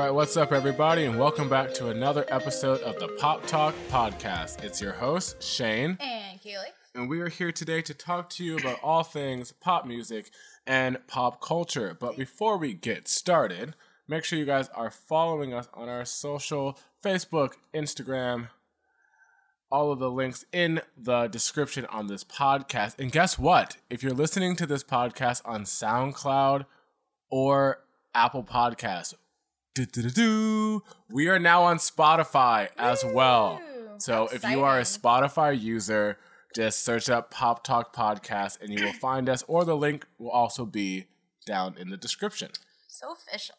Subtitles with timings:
[0.00, 4.64] right, what's up, everybody, and welcome back to another episode of the Pop Talk Podcast.
[4.64, 6.72] It's your host, Shane, And Kaylee.
[6.94, 10.30] and we are here today to talk to you about all things pop music
[10.66, 11.94] and pop culture.
[11.98, 13.74] But before we get started,
[14.08, 18.48] make sure you guys are following us on our social Facebook, Instagram,
[19.70, 22.98] all of the links in the description on this podcast.
[22.98, 23.76] And guess what?
[23.90, 26.64] If you're listening to this podcast on SoundCloud
[27.28, 27.80] or
[28.14, 29.12] Apple Podcasts,
[29.74, 33.60] do-do-do-do, we are now on Spotify as well.
[33.98, 36.18] So if you are a Spotify user,
[36.54, 40.30] just search up Pop Talk Podcast and you will find us, or the link will
[40.30, 41.06] also be
[41.46, 42.50] down in the description.
[42.88, 43.56] So official.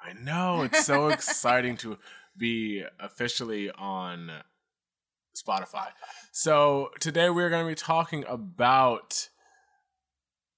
[0.00, 1.98] I know it's so exciting to
[2.36, 4.30] be officially on
[5.36, 5.88] Spotify.
[6.30, 9.28] So today we're going to be talking about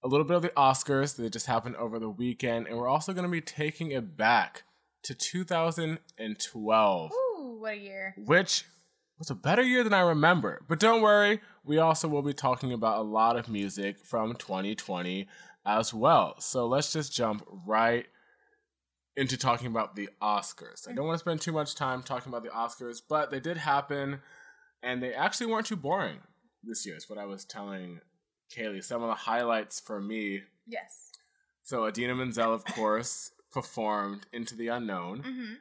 [0.03, 3.13] a little bit of the Oscars that just happened over the weekend, and we're also
[3.13, 4.65] going to be taking it back
[5.05, 8.15] to 2012, Ooh, what a year.
[8.19, 8.65] which
[9.19, 10.63] was a better year than I remember.
[10.69, 15.29] But don't worry, we also will be talking about a lot of music from 2020
[15.67, 16.35] as well.
[16.41, 18.07] So let's just jump right
[19.17, 20.89] into talking about the Oscars.
[20.89, 23.57] I don't want to spend too much time talking about the Oscars, but they did
[23.57, 24.21] happen,
[24.83, 26.19] and they actually weren't too boring
[26.65, 26.97] this year.
[26.97, 28.01] Is what I was telling
[28.55, 28.83] Kaylee.
[28.83, 30.41] Some of the highlights for me.
[30.67, 31.11] Yes.
[31.63, 35.53] So Idina Menzel, of course, performed "Into the Unknown," Mm-hmm.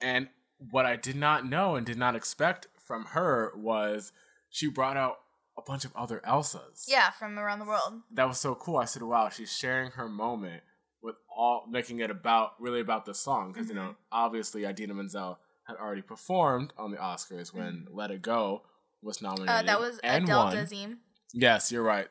[0.00, 4.12] and what I did not know and did not expect from her was
[4.50, 5.18] she brought out
[5.56, 6.84] a bunch of other Elsas.
[6.88, 8.02] Yeah, from around the world.
[8.12, 8.78] that was so cool.
[8.78, 10.62] I said, "Wow, she's sharing her moment
[11.02, 15.38] with all, making it about really about the song." Because you know, obviously, Idina Menzel
[15.68, 18.62] had already performed on the Oscars when "Let It Go"
[19.02, 19.50] was nominated.
[19.50, 20.56] Uh, that was and Adele won.
[20.56, 20.96] Dazeem.
[21.34, 22.08] Yes, you're right.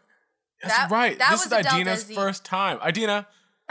[0.61, 1.17] That's That- right.
[1.19, 2.15] that this was is Adele Idina's Dazeem.
[2.15, 2.79] first time.
[2.87, 3.27] Idina,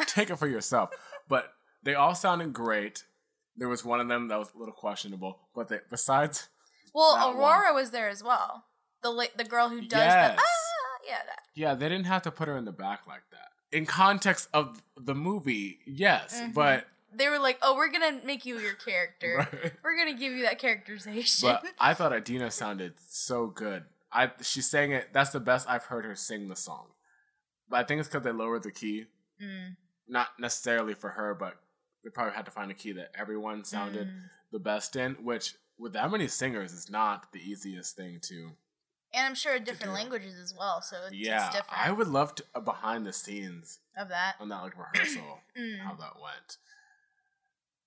[0.06, 0.90] take it for yourself.
[1.28, 3.04] But they all sounded great.
[3.56, 6.48] There was one of them that was a little questionable, but they, besides,
[6.94, 7.36] Well, That one.
[7.36, 8.64] Aurora was there as well.
[9.02, 10.36] The la- the girl who does Yes.
[10.36, 11.40] the ah, yeah, that.
[11.54, 13.48] yeah, they didn't have to put her in the back like that.
[13.76, 16.54] In context of the movie, yes, Mhm.
[16.54, 19.36] but They were like, "Oh, we're gonna make you your character.
[19.52, 19.72] Right.
[19.82, 23.84] We're gonna give you that characterization." but I thought Idina sounded so good.
[24.12, 25.12] I she sang it.
[25.12, 26.88] That's the best I've heard her sing the song.
[27.68, 29.06] But I think it's because they lowered the key.
[29.42, 29.76] Mm,
[30.08, 31.54] Not necessarily for her, but
[32.04, 34.20] they probably had to find a key that everyone sounded mm.
[34.52, 35.14] the best in.
[35.14, 38.52] Which with that many singers is not the easiest thing to.
[39.14, 42.34] And I'm sure different languages as well, so it's, Yeah, it's different I would love
[42.36, 44.34] to a behind the scenes of that.
[44.40, 45.78] on that like rehearsal Mm.
[45.80, 46.58] how that went.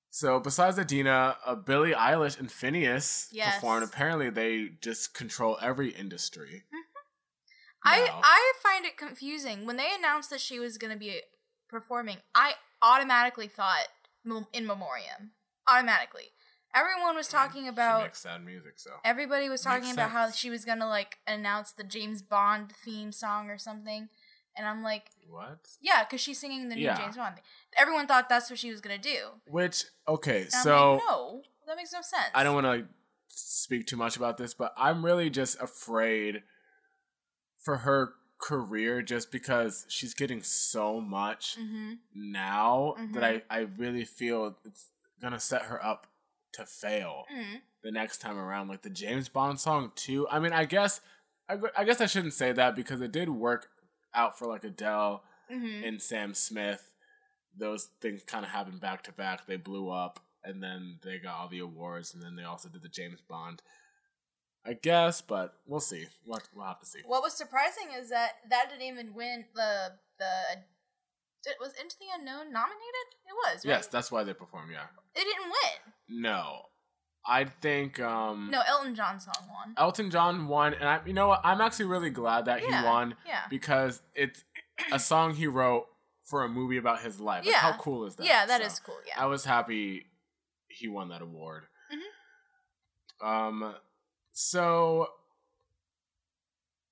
[0.09, 3.55] So besides Idina, uh, Billie Eilish and Finneas Yes.
[3.55, 3.83] performed.
[3.83, 6.63] Apparently, they just control every industry.
[7.83, 8.09] I.
[8.23, 11.21] I find it confusing when they announced that she was going to be
[11.69, 12.17] performing.
[12.35, 13.87] I automatically thought
[14.53, 15.31] in memoriam.
[15.71, 16.31] Automatically,
[16.75, 18.03] everyone was talking She about.
[18.03, 21.17] makes sad music, so Everybody was talking Makes about how she was going to like
[21.27, 24.09] announce the James Bond theme song or something,
[24.57, 25.59] and I'm like, what?
[25.79, 26.97] yeah, because she's singing the new Yeah.
[26.97, 27.35] James Bond.
[27.35, 27.43] Thing.
[27.77, 29.17] Everyone thought that's what she was going to do.
[29.47, 32.31] Which okay, And so like, no, that makes no sense.
[32.33, 32.87] I don't want to
[33.27, 36.41] speak too much about this, but I'm really just afraid
[37.59, 41.93] for her career just because she's getting so much Mm-hmm.
[42.15, 43.41] now that Mhm.
[43.49, 44.87] I, I really feel it's
[45.21, 46.07] gonna set her up
[46.53, 47.55] to fail Mm-hmm.
[47.83, 48.67] the next time around.
[48.69, 50.27] Like the James Bond song too.
[50.29, 51.01] I mean, I guess
[51.49, 53.69] I, I guess I shouldn't say that because it did work
[54.13, 55.83] out for like Adele Mm-hmm.
[55.83, 56.93] and Sam Smith.
[57.57, 59.47] Those things kind of happened back to back.
[59.47, 62.83] They blew up, and then they got all the awards, and then they also did
[62.83, 63.63] the James Bond.
[64.65, 66.05] I guess, but we'll see.
[66.25, 66.99] We'll, we'll have to see.
[67.05, 70.29] What was surprising is that that didn't even win the the.
[71.45, 73.07] It was Into the Unknown nominated.
[73.25, 73.65] It was.
[73.65, 73.71] Right?
[73.71, 74.69] Yes, that's why they perform.
[74.71, 74.83] Yeah.
[75.15, 76.21] It didn't win.
[76.21, 76.63] No,
[77.25, 79.73] I think um, No, Elton John song won.
[79.77, 81.39] Elton John won, and I, you know what?
[81.45, 83.43] I'm actually really glad that Yeah, he won Yeah.
[83.49, 84.43] because it's
[84.91, 85.85] a song he wrote
[86.25, 87.45] for a movie about his life.
[87.45, 87.59] Like, Yeah.
[87.59, 88.25] how cool is that?
[88.25, 88.97] yeah, that So, is cool.
[89.07, 89.23] Yeah.
[89.23, 90.07] I was happy
[90.67, 91.63] he won that award.
[91.91, 93.25] Mm-hmm.
[93.27, 93.75] Um,
[94.41, 95.07] so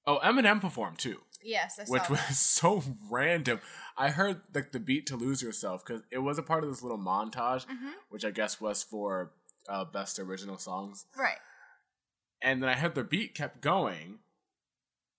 [0.06, 2.10] oh, Eminem performed too, yes, I saw which that.
[2.12, 3.62] was so random.
[3.98, 6.82] I heard like the beat to "Lose Yourself" because it was a part of this
[6.84, 7.94] little montage, Mhm.
[8.10, 9.32] which I guess was for
[9.70, 11.06] uh, best original songs.
[11.18, 11.38] Right.
[12.42, 14.20] And then I heard the beat kept going,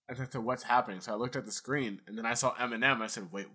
[0.07, 2.55] and I said, "What's happening?" So I looked at the screen, and then I saw
[2.57, 3.01] Eminem.
[3.01, 3.47] I said, "Wait,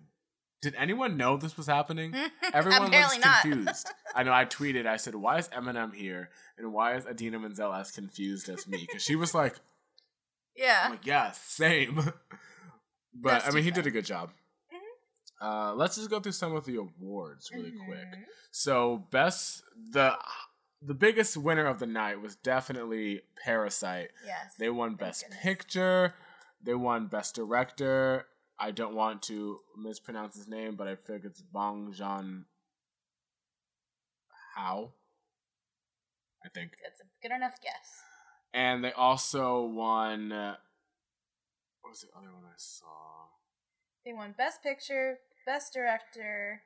[0.60, 2.14] did anyone know this was happening?"
[2.52, 3.88] Everyone looks confused.
[4.14, 4.32] I know.
[4.32, 4.86] I tweeted.
[4.86, 6.30] I said, "Why is Eminem here?
[6.58, 9.56] And why is Idina Menzel as confused as me?" Because she was like,
[10.56, 10.82] yeah.
[10.84, 11.94] I'm like, "Yeah, same."
[13.14, 14.30] but That's I mean, he did a good job.
[15.40, 17.98] Uh, let's just go through some of the awards really quick.
[18.06, 18.22] Mhm.
[18.50, 20.16] So best the
[20.80, 24.10] the biggest winner of the night was definitely Parasite.
[24.24, 24.54] Yes.
[24.58, 25.40] They won Thank Best goodness.
[25.42, 26.14] Picture.
[26.62, 28.26] They won Best Director.
[28.58, 32.44] I don't want to mispronounce his name, but I feel like it's Bong Joon
[34.56, 34.92] Ho.
[36.44, 36.72] I think.
[36.82, 38.02] That's a good enough guess.
[38.52, 40.30] And they also won.
[40.30, 40.56] Uh,
[41.80, 42.86] what was the other one I saw?
[44.04, 46.62] They won Best Picture, Best Director.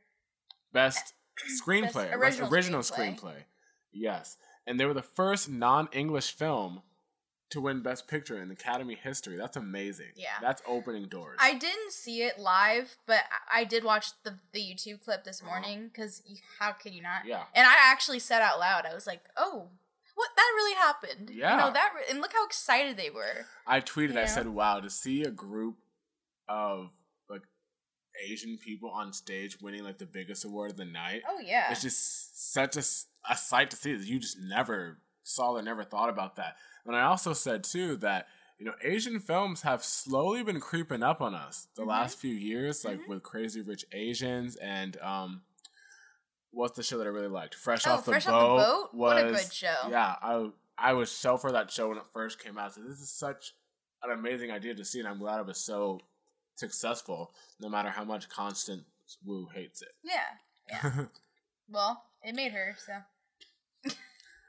[0.72, 1.14] Best
[1.62, 3.16] screenplay, Best best original original screenplay.
[3.16, 3.44] screenplay.
[3.92, 4.36] Yes,
[4.66, 6.82] and they were the first non-English film
[7.50, 9.36] to win Best Picture in Academy history.
[9.36, 10.12] That's amazing.
[10.16, 10.34] Yeah.
[10.42, 11.38] that's opening doors.
[11.40, 15.40] I didn't see it live, but I- I did watch the, the YouTube clip this
[15.40, 15.50] Uh-huh.
[15.50, 16.22] morning because
[16.58, 17.24] how could you not?
[17.24, 19.70] yeah, And I actually said out loud, I was like, "Oh,
[20.14, 20.30] what?
[20.36, 21.30] That really happened?
[21.30, 21.52] Yeah.
[21.52, 21.92] You know that?
[21.94, 23.46] Re- and look how excited they were.
[23.66, 24.16] I tweeted.
[24.16, 24.26] I Yeah.
[24.26, 25.76] said, "Wow, to see a group
[26.48, 26.90] of
[27.28, 27.42] like
[28.26, 31.82] Asian people on stage winning like the biggest award of the night, Oh yeah, it's
[31.82, 32.82] just such a,
[33.30, 34.98] a sight to see that you just never
[35.28, 36.56] saw or never thought about that.
[36.86, 38.26] And I also said too that
[38.58, 41.88] you know Asian films have slowly been creeping up on us the Mhm.
[41.88, 43.08] last few years, like Mhm.
[43.08, 45.42] with Crazy Rich Asians and um,
[46.50, 47.54] what's the show that I really liked?
[47.54, 48.32] Fresh Oh, off the Fresh boat.
[48.34, 48.94] Off the Boat?
[48.94, 49.76] Was, What a good show.
[49.90, 52.74] Yeah, I I was so for that show when it first came out.
[52.74, 53.54] So this is such
[54.02, 56.00] an amazing idea to see, and I'm glad it was so
[56.54, 57.34] successful.
[57.60, 58.84] No matter how much Constance
[59.24, 59.94] Wu hates it.
[60.02, 60.24] yeah,
[60.68, 61.06] yeah.
[61.68, 62.94] well, it made her so.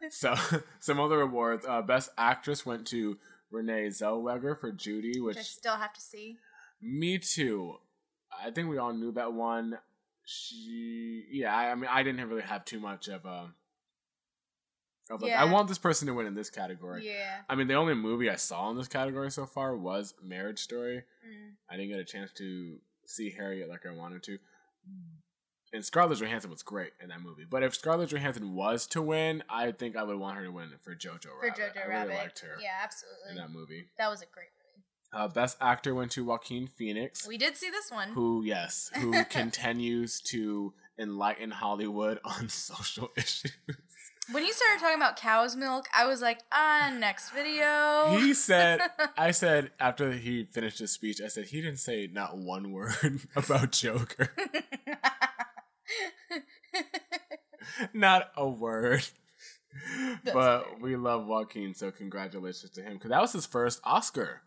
[0.10, 0.36] So,
[0.80, 1.66] some other awards.
[1.68, 3.18] Uh, Best Actress went to
[3.52, 6.38] Renee Zellweger for Judy, which Which I still have to see.
[6.82, 7.76] me too.
[8.44, 9.78] I think we all knew that one.
[10.26, 11.56] She, yeah.
[11.56, 13.54] I, I mean, I didn't really have too much of a.
[15.10, 17.08] Of like, I want this person to win in this category.
[17.08, 17.38] Yeah.
[17.50, 20.98] I mean, the only movie I saw in this category so far was Marriage Story.
[20.98, 21.54] Mm.
[21.68, 24.38] I didn't get a chance to see Harriet like I wanted to.
[25.72, 27.46] And Scarlett Johansson was great in that movie.
[27.50, 30.70] But if Scarlett Johansson was to win, I think I would want her to win
[30.82, 31.56] for Jojo For Rabbit.
[31.58, 32.16] For Jojo I really Rabbit.
[32.16, 33.30] liked her Yeah, absolutely.
[33.32, 33.88] in that movie.
[33.98, 34.86] That was a great movie.
[35.12, 38.10] Uh, Best Actor went to Joaquin Phoenix, We did see this one.
[38.10, 43.52] who yes, who continues to enlighten Hollywood on social issues.
[44.32, 48.16] When he started talking about cow's milk, I was like, ah, next video.
[48.20, 48.80] He said,
[49.18, 53.22] I said after he finished his speech, I said he didn't say not one word
[53.36, 54.30] about Joker.
[57.94, 59.06] Not a word.
[60.24, 60.74] That's but fair.
[60.82, 64.42] we love Joaquin, so congratulations to him because that was his first Oscar.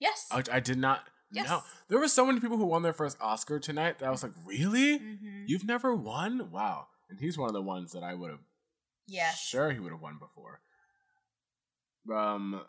[0.00, 0.26] yes.
[0.30, 1.02] I, I did not
[1.32, 1.48] Yes.
[1.48, 1.62] know.
[1.88, 4.32] There were so many people who won their first Oscar tonight that I was like,
[4.46, 4.96] really?
[4.98, 6.50] hmm You've never won?
[6.52, 6.86] Wow.
[7.10, 8.40] And he's one of the ones that I would have
[9.08, 9.38] Yes.
[9.40, 10.60] sure he would have won before.
[12.12, 12.62] Um,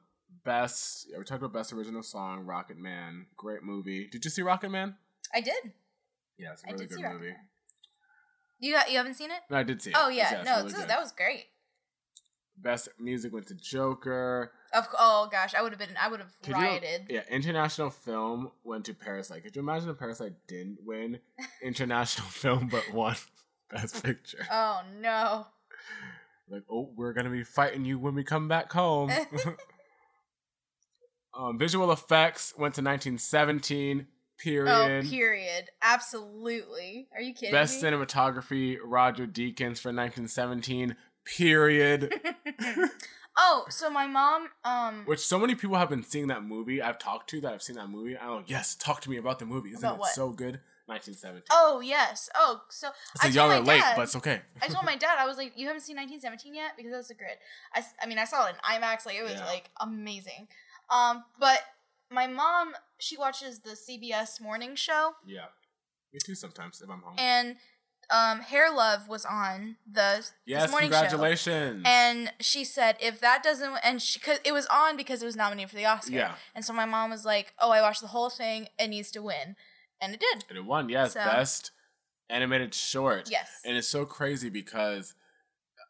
[0.44, 1.08] best.
[1.10, 3.28] Yeah, we talked about best original song, Rocket Man.
[3.38, 4.08] Great movie.
[4.12, 4.96] Did you see Rocket Man?
[5.34, 5.72] I did.
[6.38, 7.34] Yeah, it's a really good movie.
[8.60, 9.40] You got, you haven't seen it?
[9.50, 9.96] No, I did see it.
[10.00, 11.46] Oh yeah, no, really that was great.
[12.58, 14.52] best music went to Joker.
[14.74, 18.52] Of oh gosh, I would have been I would have Could you- yeah, international film
[18.64, 19.44] went to Parasite.
[19.44, 21.20] Could you imagine if Parasite didn't win
[21.62, 23.16] international film but won
[23.72, 24.46] best picture?
[24.52, 25.48] Oh no.
[26.50, 29.12] like, oh, we're gonna be fighting you when we come back home.
[31.38, 34.08] um, visual effects went to 1917.
[34.40, 35.06] Period.
[35.06, 35.70] Oh, period.
[35.82, 37.08] Absolutely.
[37.14, 37.90] Are you kidding Best me?
[37.90, 40.96] cinematography, Roger Deakins for 1917.
[41.26, 42.14] Period.
[43.38, 46.82] oh, so my mom um Which so many people have been seeing that movie.
[46.82, 48.18] I've talked to that I've seen that movie.
[48.18, 49.70] I'm like, yes, talk to me about the movie.
[49.72, 50.60] Isn't it so good?
[50.88, 51.44] 1917.
[51.52, 52.30] Oh yes.
[52.34, 54.42] Oh, so so I y'all are late, but it's okay.
[54.62, 57.14] I told my dad I was like, "You haven't seen 1917 yet?" Because that's the
[57.14, 57.38] grid.
[57.76, 59.06] I mean, I saw it in IMAX.
[59.06, 59.46] Like it was Yeah.
[59.46, 60.48] like amazing.
[60.90, 61.60] Um, but
[62.12, 65.46] my mom, she watches the CBS morning show, yeah,
[66.14, 66.36] me too.
[66.36, 67.16] Sometimes if I'm home.
[67.18, 67.56] and
[68.10, 70.96] um, Hair Love was on the yes, morning show.
[71.02, 71.84] congratulations.
[71.86, 75.36] And she said, if that doesn't, and she, cause it was on because it was
[75.36, 76.14] nominated for the Oscar.
[76.14, 78.68] yeah, And so my mom was like, oh, I watched the whole thing.
[78.80, 79.58] It needs to win.
[80.00, 80.46] And it did.
[80.48, 80.88] and it won.
[80.88, 81.72] Yes, So- best
[82.30, 83.30] animated short.
[83.30, 83.50] Yes.
[83.66, 85.14] and it's so crazy because,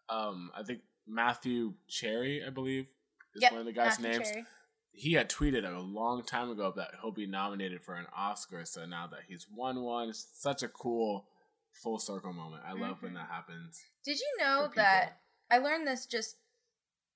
[0.09, 2.88] um, I think Matthew Cherry, I believe,
[3.36, 4.31] is Yep, one of the guys' Matthew names.
[4.31, 4.45] Cherry.
[4.91, 8.65] He had tweeted a long time ago that he'll be nominated for an Oscar.
[8.65, 11.27] So now that he's won one, it's such a cool
[11.72, 12.63] full circle moment.
[12.65, 13.15] I love when Mhm.
[13.15, 13.84] that happens.
[14.03, 16.38] Did you know that I learned this just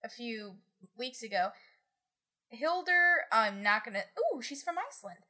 [0.03, 0.59] a few
[0.95, 1.51] weeks ago?
[2.49, 4.03] Hildur, I'm not gonna.
[4.19, 5.25] Ooh, she's from Iceland.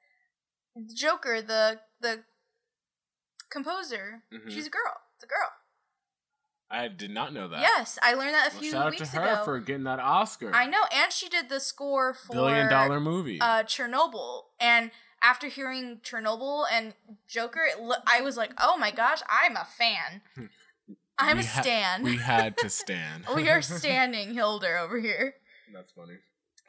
[0.93, 2.25] Joker, the the
[3.49, 4.49] composer, Mhm.
[4.51, 5.01] she's a girl.
[5.15, 5.51] It's a girl.
[6.71, 7.59] I did not know that.
[7.59, 9.43] Yes, I learned that a Well, few shout out to her ago.
[9.43, 10.53] for getting that Oscar.
[10.55, 13.39] I know, and she did the score for Billion dollar movie.
[13.41, 16.93] uh, Chernobyl, and after hearing Chernobyl and
[17.27, 20.21] Joker, it lo- I was like, oh my gosh, I'm a fan.
[21.19, 22.03] I'm We a ha- stan.
[22.03, 23.25] we had to stand.
[23.35, 25.35] we are standing Hildur over here.
[25.73, 26.15] That's funny.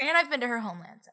[0.00, 1.00] And I've been to her homeland.
[1.04, 1.10] So.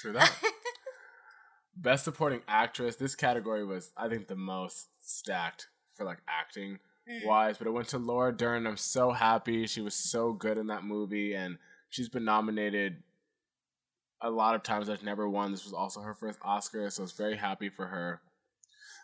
[0.00, 0.32] True that.
[1.76, 2.96] Best supporting actress.
[2.96, 6.78] This category was, I think, the most stacked for like acting.
[7.24, 8.66] Wise, but it went to Laura Dern.
[8.66, 9.66] I'm so happy.
[9.66, 11.58] She was so good in that movie, and
[11.90, 13.02] she's been nominated
[14.20, 14.88] a lot of times.
[14.88, 15.52] I've never won.
[15.52, 18.20] This was also her first Oscar, so I was very happy for her.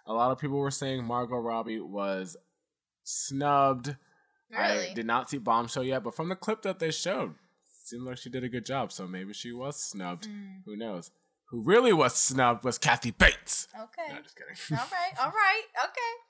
[0.07, 2.37] A lot of people were saying Margot Robbie was
[3.05, 3.97] snubbed.
[4.51, 4.91] Really?
[4.91, 7.35] I did not see Bombshell yet, but from the clip that they showed,
[7.85, 8.93] seemed like she did a good job.
[8.93, 10.29] So maybe she was snubbed.
[10.29, 10.63] Mm.
[10.65, 11.11] Who knows?
[11.51, 13.69] Who really was snubbed was Kathy Bates.
[13.75, 14.15] Okay.
[14.15, 14.79] No, just kidding.
[14.79, 15.25] all right.
[15.25, 15.63] All right.
[15.85, 16.30] Okay.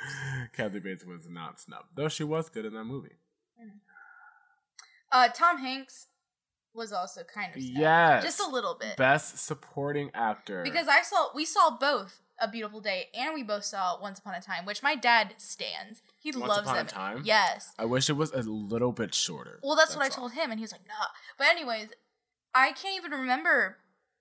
[0.56, 3.16] Kathy Bates was not snubbed, though she was good in that movie.
[5.10, 6.08] Uh, Tom Hanks
[6.74, 7.78] was also kind of snubbed.
[7.78, 8.22] Yes.
[8.22, 10.62] just a little bit Best supporting actor.
[10.62, 14.34] because I saw we saw both A Beautiful Day and we both saw Once Upon
[14.34, 16.02] a Time, which my dad stands.
[16.20, 16.84] He Once loves Upon a.
[16.84, 17.22] Time?
[17.24, 17.72] Yes.
[17.78, 19.60] I wish it was a little bit shorter.
[19.62, 20.14] Well, that's, what I all.
[20.14, 21.06] told him, and he was like, "Nah."
[21.38, 21.88] But anyways,
[22.54, 23.78] I can't even remember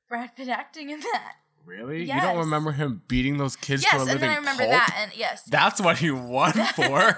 [0.07, 1.33] Brad Pitt acting in that.
[1.67, 2.01] Really?
[2.11, 4.63] You don't remember him beating those kids yes, for a and living then I remember
[4.63, 4.71] pulp?
[4.71, 5.43] that, and yes.
[5.43, 7.17] That's what he won for.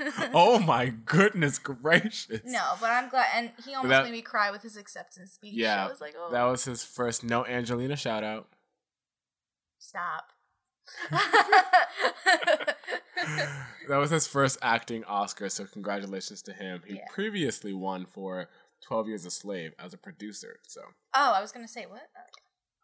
[0.34, 2.40] oh my goodness gracious!
[2.46, 5.52] No, but I'm glad, and he almost that- made me cry with his acceptance speech.
[5.54, 8.48] Yeah, I was like, "Oh, That was his first no Angelina shout out.
[9.78, 10.24] stop."
[13.88, 16.82] that was his first acting Oscar, so congratulations to him.
[16.86, 17.04] He Yeah.
[17.12, 18.48] previously won for
[18.82, 20.58] 12 Years a Slave as a producer.
[20.66, 20.80] So,
[21.14, 22.08] oh, I was gonna say what?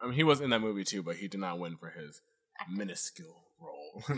[0.01, 2.21] I mean, he was in that movie too, but he did not win for his
[2.69, 4.03] minuscule role.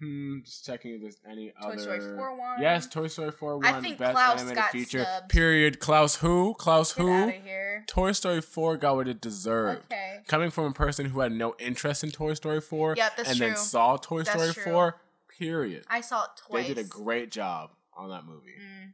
[0.00, 1.76] hmm Just checking if there's any Toy other.
[1.76, 2.62] Toy Story 4 won.
[2.62, 5.06] Yes, Toy Story 4 I won think Best Klaus Animated got Feature.
[5.28, 5.80] Period.
[5.80, 6.54] Klaus who?
[6.54, 7.12] Klaus Get who?
[7.12, 7.84] out of here.
[7.86, 9.84] Toy Story 4 got what it deserved.
[9.92, 10.18] Okay.
[10.26, 13.38] Coming from a person who had no interest in Toy Story 4 Yep, that's and
[13.40, 14.72] then saw Toy That's Story true.
[14.72, 15.00] 4,
[15.38, 15.84] period.
[15.88, 16.66] I saw it twice.
[16.68, 18.54] They did a great job on that movie.
[18.60, 18.92] Mm,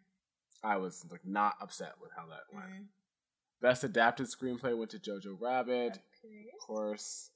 [0.63, 2.67] I was like not upset with how that went.
[2.69, 2.85] mm.
[3.61, 5.99] Best adapted screenplay went to Jojo Rabbit.
[6.25, 6.47] Okay.
[6.61, 7.31] Of course.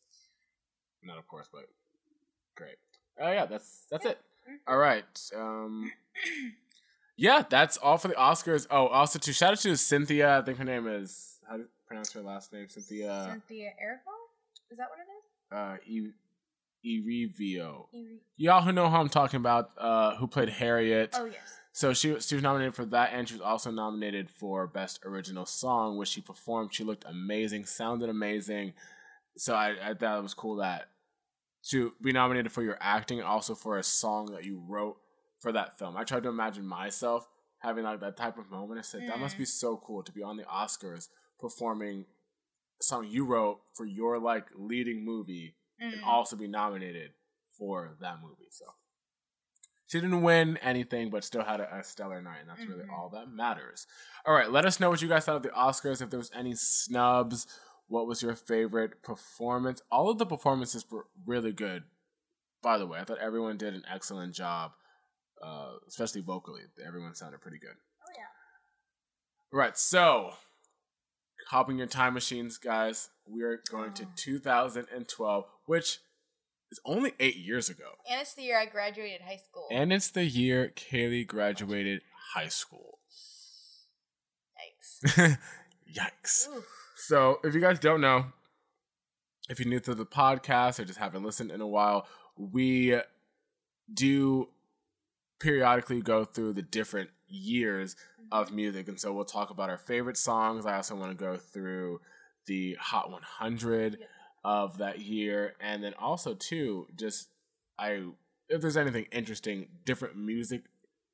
[1.03, 1.63] Not of course, but
[2.57, 2.77] great.
[3.21, 4.19] Oh yeah, that's that's it.
[4.51, 4.57] Mhm.
[4.67, 5.05] All right.
[5.37, 5.93] Um
[7.17, 8.67] Yeah, that's all for the Oscars.
[8.71, 10.39] Oh, also to shout out to Cynthia.
[10.39, 12.69] I think her name is how do you pronounce her last name?
[12.69, 14.15] Cynthia Cynthia Erivo?
[14.71, 15.25] Is that what it is?
[15.51, 16.13] uh e-
[16.85, 17.87] Erivio.
[17.95, 21.15] Eri- Y'all who know who I'm talking about, uh, who played Harriet.
[21.19, 21.39] Oh yes.
[21.79, 24.99] So she was- she was nominated for that, and she was also nominated for best
[25.05, 26.75] original song, which she performed.
[26.75, 28.75] She looked amazing, sounded amazing.
[29.37, 30.91] So I, I thought it was cool that
[31.69, 35.01] to be nominated for your acting and also for a song that you wrote
[35.39, 35.97] for that film.
[35.97, 38.81] I tried to imagine myself having like that type of moment.
[38.81, 39.39] I said that must Mm.
[39.39, 41.09] be so cool to be on the Oscars
[41.39, 42.07] performing
[42.81, 46.05] a song you wrote for your like leading movie and Mm.
[46.05, 47.15] also be nominated
[47.57, 48.49] for that movie.
[48.51, 48.65] So
[49.89, 52.93] she didn't win anything, but still had a, a stellar night, and that's really Mhm.
[52.97, 53.87] all that matters.
[54.25, 56.01] All right, let us know what you guys thought of the Oscars.
[56.01, 57.47] If there was any snubs,
[57.89, 59.83] what was your favorite performance?
[59.91, 61.85] All of the performances were really good.
[62.63, 64.73] By the way, I thought everyone did an excellent job,
[65.43, 66.63] uh, especially vocally.
[66.87, 67.77] Everyone sounded pretty good.
[68.07, 68.27] Oh yeah.
[69.51, 70.35] Right, so
[71.49, 73.09] hopping your time machines, guys.
[73.27, 74.13] We are going to Oh.
[74.17, 76.01] 2012, which
[76.71, 77.85] is only eight years ago.
[78.11, 79.67] And it's the year I graduated high school.
[79.71, 82.03] And it's the year Kaylee graduated
[82.35, 82.99] high school.
[84.59, 85.39] Yikes.
[85.99, 86.49] Yikes.
[86.49, 86.65] Oof.
[86.97, 88.27] So, if you guys don't know,
[89.49, 92.07] if you're new to the podcast or just haven't listened in a while,
[92.37, 93.01] we
[93.93, 94.49] do
[95.41, 97.97] periodically go through the different years
[98.31, 98.57] of mm-hmm.
[98.57, 98.89] music.
[98.89, 100.67] And so we'll talk about our favorite songs.
[100.67, 102.01] I also want to go through
[102.47, 104.09] the Hot 100 Yep.
[104.45, 105.55] Of that year.
[105.61, 107.29] And then also, too, just
[107.79, 108.03] I,
[108.49, 110.63] if there's anything interesting, different music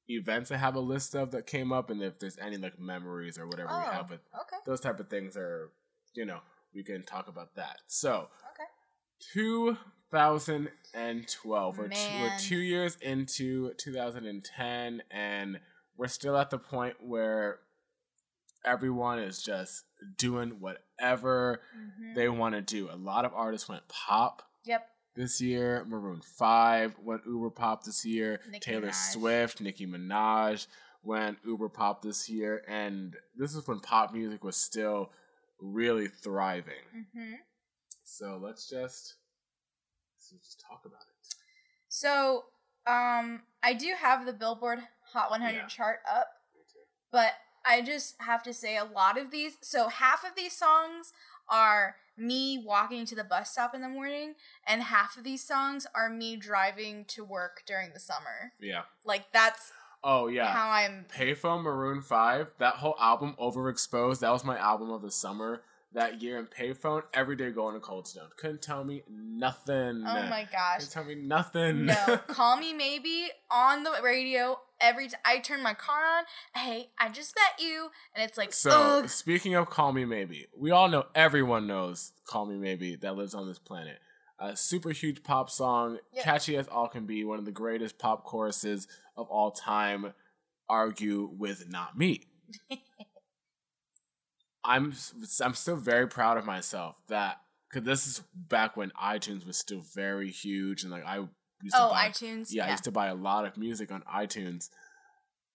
[0.09, 1.89] events I have a list of that came up.
[1.91, 4.57] And if there's any like memories or whatever we Oh, have, but okay.
[4.67, 5.71] those type of things are,
[6.15, 6.41] you know,
[6.75, 7.81] we can talk about that.
[7.87, 8.65] So, Okay.
[9.33, 11.79] 2012.
[11.79, 15.61] We're two, we're two years into 2010, and
[15.97, 17.61] we're still at the point where
[18.65, 19.85] everyone is just
[20.17, 22.15] doing whatever Mhm.
[22.15, 22.91] they want to do.
[22.91, 24.91] A lot of artists went pop Yep.
[25.15, 25.85] this year.
[25.85, 28.41] Maroon 5 went uber pop this year.
[28.49, 29.13] Nicki Taylor Minaj.
[29.13, 30.67] Swift, Nicki Minaj
[31.03, 32.65] went uber pop this year.
[32.67, 35.13] And this is when pop music was still
[35.59, 37.09] really thriving.
[37.15, 37.35] hmm
[38.03, 39.17] So let's just
[40.17, 41.35] let's just talk about it.
[41.89, 42.47] So,
[42.87, 44.81] um, I do have the Billboard
[45.13, 45.67] Hot 100 Yeah.
[45.67, 46.29] chart up,
[47.13, 49.57] but I just have to say a lot of these.
[49.61, 51.13] So half of these songs
[51.49, 54.35] are me walking to the bus stop in the morning,
[54.67, 58.53] and half of these songs are me driving to work during the summer.
[58.61, 58.83] Yeah.
[59.05, 59.73] Like that's
[60.07, 60.53] Oh yeah.
[60.53, 61.07] how I'm.
[61.17, 65.63] Payphone Maroon 5, that whole album, Overexposed, that was my album of the summer
[65.95, 66.39] that year.
[66.39, 68.29] And Payphone, every day going to Cold Stone.
[68.37, 70.05] Couldn't tell me nothing.
[70.07, 70.81] Oh my gosh.
[70.81, 71.87] Couldn't tell me nothing.
[71.87, 76.25] No, call me maybe on the radio every time I turn my car on.
[76.55, 79.09] Hey, I just met you, and it's like, So, ugh.
[79.09, 83.35] speaking of Call Me Maybe, we all know, everyone knows Call Me Maybe that lives
[83.35, 83.99] on this planet.
[84.39, 86.25] A super huge pop song, Yep.
[86.25, 90.13] catchy as all can be, one of the greatest pop choruses of all time.
[90.69, 92.23] Argue with Not Me.
[94.65, 94.95] I'm
[95.43, 99.83] I'm still very proud of myself that because this is back when iTunes was still
[99.95, 101.29] very huge and like I
[101.65, 102.49] used to oh, buy iTunes.
[102.51, 104.69] yeah, I used to buy a lot of music on iTunes.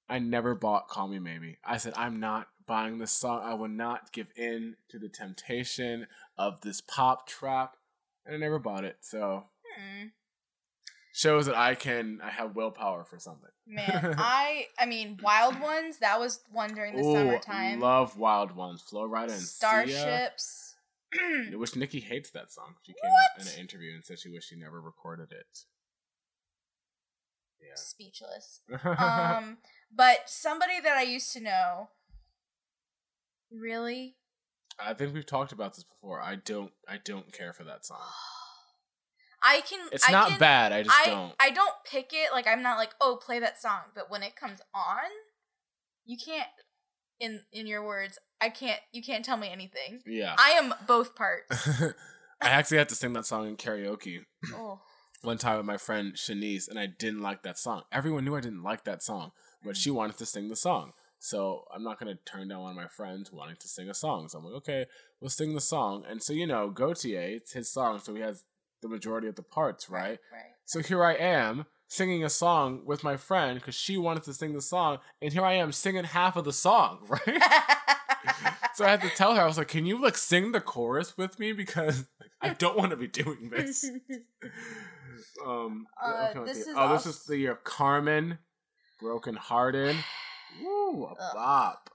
[0.09, 1.57] I never bought Call Me Maybe.
[1.63, 3.41] I said, I'm not buying this song.
[3.43, 7.75] I will not give in to the temptation of this pop trap.
[8.25, 8.97] And I never bought it.
[9.01, 9.45] So
[9.77, 10.07] Hmm.
[11.13, 13.49] shows that I can I have willpower for something.
[13.67, 15.99] Man, I I mean, Wild Ones.
[15.99, 17.79] That was one during the Ooh, summertime.
[17.79, 18.81] love Wild Ones.
[18.81, 19.87] Flo Rida and Sia.
[19.87, 20.75] Starships.
[21.53, 22.75] Which Nicki hates that song.
[22.83, 25.65] She came out in an interview and said she wished she never recorded it.
[27.75, 28.61] Speechless.
[28.85, 29.57] Um,
[29.95, 31.89] but somebody that I used to know.
[33.51, 34.15] Really?
[34.79, 36.21] I think we've talked about this before.
[36.21, 37.97] I don't I don't care for that song.
[39.43, 39.79] I can.
[39.91, 40.71] It's I not can, bad.
[40.71, 41.33] I just I don't.
[41.39, 42.31] I don't pick it.
[42.31, 43.79] Like I'm not like, oh, play that song.
[43.95, 45.09] But when it comes on,
[46.05, 46.47] you can't.
[47.19, 48.79] In in your words, I can't.
[48.91, 50.01] You can't tell me anything.
[50.05, 50.35] yeah.
[50.37, 51.67] I am both parts.
[52.41, 54.21] I actually had to sing that song in karaoke
[54.53, 54.79] oh,
[55.21, 57.83] one time with my friend Shanice, and I didn't like that song.
[57.91, 59.31] Everyone knew I didn't like that song,
[59.63, 59.95] but she mm.
[59.95, 60.93] wanted to sing the song.
[61.19, 64.29] So I'm not gonna turn down one of my friends wanting to sing a song.
[64.29, 64.85] So I'm like, okay,
[65.19, 66.05] we'll sing the song.
[66.09, 68.43] And so you know, Gotye, it's his song, so he has
[68.81, 70.19] the majority of the parts, right?
[70.31, 70.53] right.
[70.65, 74.53] So here I am singing a song with my friend because she wanted to sing
[74.53, 77.41] the song, and here I am singing half of the song, right?
[78.75, 81.17] So I had to tell her, I was like, "Can you like sing the chorus
[81.17, 82.05] with me because
[82.41, 83.85] I don't want to be doing this."
[85.45, 88.37] um, Uh, else can I this is oh, this is the year of Karmin,
[88.99, 89.95] Broken Hearted.
[90.63, 91.17] Woo, a Ugh.
[91.35, 91.89] bop.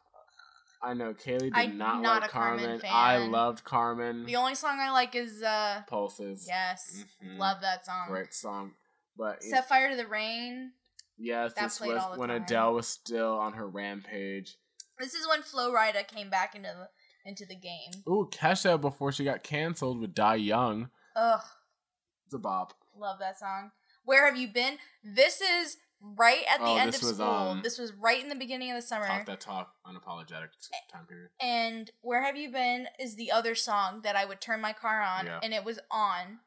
[0.82, 2.80] I know Kaylee did I'm not, not like a Karmin Karmin.
[2.82, 2.90] fan.
[2.92, 4.26] I loved Karmin.
[4.26, 6.44] the only song I like is uh, Pulses.
[6.46, 7.38] yes, Mhm.
[7.38, 8.08] love that song.
[8.08, 8.72] Great song.
[9.16, 10.72] But Set fire to the rain.
[11.16, 12.42] yes, that this was when time.
[12.42, 14.56] Adele was still on her rampage.
[14.98, 16.88] This is when Flo Rida came back into the
[17.24, 17.90] into the game.
[18.08, 20.90] Ooh, Kesha before she got canceled with Die Young.
[21.16, 21.40] Ugh,
[22.26, 22.74] It's a bop.
[22.96, 23.70] love that song.
[24.04, 24.78] Where have you been?
[25.02, 27.26] This is right at the Oh, end of was, school.
[27.26, 29.06] um, this was right in the beginning of the summer.
[29.06, 30.48] Talk that talk, unapologetic
[30.92, 31.30] time period.
[31.40, 35.00] and Where Have You Been is the other song that I would turn my car
[35.00, 35.40] on Yeah.
[35.42, 36.40] and it was on.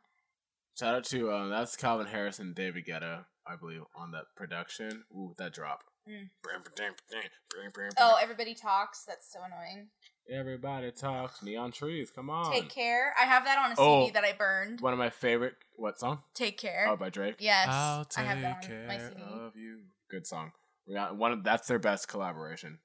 [0.77, 5.05] Shout out to uh, that's Calvin Harris and David Guetta, I believe, on that production.
[5.11, 5.83] Ooh, that drop.
[6.07, 6.29] Mm.
[6.45, 9.03] Oh, Oh, Everybody Talks.
[9.05, 9.89] That's so annoying.
[10.31, 11.41] Everybody talks.
[11.43, 12.51] Neon trees, come on.
[12.51, 13.13] Take Care.
[13.19, 14.01] I have that on a Oh.
[14.05, 14.81] CD that I burned.
[14.81, 15.55] One of my favorite.
[15.75, 16.19] What song?
[16.33, 16.87] Take Care.
[16.89, 17.35] Oh, by Drake.
[17.39, 19.21] Yes, I'll I have that on care my CD.
[19.21, 19.79] of you.
[20.09, 20.51] Good song.
[20.87, 21.31] We got one.
[21.33, 22.79] Of, that's their best collaboration.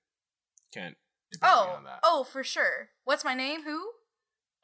[0.72, 0.96] Can't.
[1.30, 2.00] debate me Oh, on that.
[2.04, 2.90] oh, for sure.
[3.04, 3.62] What's my name?
[3.62, 3.80] Who?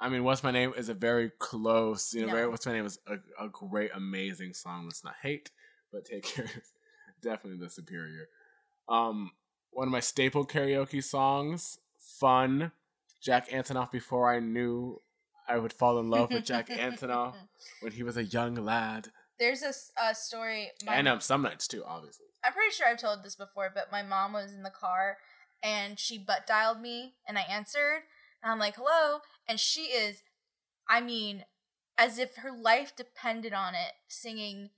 [0.00, 2.12] I mean, what's my name is a very close.
[2.14, 2.34] You know, No.
[2.34, 4.84] very, what's my name is a, a great, amazing song.
[4.84, 5.50] Let's not hate,
[5.92, 6.44] but take care.
[6.44, 6.72] is
[7.22, 8.28] Definitely the superior.
[8.88, 9.32] Um,
[9.70, 11.78] one of my staple karaoke songs,
[12.18, 12.72] "Fun,"
[13.20, 13.90] Jack Antonoff.
[13.90, 15.00] Before I knew
[15.48, 17.34] I would fall in love with Jack Antonoff
[17.80, 20.70] when he was a young lad, There's a, a story.
[20.84, 22.26] My, and um, some nights too, obviously.
[22.44, 25.16] I'm pretty sure I've told this before, but my mom was in the car
[25.62, 28.02] and she butt dialed me and I answered.
[28.42, 29.20] And I'm like, hello.
[29.48, 30.22] And she is,
[30.88, 31.44] I mean,
[31.96, 34.70] as if her life depended on it, singing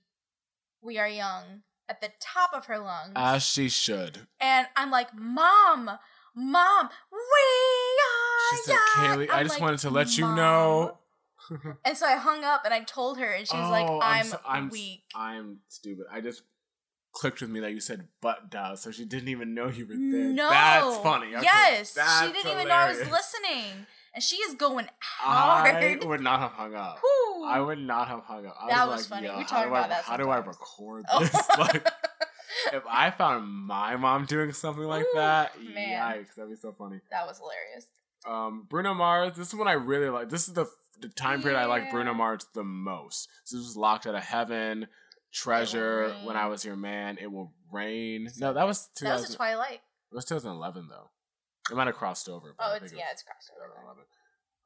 [0.81, 3.13] We Are Young at the top of her lungs.
[3.15, 4.21] As she should.
[4.39, 5.91] and I'm like, Mom,
[6.35, 9.17] Mom, we are She said, young.
[9.19, 10.97] "Kaylee, I I'm just like, wanted to let you "Mom." know."
[11.83, 14.23] And so I hung up and I told her, and she was like, Oh, I'm,
[14.25, 15.03] so- I'm weak.
[15.13, 16.05] I'm stupid.
[16.09, 16.43] I just
[17.11, 19.95] clicked with me that you said butt dial, so she didn't even know you were
[19.95, 20.31] there.
[20.31, 20.49] No.
[20.49, 21.35] That's funny.
[21.35, 21.93] Okay, Yes.
[21.93, 23.11] that's she didn't even know I was hilarious.
[23.33, 23.85] listening.
[24.13, 25.75] And she is going hard.
[25.75, 26.99] I would not have hung up.
[27.01, 27.43] Whew.
[27.45, 28.55] I would not have hung up.
[28.61, 29.27] I That was, funny.
[29.27, 30.57] Yo, We how talk do I, about that How do I sometimes.
[30.57, 31.19] record Oh.
[31.19, 31.49] this?
[31.57, 31.87] like,
[32.73, 36.01] if I found my mom doing something like Ooh, that, man.
[36.01, 36.99] yikes, that'd be so funny.
[37.11, 37.87] that was hilarious.
[38.27, 39.35] Um, Bruno Mars.
[39.35, 40.29] This is one I really like.
[40.29, 40.67] This is the
[40.99, 43.27] the time period I like Bruno Mars the most.
[43.45, 44.87] So this was Locked Out of Heaven,
[45.33, 48.27] Treasure, When I Was Your Man, It Will Rain.
[48.37, 49.81] No, that was That was a Twilight.
[50.11, 51.09] it was 2011 though.
[51.71, 52.53] It might have crossed over.
[52.57, 53.65] but Oh, it's it yeah, it's crossover.
[53.87, 54.03] 2011.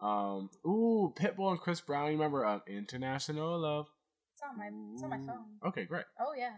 [0.02, 2.08] Um, ooh, Pitbull and Chris Brown.
[2.08, 3.88] You remember um, International Love?
[4.34, 5.46] It's on my it's on my phone.
[5.68, 6.04] Okay, great.
[6.20, 6.52] Oh yeah.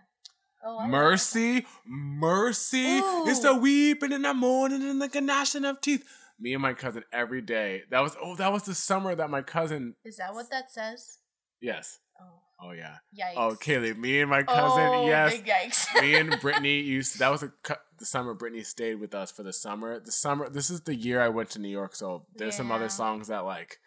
[0.64, 2.98] Oh, Mercy, Mercy.
[2.98, 3.44] It's Ooh.
[3.44, 6.04] the weeping in the morning and the gnashing of teeth.
[6.40, 7.84] Me and my cousin every day.
[7.90, 9.96] That was oh, that was the summer that my cousin.
[10.04, 11.20] Is that what that says?
[11.62, 12.00] Yes.
[12.20, 12.98] Oh, Oh yeah.
[13.16, 13.34] yikes.
[13.38, 13.96] Oh, Kaylee.
[13.98, 14.90] Me and my cousin.
[14.94, 15.88] Oh, yes.
[16.02, 17.52] Me and Brittany used that was a,
[18.00, 20.00] the summer Brittany stayed with us for the summer.
[20.00, 22.90] The summer this is the year I went to New York, so there's some other
[22.90, 23.78] songs that like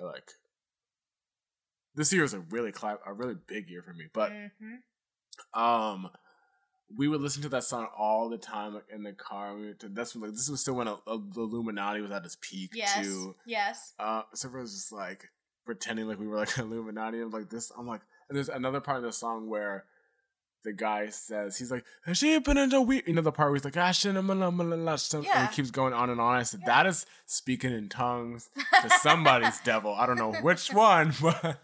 [0.00, 0.32] are like
[1.94, 4.06] this year was a really cli- a really big year for me.
[4.12, 4.78] But Mhm.
[5.54, 6.10] Um
[6.94, 9.54] we would listen to that song all the time like, in the car.
[9.56, 12.36] We would, that's when, like this was still when uh the Illuminati was at its
[12.40, 13.00] peak Yes.
[13.02, 13.34] too.
[13.46, 13.94] Yes.
[13.98, 15.30] Uh, so everyone was just like
[15.64, 17.20] pretending like we were like Illuminati.
[17.20, 17.72] I'm like this.
[17.78, 19.84] I'm like, and there's another part of the song where
[20.64, 23.48] the guy says he's like, "Has she been in the week?" You know the part
[23.48, 25.48] where he's like, "Ah, shit, I'm gonna- I'm gonna last," and Yeah.
[25.48, 26.36] he keeps going on and on.
[26.36, 26.66] I said, Yeah.
[26.82, 28.48] "That is speaking in tongues
[28.82, 29.92] to somebody's devil.
[29.94, 31.58] I don't know which one, but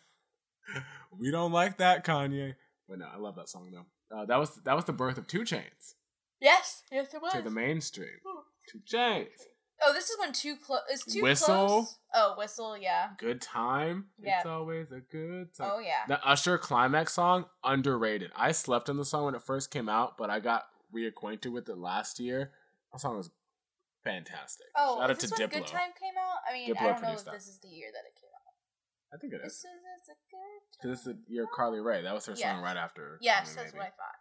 [1.17, 2.55] we don't like that, Kanye."
[2.89, 4.17] But no, I love that song though.
[4.17, 5.95] Uh, that was that was the birth of 2 Chainz
[6.41, 6.83] Yes.
[6.91, 7.33] Yes, it was.
[7.33, 8.09] to the mainstream.
[8.27, 8.43] Ooh.
[8.73, 9.27] 2 Chainz,
[9.85, 10.81] Oh, this is when too close.
[10.93, 11.67] Is too Whistle.
[11.67, 11.99] close?
[12.15, 12.77] Oh, whistle.
[12.77, 13.11] Yeah.
[13.19, 14.07] good time.
[14.21, 14.39] Yeah.
[14.39, 15.71] It's always a good time.
[15.73, 16.05] Oh yeah.
[16.09, 18.33] The Usher climax song, underrated.
[18.35, 21.69] I slept on the song when it first came out, but I got reacquainted with
[21.69, 22.53] it last year.
[22.93, 23.31] That song was
[24.03, 24.67] fantastic.
[24.77, 25.51] Oh, Shout out to Diplo.
[25.51, 26.39] Good Time came out?
[26.49, 27.35] I mean, Diplo I don't know if that.
[27.35, 28.28] this is the year that it came out.
[29.13, 29.59] I think it This is.
[29.59, 29.65] is
[29.99, 31.25] it's a good Because it's the time.
[31.29, 32.03] year Carly Rae.
[32.03, 32.55] That was her Yeah.
[32.55, 33.19] song right after.
[33.23, 34.15] Yes, that's what I thought.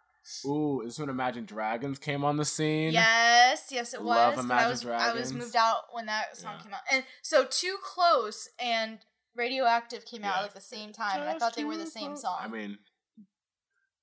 [0.46, 2.92] Ooh, this is when Imagine Dragons came on the scene.
[2.92, 4.36] Yes, yes, it Love was.
[4.36, 6.62] 'cause Imagine I was I was moved out when that song Yeah.
[6.62, 10.38] came out, and so Too Close and Radioactive came out Yeah.
[10.38, 12.38] at like the same time, and I thought they were the same song.
[12.40, 12.78] I mean,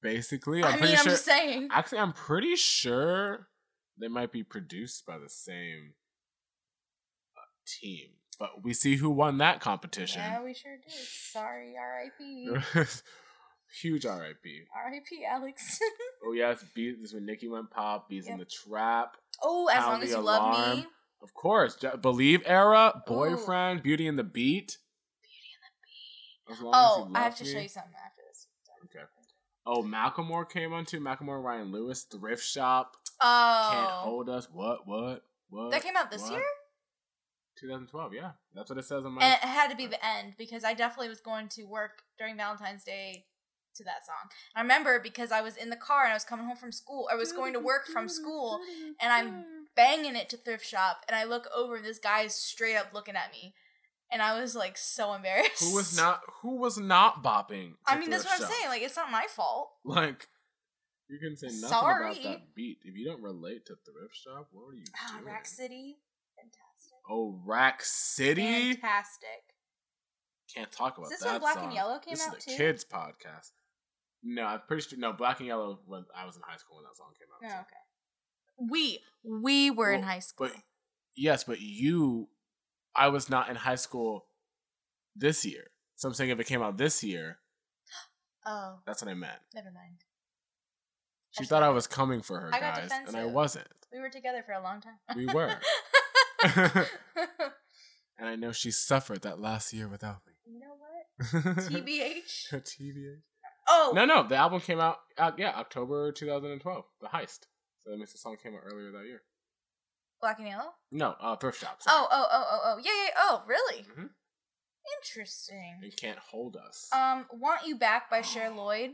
[0.01, 1.11] basically, I I'm mean, pretty I'm sure.
[1.11, 1.69] just saying.
[1.71, 3.49] Actually, I'm pretty sure
[3.97, 5.95] they might be produced by the same
[7.37, 8.17] uh, team.
[8.39, 10.21] But we see who won that competition.
[10.21, 10.91] Yeah, we sure did.
[10.91, 12.49] Sorry, R.I.P.
[13.81, 14.61] Huge R.I.P.
[14.85, 15.25] R.I.P.
[15.25, 15.79] Alex.
[16.27, 18.09] Oh yes, B, this is when Nicki went pop.
[18.09, 19.15] Beez in the trap.
[19.43, 20.77] oh, as long as you love alarm.
[20.79, 20.87] me.
[21.21, 24.77] Of course, Believe era, Boyfriend, Beauty and the Beat.
[25.21, 26.51] Beauty in the beat.
[26.55, 27.51] As long as Oh, I have to Me.
[27.51, 28.47] show you something after this.
[28.85, 29.05] Okay.
[29.67, 30.99] Oh, Macklemore came on too.
[30.99, 34.47] Macklemore, Ryan Lewis, Thrift Shop, Oh, Can't Hold Us.
[34.51, 34.87] What?
[34.87, 35.21] What?
[35.49, 35.69] What?
[35.71, 36.31] that came out this what?
[36.31, 36.43] year,
[37.59, 38.13] 2012.
[38.13, 39.21] Yeah, that's what it says on my.
[39.23, 42.37] and it had to be the end because I definitely was going to work during
[42.37, 43.25] Valentine's Day
[43.75, 44.29] to that song.
[44.55, 47.09] I remember because I was in the car and I was coming home from school.
[47.11, 48.59] I was going to work from school,
[49.01, 49.43] and I'm
[49.75, 52.93] banging it to thrift shop, and I look over, and this guy is straight up
[52.93, 53.53] looking at me,
[54.11, 55.61] and I was like so embarrassed.
[55.61, 56.21] Who was not?
[56.41, 57.73] Who was not bopping?
[57.85, 58.69] I mean, that's what I'm saying.
[58.69, 59.71] Like, it's not my fault.
[59.83, 60.27] Like,
[61.09, 62.05] you can say nothing Sorry.
[62.11, 64.47] about that beat if you don't relate to Thrift Shop.
[64.51, 65.25] What are you Ah, doing?
[65.25, 65.97] Rack City,
[66.37, 66.74] fantastic,
[67.09, 68.73] Oh, Rack City.
[68.73, 69.29] fantastic.
[70.53, 71.65] Can't talk about Is this that when Black song.
[71.65, 72.57] and Yellow came this out is the too?
[72.57, 73.51] kids podcast.
[74.23, 74.97] No, I'm pretty sure.
[74.97, 75.79] No, Black and Yellow.
[75.85, 77.41] When I was in high school when that song came out.
[77.43, 77.61] Oh, so.
[77.61, 78.71] okay.
[78.71, 80.47] We we were in high school.
[80.47, 80.55] But
[81.15, 82.29] yes, but you,
[82.95, 84.25] I was not in high school
[85.15, 85.71] this year.
[85.95, 87.37] So I'm saying if it came out this year,
[88.45, 89.39] oh, that's what I meant.
[89.53, 89.97] never mind.
[91.31, 93.67] She I thought I was coming for her, I guys, and I wasn't.
[93.91, 94.93] We were together for a long time.
[95.15, 95.53] We were.
[98.17, 100.33] And I know she suffered that last year without me.
[100.45, 101.55] you know what?
[101.69, 102.53] TBH.
[102.53, 103.17] TBH.
[103.67, 107.39] Oh, No, no, the album came out, uh, yeah, October 2012, The Heist.
[107.83, 109.21] So that means the song came out earlier that year.
[110.21, 110.71] Black and Yellow.
[110.91, 111.81] No, uh, Thrift Shop.
[111.81, 111.97] sorry.
[111.99, 113.09] Oh, oh, oh, oh, oh, yeah, yeah.
[113.17, 113.83] Oh, really?
[113.83, 114.09] Mhm.
[115.01, 115.79] Interesting.
[115.83, 116.89] And Can't Hold Us.
[116.93, 118.91] Um, "Want You Back" by Cher Lloyd.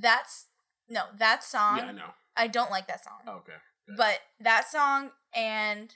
[0.00, 0.46] That's
[0.88, 1.78] no, that song.
[1.78, 2.10] yeah, I know.
[2.36, 3.18] I don't like that song.
[3.26, 3.52] Oh, okay.
[3.96, 5.94] But that song and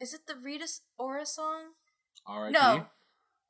[0.00, 0.66] is it the Rita
[0.98, 1.72] Ora song?
[2.26, 2.52] R.I.P.
[2.52, 2.86] No.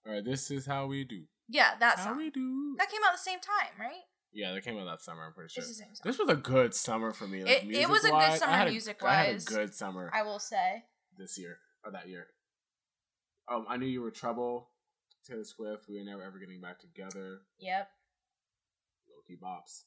[0.07, 1.23] All right, this is how we do.
[1.49, 2.15] Yeah, that song.
[2.15, 2.75] How we do.
[2.79, 4.03] That came out the same time, right?
[4.33, 5.25] Yeah, that came out that summer.
[5.27, 5.63] I'm pretty sure.
[5.63, 6.03] It's the same song.
[6.05, 7.43] This was a good summer for me.
[7.45, 9.47] Like, It- it was a good summer had a- I music-wise.
[9.47, 10.85] a good summer I will say.
[11.17, 12.29] this year or that year.
[13.49, 14.71] Um, I knew you were trouble.
[15.27, 15.89] Taylor Swift.
[15.89, 17.41] We were never ever getting back together.
[17.59, 17.91] Yep.
[19.11, 19.85] Loki bops.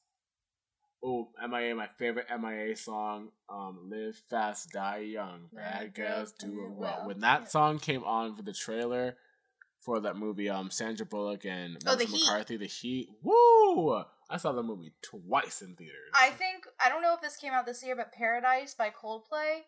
[1.04, 3.30] Oh, MIA, my favorite MIA song.
[3.50, 5.50] Um, Live Fast, Die Young.
[5.52, 7.04] Bad girls do it well.
[7.06, 9.18] When that song came on for the trailer
[9.80, 12.26] for that movie, um, Sandra Bullock and Oh, The Melissa Heat.
[12.28, 13.10] McCarthy, The Heat.
[13.24, 14.04] Woo!
[14.30, 16.12] I saw the movie twice in theaters.
[16.14, 19.62] I think I don't know if this came out this year, but Paradise by Coldplay.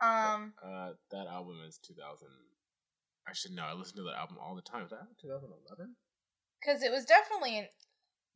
[0.00, 2.28] Um, Uh, that album is 2000.
[3.28, 3.64] I should know.
[3.64, 4.84] I listen to that album all the time.
[4.84, 5.96] Is that 2011?
[6.60, 7.66] because it was definitely an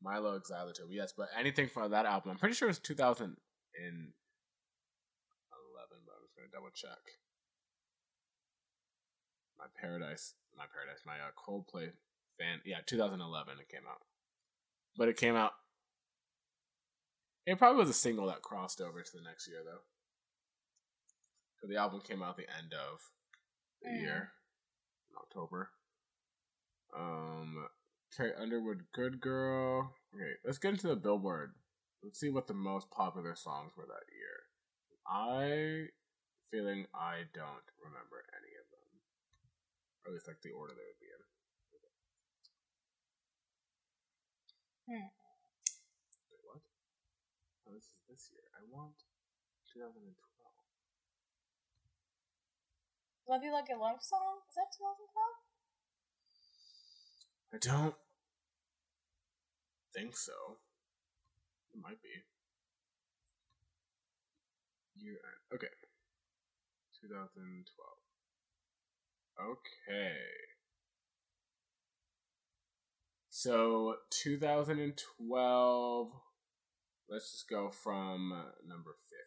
[0.05, 3.37] Mylo Xyloto, yes, but anything from that album, I'm pretty sure it's 2000
[3.85, 4.13] and
[6.41, 6.99] gonna double check.
[9.59, 11.93] My Paradise, my Paradise, my uh, Coldplay
[12.39, 12.61] fan.
[12.65, 14.01] Yeah, 2011 it came out,
[14.97, 15.53] but it came out.
[17.47, 19.83] It probably was a single that crossed over to the next year though.
[21.61, 23.11] So the album came out the end of
[23.83, 24.01] the Mm.
[24.01, 24.33] year,
[25.11, 25.71] in October.
[26.95, 27.69] Um,
[28.16, 29.94] Carrie Underwood, Good Girl.
[30.14, 31.55] Okay, let's get into the Billboard.
[32.03, 34.51] Let's see what the most popular songs were that year.
[35.07, 35.87] I
[36.51, 38.90] feeling I don't remember any of them,
[40.03, 41.23] or at least like the order they would be in.
[44.90, 45.07] Hmm.
[46.27, 46.66] Wait, what?
[47.68, 48.42] Oh, this is this year.
[48.59, 49.07] I want
[49.70, 50.11] 2012.
[53.31, 54.42] Love You Like a Love Song?
[54.51, 55.50] Is that 2012?
[57.53, 57.95] I don't
[59.95, 60.33] think so.
[61.75, 62.09] It might be.
[64.97, 65.55] Year end.
[65.55, 65.67] Okay.
[67.03, 68.01] 2012.
[69.41, 70.17] Okay.
[73.31, 76.09] So 2012.
[77.09, 79.21] Let's just go from uh, number 50.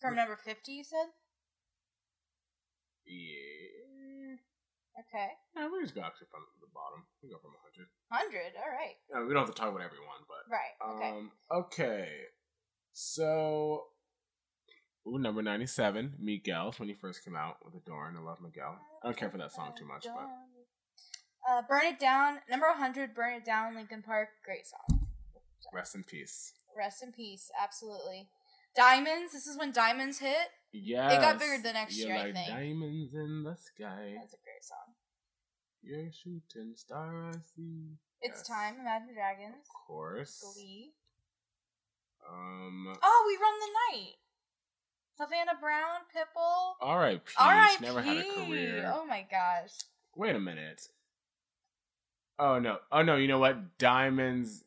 [0.00, 1.06] From number 50, you said?
[3.06, 3.91] Yeah.
[4.98, 5.28] Okay.
[5.56, 7.04] Yeah, we just go actually from the bottom.
[7.22, 7.88] We go from 100.
[8.08, 8.96] 100, alright.
[9.08, 11.10] Uh, we don't have to talk about everyone, but Right, okay.
[11.16, 12.08] Um, okay.
[12.92, 13.84] So,
[15.08, 18.16] ooh, number 97, Miguel, when he first came out with Adorn.
[18.16, 18.76] I love Miguel.
[19.02, 20.28] I don't care for that song too much, but
[21.48, 25.08] Uh, Burn It Down, number 100, Burn It Down, Linkin Park, great song.
[25.72, 26.52] rest in peace.
[26.76, 28.28] Rest in peace, absolutely.
[28.76, 30.48] Diamonds, this is when Diamonds hit.
[30.72, 31.10] Yeah.
[31.12, 32.48] It got bigger the next You're year, I like think.
[32.48, 34.14] diamonds in the sky.
[34.18, 34.94] That's a great song.
[35.82, 37.98] You're a shooting star, I see.
[38.20, 38.46] It's Yes.
[38.48, 40.42] Time, Imagine Dragons, Of course.
[40.54, 40.92] Glee.
[42.28, 44.14] Um, Oh, We Run the Night.
[45.18, 46.74] Havana Brown, Pitbull.
[46.80, 47.20] R.I.P.
[47.36, 47.84] R.I.P.
[47.84, 48.92] Never had a career.
[48.94, 49.70] Oh my gosh.
[50.16, 50.82] Wait a minute.
[52.38, 52.78] Oh no!
[52.90, 53.16] Oh no!
[53.16, 53.76] You know what?
[53.78, 54.64] Diamonds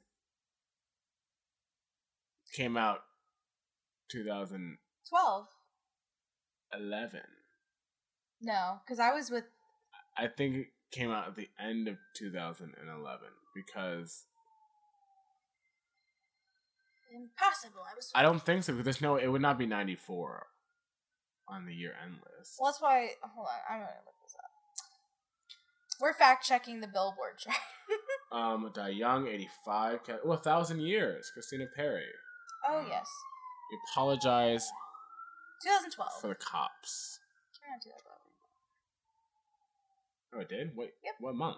[2.54, 3.02] came out
[4.10, 4.78] 2011.
[6.78, 7.14] 12.
[8.42, 9.46] No, because I was with.
[10.18, 13.20] I think it came out at the end of 2011
[13.56, 14.26] because
[17.14, 17.82] Impossible.
[17.82, 18.12] I was.
[18.14, 18.74] I don't think so.
[18.74, 19.16] Because there's no.
[19.16, 20.48] It would not be 94
[21.48, 22.58] on the year end list.
[22.60, 23.10] Well, that's why.
[23.22, 23.54] Hold on.
[23.70, 24.50] I'm to look this up.
[26.02, 27.56] We're fact checking the Billboard chart.
[28.32, 30.04] Um, Die Young 85.
[30.04, 31.30] Ca- Well, a thousand years.
[31.34, 32.04] Christina Perri.
[32.68, 33.08] oh, Um, yes.
[33.72, 34.68] We apologize
[35.63, 36.22] 2012.
[36.22, 37.20] for the cops.
[37.63, 38.20] Around 2012.
[40.34, 40.76] Oh, it did.
[40.76, 40.91] Wait.
[41.04, 41.13] Yep.
[41.20, 41.58] What month?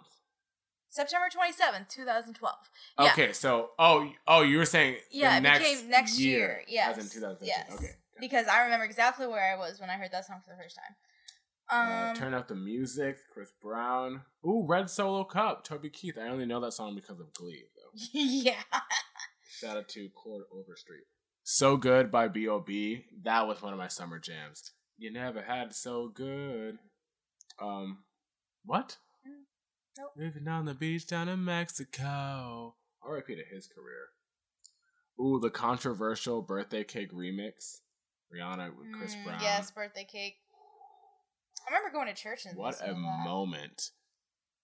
[0.89, 2.55] September 27th, 2012.
[2.99, 3.11] Yeah.
[3.11, 7.03] Okay, so oh oh, you were saying Yeah, it next became next year, yes, as
[7.05, 7.47] in 2015.
[7.47, 7.71] yes.
[7.77, 7.91] Okay.
[8.19, 10.75] Because I remember exactly where I was when I heard that song for the first
[10.75, 10.95] time.
[11.69, 14.21] Uh, Um, turn up the music, Chris Brown.
[14.45, 16.17] Ooh, Red Solo Cup, Toby Keith.
[16.17, 17.99] I only know that song because of Glee, though.
[18.13, 18.53] yeah.
[19.49, 21.03] Shout out to Chord Overstreet.
[21.49, 23.05] So Good by B.O.B.
[23.23, 24.73] That was one of my summer jams.
[24.97, 26.77] You never had so good.
[27.57, 27.99] Um,
[28.65, 28.97] what?
[29.25, 29.45] Mm,
[29.97, 30.11] nope.
[30.17, 32.75] Living on the beach down in Mexico.
[33.01, 33.33] R.I.P.
[33.35, 34.09] to his career.
[35.21, 37.77] Ooh, the controversial birthday cake remix.
[38.29, 39.39] Rihanna with Chris Mm, Brown.
[39.41, 40.35] Yes, birthday cake.
[41.65, 43.91] I remember going to church and What a moment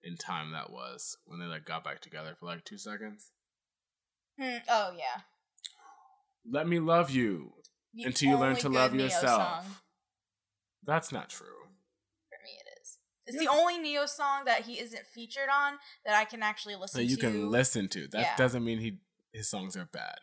[0.03, 3.31] in time that was when they like got back together for like two seconds.
[4.37, 5.21] Hmm, Oh yeah.
[6.49, 7.53] Let me love you.
[7.93, 9.63] The Until you learn to love Ne-Yo yourself.
[9.63, 9.75] Song.
[10.85, 11.47] That's not true.
[12.27, 12.97] For me, it is.
[13.27, 13.43] It's Yeah.
[13.49, 17.05] the only Ne-Yo song that he isn't featured on that I can actually listen That
[17.05, 17.21] you to.
[17.21, 18.07] can listen to.
[18.09, 18.35] That Yeah.
[18.35, 18.99] doesn't mean he
[19.31, 20.19] his songs are bad.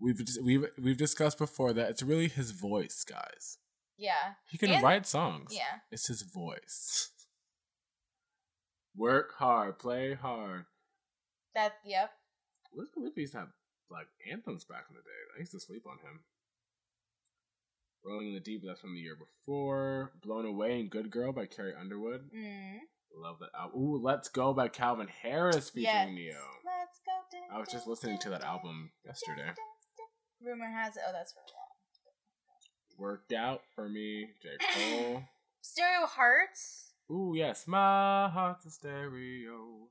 [0.00, 3.58] We've we've we've discussed before that it's really his voice, guys.
[3.96, 4.34] Yeah.
[4.50, 5.52] He can And- write songs.
[5.52, 5.80] Yeah.
[5.90, 7.10] It's his voice.
[8.94, 10.66] Work hard, play hard.
[11.54, 11.74] That.
[11.84, 12.12] Yep.
[12.72, 13.48] Wiz Khalifa used to have
[13.90, 15.22] like anthems back in the day.
[15.36, 16.20] I used to sleep on him.
[18.04, 20.12] Rolling in the Deep, that's from the year before.
[20.22, 22.30] Blown Away and Good Girl by Carrie Underwood.
[22.34, 22.78] Mm.
[23.14, 23.80] Love that album.
[23.80, 26.14] Ooh, Let's Go by Calvin Harris featuring Yes.
[26.14, 26.40] Ne-Yo.
[26.64, 27.12] Let's go.
[27.32, 29.50] dun, I was just listening to that album yesterday.
[30.40, 31.02] Rumor has it.
[31.06, 31.40] Oh, that's for
[32.98, 34.48] Worked out for me, J.
[34.74, 35.22] Cole.
[35.60, 36.92] Stereo Hearts.
[37.10, 39.88] Ooh, yes, my heart's a stereo.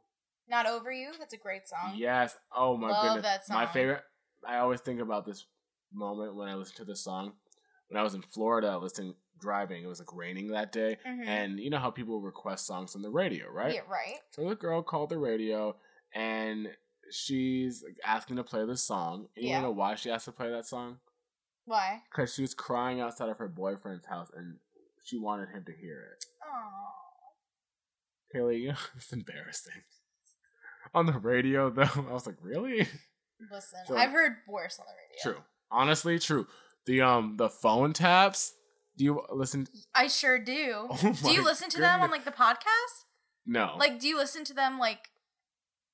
[0.50, 1.12] Not over you.
[1.20, 1.94] That's a great song.
[1.96, 2.36] Yes.
[2.56, 3.46] Oh my Love goodness.
[3.48, 4.02] that My favorite.
[4.48, 5.46] I always think about this
[5.94, 7.34] moment when I listen to this song.
[7.90, 11.26] When I was in Florida, listening driving, it was like raining that day, Mhm.
[11.28, 13.74] and you know how people request songs on the radio, right?
[13.76, 13.82] Yeah.
[13.88, 14.18] Right.
[14.32, 15.80] So the girl called the radio,
[16.14, 16.76] and
[17.12, 19.30] she's like, asking to play this song.
[19.36, 19.58] And you Yeah.
[19.58, 21.00] wanna know why she asked to play that song?
[21.66, 22.02] Why?
[22.10, 24.60] because she was crying outside of her boyfriend's house and
[25.04, 26.26] she wanted him to hear it.
[26.44, 26.94] Oh.
[28.32, 29.84] Haley, it's embarrassing.
[30.94, 32.88] On the radio, though, I was like, really?
[33.52, 35.38] Listen, So- I've heard worse on the radio.
[35.40, 35.44] True.
[35.70, 36.48] Honestly, true.
[36.86, 38.54] The um the phone taps.
[38.98, 39.68] Do you listen?
[39.94, 40.88] I sure do.
[40.92, 43.04] Oh do you listen to them on like the podcast?
[43.46, 43.76] No.
[43.78, 45.10] Like, do you listen to them like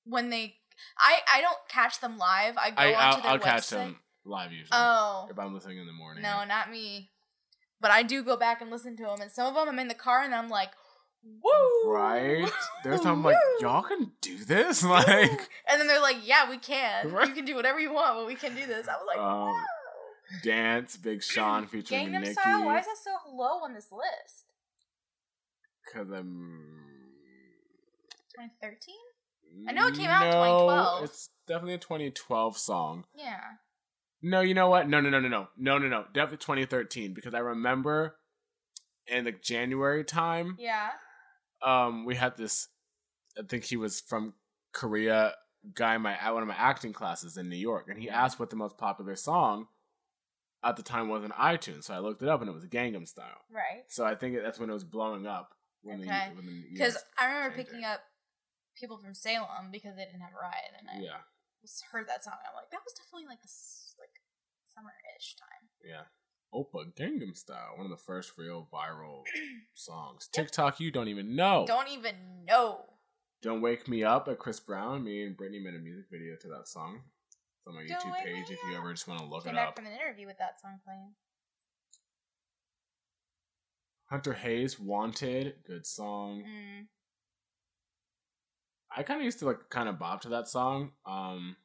[0.06, 0.56] when they?
[0.97, 2.56] I I don't catch them live.
[2.58, 3.43] I go I onto I'll, their I'll website.
[3.43, 6.23] catch them live usually Oh if I'm listening in the morning.
[6.23, 7.10] no, not me.
[7.82, 9.88] But I do go back and listen to them, and some of them I'm in
[9.89, 10.69] the car and I'm like,
[11.23, 12.49] woo, Right?
[12.83, 15.29] There's some like y'all can do this, like
[15.69, 17.12] and then they're like, yeah, we can.
[17.12, 17.27] Right.
[17.27, 18.88] You can do whatever you want, but we can do this.
[18.88, 19.62] I was like, Um, wow.
[20.43, 22.33] dance, Big Sean featuring Gangnam Nicki.
[22.33, 22.65] Style.
[22.65, 24.45] Why is that so low on this list?
[25.86, 26.79] Because I'm.
[28.36, 28.95] 2013.
[29.69, 31.03] I know it came out in 2012.
[31.03, 33.05] It's definitely a 2012 song.
[33.15, 33.39] Yeah.
[34.23, 34.88] No, you know what?
[34.89, 36.05] No, no, no, no, no, no, no, no.
[36.13, 38.15] Definitely 2013 because I remember
[39.05, 40.89] in the January time, Yeah.
[41.63, 42.67] Um, we had this.
[43.38, 44.34] I think he was from
[44.71, 45.34] Korea.
[45.73, 48.38] Guy in my at one of my acting classes in New York, and he asked
[48.38, 49.67] what the most popular song
[50.62, 51.86] at the time was on iTunes.
[51.86, 53.39] So I looked it up, and it was Gangnam Style.
[53.49, 53.84] Right.
[53.88, 55.56] So I think that's when it was blowing up.
[55.82, 56.32] When Okay.
[56.73, 57.86] Because I remember picking it.
[57.86, 58.02] up
[58.76, 61.23] people from Salem because they didn't have a ride, and I Yeah,
[61.91, 62.36] heard that song.
[62.39, 64.19] And I'm like, that was definitely like this like
[64.76, 65.69] summer-ish time.
[65.84, 66.04] yeah.
[66.54, 69.24] Oppa Gangnam Style, one of the first real viral
[69.74, 70.30] songs.
[70.32, 71.66] TikTok, you don't even know.
[71.68, 72.16] Don't even
[72.48, 72.86] know.
[73.42, 75.04] Don't Wake Me Up by Chris Brown.
[75.04, 77.02] Me and Brittany made a music video to that song.
[77.58, 79.58] It's on my Don't YouTube page if you ever just want to look Came it
[79.58, 79.76] back up.
[79.76, 81.13] from an interview with that song playing.
[84.10, 86.44] Hunter Hayes, Wanted, good song.
[86.44, 86.86] Mm.
[88.96, 90.92] I kind of used to like kind of bob to that song.
[91.06, 91.56] Um,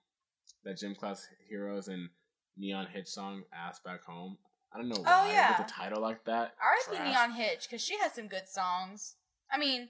[0.64, 2.09] that Gym Class Heroes and
[2.57, 4.38] Neon Hitch song, Ass Back Home.
[4.72, 5.54] I don't know why, Oh, yeah.
[5.57, 6.54] but the title like that.
[6.61, 7.02] R.I.P.
[7.11, 9.14] Neon Hitch because she has some good songs.
[9.50, 9.88] I mean,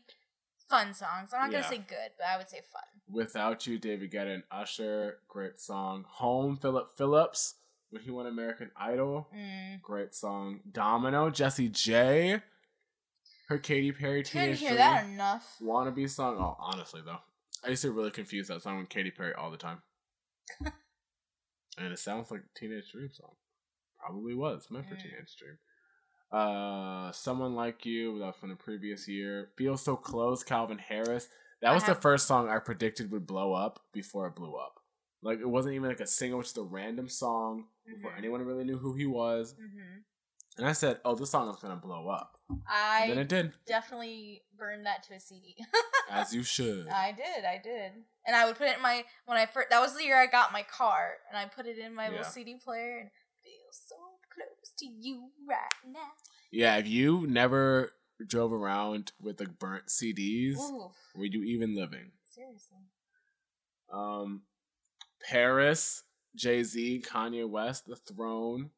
[0.69, 1.33] fun songs.
[1.33, 1.62] I'm not Yeah.
[1.62, 2.83] gonna say good, but I would say fun.
[3.09, 6.05] Without You, David Guetta and Usher, great song.
[6.09, 7.55] Home, Philip Phillips,
[7.91, 9.81] when he won American Idol, Mm.
[9.83, 10.61] great song.
[10.71, 12.43] Domino, Jessie J,
[13.49, 15.57] her Katy Perry Couldn't hear that enough.
[15.61, 16.37] Wannabe song.
[16.38, 17.23] Oh, honestly though,
[17.64, 19.83] I used to really confuse that song with Katy Perry all the time,
[21.79, 23.35] and it sounds like a Teenage Dream song.
[24.01, 25.03] Probably was meant for Mm.
[25.03, 25.59] Teenage Dream.
[26.31, 29.51] Uh, Someone Like You, that from the previous year.
[29.57, 31.29] Feel So Close, Calvin Harris.
[31.61, 34.81] That I was the first song I predicted would blow up before it blew up.
[35.23, 38.19] Like it wasn't even like a single, just a random song before Mhm.
[38.19, 39.55] anyone really knew who he was.
[39.55, 39.99] hmm
[40.57, 44.45] And I said, "Oh, this song is gonna blow up." And then it did, definitely
[44.57, 45.57] burned that to a CD.
[46.11, 46.87] as you should.
[46.93, 47.93] I did, I did,
[48.27, 49.71] and I would put it in my when I first.
[49.71, 52.11] That was the year I got my car, and I put it in my Yeah.
[52.11, 53.11] little CD player and
[53.49, 53.97] feel so
[54.33, 56.13] close to you right now.
[56.51, 57.93] yeah, if you never
[58.27, 62.13] drove around with like burnt CDs, Ooh, were you even living?
[62.25, 62.79] seriously.
[63.93, 64.43] Um,
[65.29, 66.03] Paris,
[66.37, 68.71] Jay Z, Kanye West, The Throne.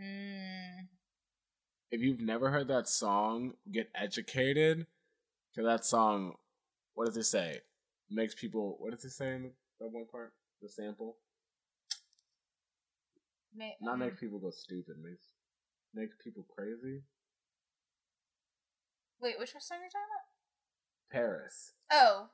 [0.00, 0.88] Mm.
[1.90, 4.86] If you've never heard that song, get educated.
[5.54, 6.34] Cause that song,
[6.94, 7.60] what does it say?
[8.10, 8.76] Makes people.
[8.80, 10.32] What does it say in that one part?
[10.60, 11.16] The sample.
[13.54, 14.00] May, Not mm.
[14.00, 14.96] makes people go stupid.
[15.02, 15.24] Makes
[15.94, 17.02] makes people crazy.
[19.20, 21.10] Wait, which song you're talking about?
[21.10, 21.72] Paris.
[21.90, 22.28] Oh.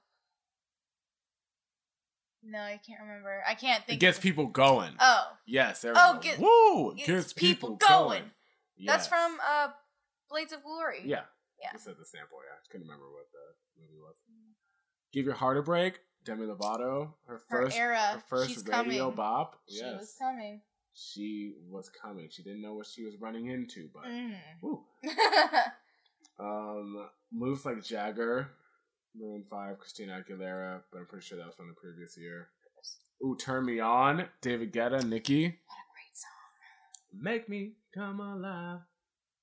[2.42, 3.42] No, I can't remember.
[3.46, 3.98] I can't think.
[3.98, 4.94] It gets of- people going.
[4.98, 5.82] Oh, yes.
[5.82, 6.94] There Oh, get- Woo!
[6.96, 8.22] gets Gets people people, going.
[8.22, 8.86] going.
[8.86, 9.68] that's from uh,
[10.30, 11.02] Blades of Glory.
[11.04, 11.24] Yeah.
[11.60, 11.68] Yeah.
[11.74, 12.38] I said the sample.
[12.42, 14.16] Yeah, I couldn't remember what the movie was.
[15.12, 16.00] Give your heart a break.
[16.24, 17.12] Demi Lovato.
[17.26, 17.76] Her Her first.
[17.76, 17.98] era.
[17.98, 19.14] Her first She's radio coming.
[19.16, 19.60] bop.
[19.68, 20.00] She yes.
[20.00, 20.62] was coming.
[21.02, 22.28] She was coming.
[22.30, 24.82] She didn't know what she was running into, but Mm.
[26.38, 28.48] Um, moves like Jagger,
[29.14, 32.48] Maroon Five, Christina Aguilera, but I'm pretty sure that was from the previous year.
[33.22, 37.22] Ooh, turn me on, David Guetta, Nicki, What a great song.
[37.22, 38.80] make me come alive.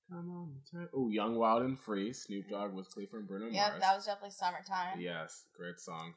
[0.10, 0.90] Come on, turn.
[0.98, 3.82] Ooh, Young, Wild and Free, Snoop Dogg, Wiz Khalifa, and Bruno Yeah, Mars.
[3.82, 5.00] that was definitely summertime.
[5.00, 6.16] Yes, great song.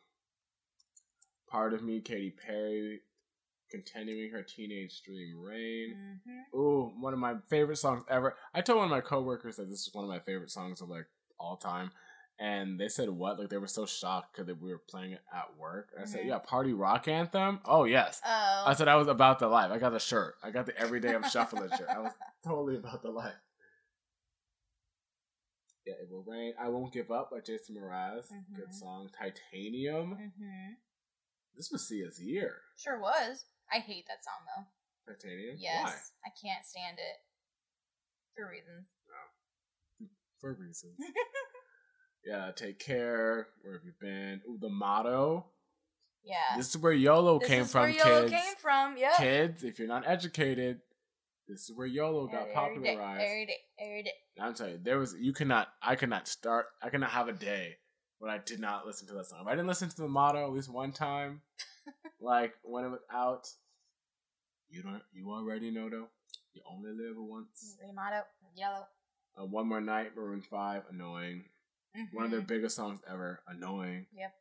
[1.51, 3.01] Part of Me, Katy Perry,
[3.71, 5.97] continuing her teenage dream, Rain.
[6.25, 8.35] hmm Ooh, one of my favorite songs ever.
[8.53, 10.89] I told one of my coworkers that this is one of my favorite songs of
[10.89, 11.07] like
[11.39, 11.91] all time,
[12.41, 13.39] and they said what?
[13.39, 15.91] Like they were so shocked because we were playing it at work.
[16.01, 16.29] I said, Mhm.
[16.29, 18.21] "Yeah, party rock anthem." Oh yes.
[18.27, 18.65] Oh.
[18.67, 19.71] I said I was about the life.
[19.71, 20.35] I got the shirt.
[20.43, 21.89] I got the everyday I'm shuffling shirt.
[21.89, 22.13] I was
[22.45, 23.35] totally about the life.
[25.87, 26.53] Yeah, it will rain.
[26.61, 28.29] I won't give up by Jason Mraz.
[28.55, 28.75] Good Mhm.
[28.75, 29.11] song.
[29.17, 30.17] Titanium.
[30.39, 30.73] hmm
[31.57, 32.63] This was Sia's year.
[32.77, 33.45] Sure was.
[33.73, 35.13] I hate that song though.
[35.13, 35.57] Titanium.
[35.59, 35.93] Yes, Why?
[36.27, 37.17] I can't stand it
[38.37, 38.87] for reasons.
[40.03, 40.07] Oh.
[40.41, 40.95] For reasons.
[42.25, 42.51] yeah.
[42.55, 43.49] Take care.
[43.63, 44.41] Where have you been?
[44.49, 45.47] Ooh, the motto.
[46.23, 47.91] Yeah, This is where YOLO came from.
[47.93, 48.33] This came is from, where YOLO kids.
[48.33, 48.97] came from.
[48.99, 49.17] Yep.
[49.17, 50.81] Kids, if you're not educated,
[51.49, 53.23] this is where YOLO got Every day, popularized.
[53.23, 54.13] Every day, every day.
[54.39, 57.77] I'm telling you, there was you cannot I cannot start I cannot have a day
[58.19, 59.41] when I did not listen to that song.
[59.43, 61.41] If I didn't listen to the motto at least one time,
[62.21, 63.49] like when it was out,
[64.69, 66.09] you don't you already know though.
[66.55, 67.77] You only live once.
[67.95, 68.23] Motto,
[68.57, 68.87] yellow.
[69.41, 71.45] Uh, one more night, Maroon Five, annoying.
[72.13, 72.47] One of their Mhm.
[72.47, 74.07] biggest songs ever, annoying.
[74.13, 74.33] Yep.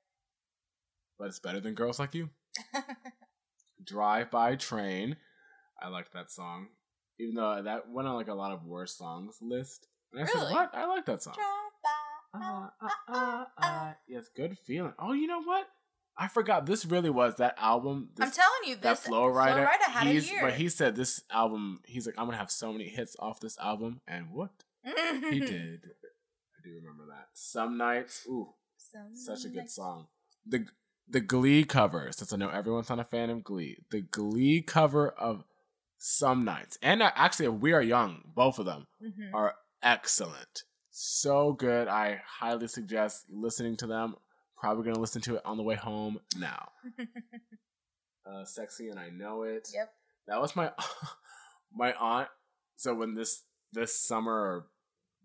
[1.18, 2.30] But it's better than Girls Like You.
[3.84, 5.18] Drive by Train.
[5.82, 6.70] I like that song.
[7.20, 9.88] Even though that went on like a lot of worst songs list.
[10.14, 10.74] And I said, what?
[10.74, 11.34] I like that song.
[11.36, 11.46] Drive
[11.84, 11.90] by.
[12.42, 13.96] Ah, ah, ah, ah.
[14.08, 14.94] Yes, good feeling.
[15.00, 15.68] Oh, you know what?
[16.22, 16.66] I forgot.
[16.66, 18.10] This really was that album.
[18.16, 19.66] This, I'm telling you, that this Flo Rida.
[19.80, 20.42] had he's, a year.
[20.42, 21.80] But he said this album.
[21.86, 24.50] He's like, I'm gonna have so many hits off this album, and what
[24.84, 24.92] he
[25.40, 25.82] did.
[25.86, 27.30] I do remember that.
[27.34, 28.26] Some nights.
[28.28, 30.08] Ooh, Some such a good song.
[30.46, 30.66] The
[31.08, 35.10] the Glee cover, since I know everyone's not a fan of Glee, the Glee cover
[35.10, 35.46] of
[35.98, 39.32] Some Nights, and uh, actually of We Are Young, both of them Mhm.
[39.34, 40.64] are excellent.
[40.92, 41.88] So good.
[41.88, 44.16] I highly suggest listening to them.
[44.60, 46.70] Probably gonna listen to it on the way home now.
[48.26, 49.70] Uh, Sexy and I Know It.
[49.74, 49.92] yep.
[50.28, 50.72] That was my
[51.74, 52.28] my aunt.
[52.76, 54.66] So when this this summer or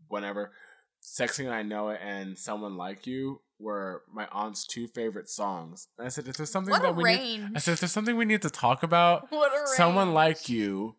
[0.09, 0.53] whenever,
[1.01, 5.89] "Sexy and I Know It" and "Someone Like You" were my aunt's two favorite songs.
[5.99, 8.16] And I said, "Is there something What that we need?" I said, "Is there something
[8.16, 9.53] we need to talk about?" range.
[9.76, 10.97] Someone like you,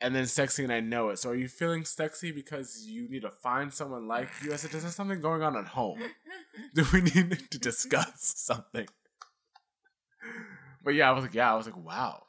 [0.00, 3.22] and then "Sexy and I Know It." So are you feeling sexy because you need
[3.22, 4.52] to find someone like you?
[4.52, 6.00] I said, "Is there something going on at home?
[6.74, 8.86] Do we need to discuss something?"
[10.82, 12.24] But yeah, I was like, yeah, I was like, wow.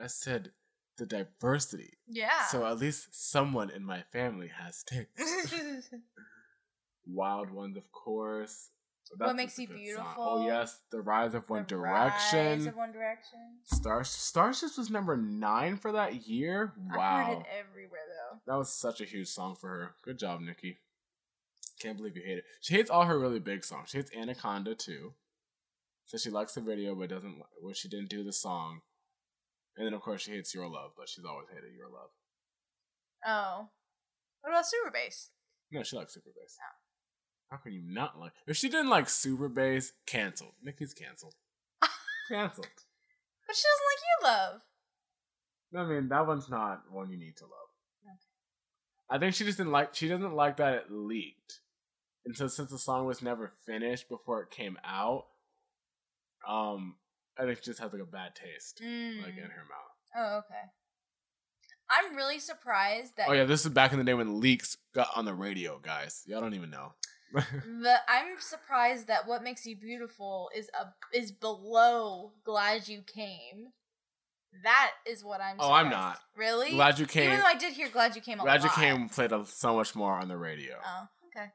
[0.00, 0.50] I said
[0.98, 1.94] the diversity.
[2.08, 2.44] yeah.
[2.48, 5.08] So at least someone in my family has taste.
[7.06, 8.70] Wild ones, of course.
[9.18, 9.74] That's What makes you song.
[9.76, 10.14] Oh, beautiful?
[10.18, 11.68] Oh yes, the rise of One direction.
[11.68, 12.58] The Direction.
[12.58, 13.38] Rise of One Direction.
[13.64, 16.72] Star Starships was number nine for that year.
[16.92, 18.38] I Wow, heard it everywhere though.
[18.46, 19.94] that was such a huge song for her.
[20.02, 20.78] Good job, Nicki.
[21.80, 22.44] Can't believe you hate it.
[22.60, 23.90] She hates all her really big songs.
[23.90, 25.12] She hates Anaconda too.
[26.06, 27.36] So she likes the video, but doesn't.
[27.62, 28.80] Well, she didn't do the song.
[29.76, 32.10] And then of course she hates Your Love, but she's always hated Your Love.
[33.26, 33.68] Oh.
[34.42, 35.30] What about Super Bass?
[35.70, 36.56] No, she likes Super Bass.
[36.60, 36.76] Oh.
[37.52, 38.32] How can you not like?
[38.46, 40.54] If she didn't like Super Bass, canceled.
[40.64, 41.34] Nicki's canceled.
[42.30, 42.66] canceled.
[43.46, 44.60] But she doesn't like You Love.
[45.86, 47.68] I mean, that one's not one you need to love.
[48.06, 48.16] Okay.
[49.10, 49.94] I think she just didn't like.
[49.94, 51.60] She doesn't like that it leaked,
[52.24, 55.26] and so since the song was never finished before it came out,
[56.48, 56.96] um,
[57.38, 59.50] I think she just has like a bad taste, like in Mm.
[59.50, 59.92] her mouth.
[60.16, 60.70] Oh, okay.
[61.90, 65.08] I'm really surprised that Oh yeah, this is back in the day when leaks got
[65.16, 66.22] on the radio, guys.
[66.26, 66.94] Y'all don't even know.
[67.32, 73.68] The I'm surprised that what makes you beautiful is a is below glad you came.
[74.64, 75.56] That is what I'm.
[75.58, 76.18] Oh, I'm not.
[76.36, 76.72] Really?
[76.72, 77.24] Glad you came.
[77.24, 79.74] Even though I did hear glad you came a Glad you came played a, so
[79.74, 80.74] much more on the radio.
[80.84, 81.46] Oh, okay.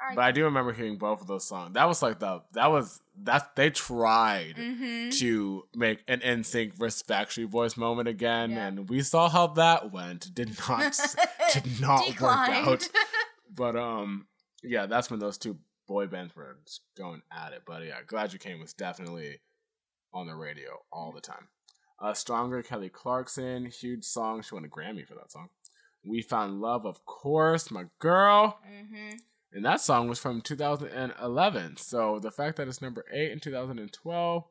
[0.00, 0.16] All right.
[0.16, 1.74] But I do remember hearing both of those songs.
[1.74, 5.10] That was like the that was that they tried mm-hmm.
[5.10, 8.66] to make an NSYNC versus Backstreet Boys moment again, Yeah.
[8.66, 10.34] and we saw how that went.
[10.34, 10.98] Did not
[11.52, 12.88] did not work out.
[13.52, 14.26] But um,
[14.62, 16.58] yeah, that's when those two boy bands were
[16.96, 17.62] going at it.
[17.66, 19.40] But yeah, Glad You Came was definitely
[20.12, 21.48] on the radio all the time.
[22.00, 24.42] Uh, Stronger, Kelly Clarkson, huge song.
[24.42, 25.48] She won a Grammy for that song.
[26.02, 28.58] We Found Love, of course, my girl.
[28.66, 29.16] mm-hmm.
[29.52, 31.76] And that song was from 2011.
[31.76, 34.44] So the fact that it's number eight in 2012,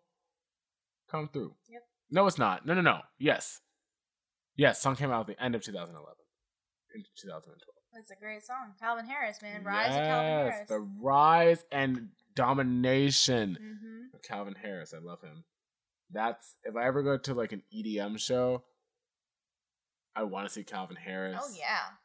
[1.10, 1.56] come through.
[1.70, 1.82] Yep.
[2.12, 2.66] No, it's not.
[2.66, 3.00] No, no, no.
[3.18, 3.62] Yes.
[4.58, 6.16] Yes, song came out at the end of 2011.
[6.94, 7.79] In 2012.
[7.94, 8.74] That's a great song.
[8.80, 9.64] Calvin Harris, man.
[9.64, 10.70] Rise of Calvin Harris.
[10.70, 14.16] The rise and domination mm-hmm.
[14.16, 14.94] of Calvin Harris.
[14.94, 15.44] I love him.
[16.12, 18.64] That's if I ever go to like an EDM show,
[20.16, 21.38] I want to see Calvin Harris.
[21.40, 21.96] Oh yeah.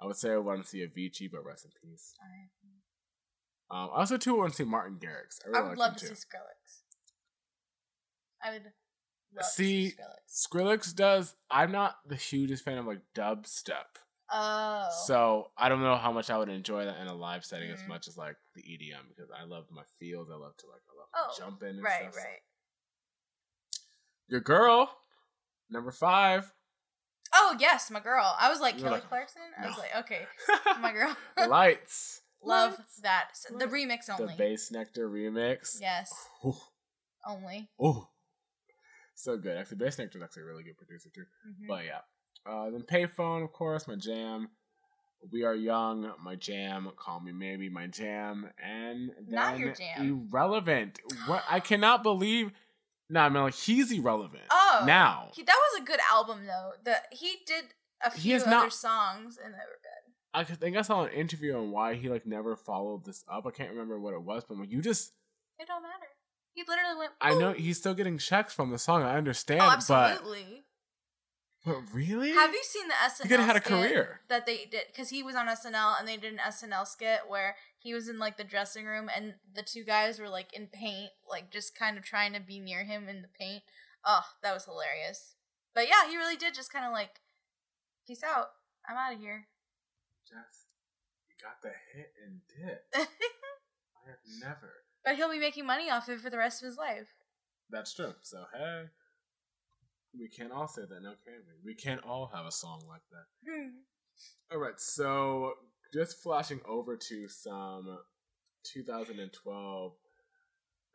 [0.00, 2.14] I would say I want to see Avicii, but rest in peace.
[2.20, 5.40] I, Um, I also too want to see Martin Garrix.
[5.44, 6.06] I really I would love to too.
[6.06, 6.82] see Skrillex.
[8.42, 8.62] I would
[9.34, 10.46] love See- to see Skrillex.
[10.48, 11.34] Skrillex does.
[11.50, 13.98] I'm not the hugest fan of like dubstep,
[14.30, 14.88] Oh.
[15.06, 17.80] so I don't know how much I would enjoy that in a live setting as
[17.82, 17.88] Mhm.
[17.88, 20.30] much as like the EDM because I love my feels.
[20.30, 21.68] I love to like I love Oh, to jump in.
[21.70, 22.16] And right, stuff.
[22.24, 22.40] right.
[24.28, 24.90] Your girl,
[25.70, 26.52] number five.
[27.34, 28.34] Oh yes, my girl.
[28.38, 29.42] I was like You were Kelly like, Clarkson.
[29.62, 30.26] I was like, okay,
[30.80, 31.16] my girl.
[31.48, 32.22] Lights.
[32.42, 33.00] Love Lights.
[33.02, 33.30] that.
[33.58, 35.78] The remix The Bassnectar remix.
[35.80, 36.12] yes,
[36.44, 36.54] Ooh.
[37.26, 37.68] only.
[37.82, 38.06] Ooh.
[39.14, 39.56] so good.
[39.56, 41.24] Actually, Bassnectar's actually a really good producer too.
[41.48, 41.66] Mhm.
[41.66, 42.00] But yeah.
[42.48, 44.48] Uh, then Payphone, of course, my jam.
[45.32, 46.88] We Are Young, my jam.
[46.96, 48.48] Call Me Maybe, my jam.
[48.64, 50.26] And then Not your jam.
[50.30, 51.00] Irrelevant.
[51.26, 51.42] What?
[51.50, 52.52] I cannot believe.
[53.10, 54.44] No, I mean, like, he's irrelevant.
[54.50, 55.30] Oh, Now.
[55.34, 56.72] He, that was a good album though.
[56.84, 57.64] The he did
[58.04, 60.12] a few other not- songs and they were good.
[60.34, 63.46] I think I saw an interview on why he, like, never followed this up.
[63.46, 65.12] I can't remember what it was, but like, you just.
[65.58, 66.06] It don't matter.
[66.52, 67.12] He literally went.
[67.20, 69.02] I know he's still getting checks from the song.
[69.02, 69.74] I understand, Oh, but.
[69.76, 70.64] absolutely.
[71.64, 72.30] But really?
[72.30, 73.22] Have you seen the SNL?
[73.22, 74.20] He could have had a skit career.
[74.28, 77.56] that they did because he was on SNL and they did an SNL skit where
[77.78, 81.10] he was in like the dressing room and the two guys were like in paint,
[81.28, 83.62] like just kind of trying to be near him in the paint.
[84.04, 85.34] Oh, that was hilarious.
[85.74, 87.20] But yeah, he really did just kind of like,
[88.06, 88.46] peace out.
[88.88, 89.46] I'm out of here.
[90.26, 90.66] Just.
[91.28, 92.84] You got the hit and dip.
[92.94, 94.72] I have never.
[95.04, 97.08] but he'll be making money off it for the rest of his life.
[97.70, 98.14] That's true.
[98.22, 98.84] So hey,
[100.18, 101.72] we can't all say that, now can we?
[101.72, 103.50] We can't all have a song like that.
[103.50, 103.68] Hmm.
[104.52, 104.78] All right.
[104.78, 105.52] So
[105.92, 107.98] just flashing over to some
[108.64, 109.92] 2012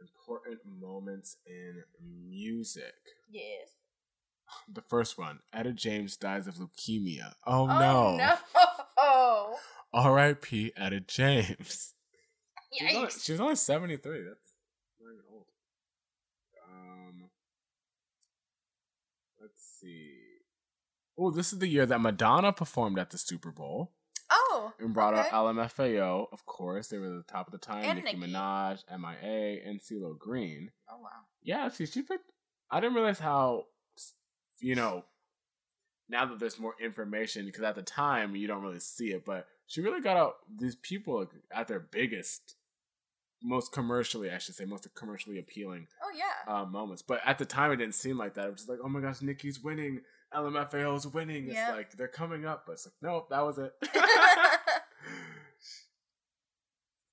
[0.02, 1.84] important moments in
[2.30, 2.94] music.
[3.32, 3.70] yes.
[4.72, 7.34] The first one: Etta James dies of leukemia.
[7.48, 8.18] Oh, Oh no!
[8.98, 9.56] no!
[9.94, 10.74] R.I.P.
[10.78, 11.94] Etta James.
[12.76, 13.24] She was, only, Yikes!
[13.24, 14.24] she was only 73.
[14.24, 14.43] That's
[19.84, 20.12] see.
[21.18, 23.92] Oh, this is the year that Madonna performed at the Super Bowl
[24.32, 25.28] Oh, and brought okay.
[25.32, 26.28] out LMFAO.
[26.32, 27.84] Of course, they were the top of the time.
[27.84, 28.34] And Nicki Nicki.
[28.34, 30.72] Minaj, MIA, and CeeLo Green.
[30.90, 31.10] Oh wow.
[31.42, 32.32] Yeah, see, she picked.
[32.72, 33.66] I didn't realize how,
[34.60, 35.04] you know,
[36.10, 39.48] now that there's more information, because at the time you don't really see it, but
[39.68, 42.56] she really got out these people at their biggest,
[43.44, 46.54] most commercially, I should say, most commercially appealing Oh yeah.
[46.54, 47.02] uh, moments.
[47.02, 48.46] But at the time, it didn't seem like that.
[48.46, 50.02] It was just like, oh my gosh, Nicki's winning,
[50.34, 51.50] LMFAO's winning.
[51.50, 53.74] It's like they're coming up, but it's like, nope, that was it.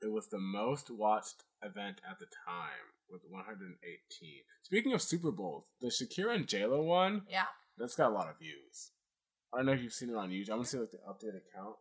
[0.03, 4.31] it was the most watched event at the time with 118.
[4.63, 7.45] Speaking of Super Bowls, the Shakira and JLo one, yeah.
[7.77, 8.93] that's got a lot of views.
[9.53, 10.51] I don't know if you've seen it on YouTube.
[10.51, 11.75] I'm gonna see like the updated count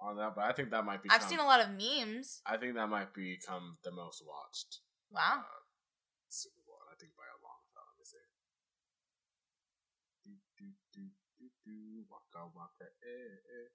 [0.00, 1.08] on that, but I think that might be.
[1.10, 2.40] I've seen a lot of memes.
[2.44, 4.80] I think that might become the most watched
[5.10, 5.40] Wow.
[5.40, 5.62] uh,
[6.28, 6.76] Super Bowl.
[6.84, 7.86] and I think by a long shot.
[7.88, 8.26] Let me see.
[10.26, 11.02] Do, do, do,
[11.40, 11.76] do, do,
[12.10, 13.68] waka, waka, eh, eh.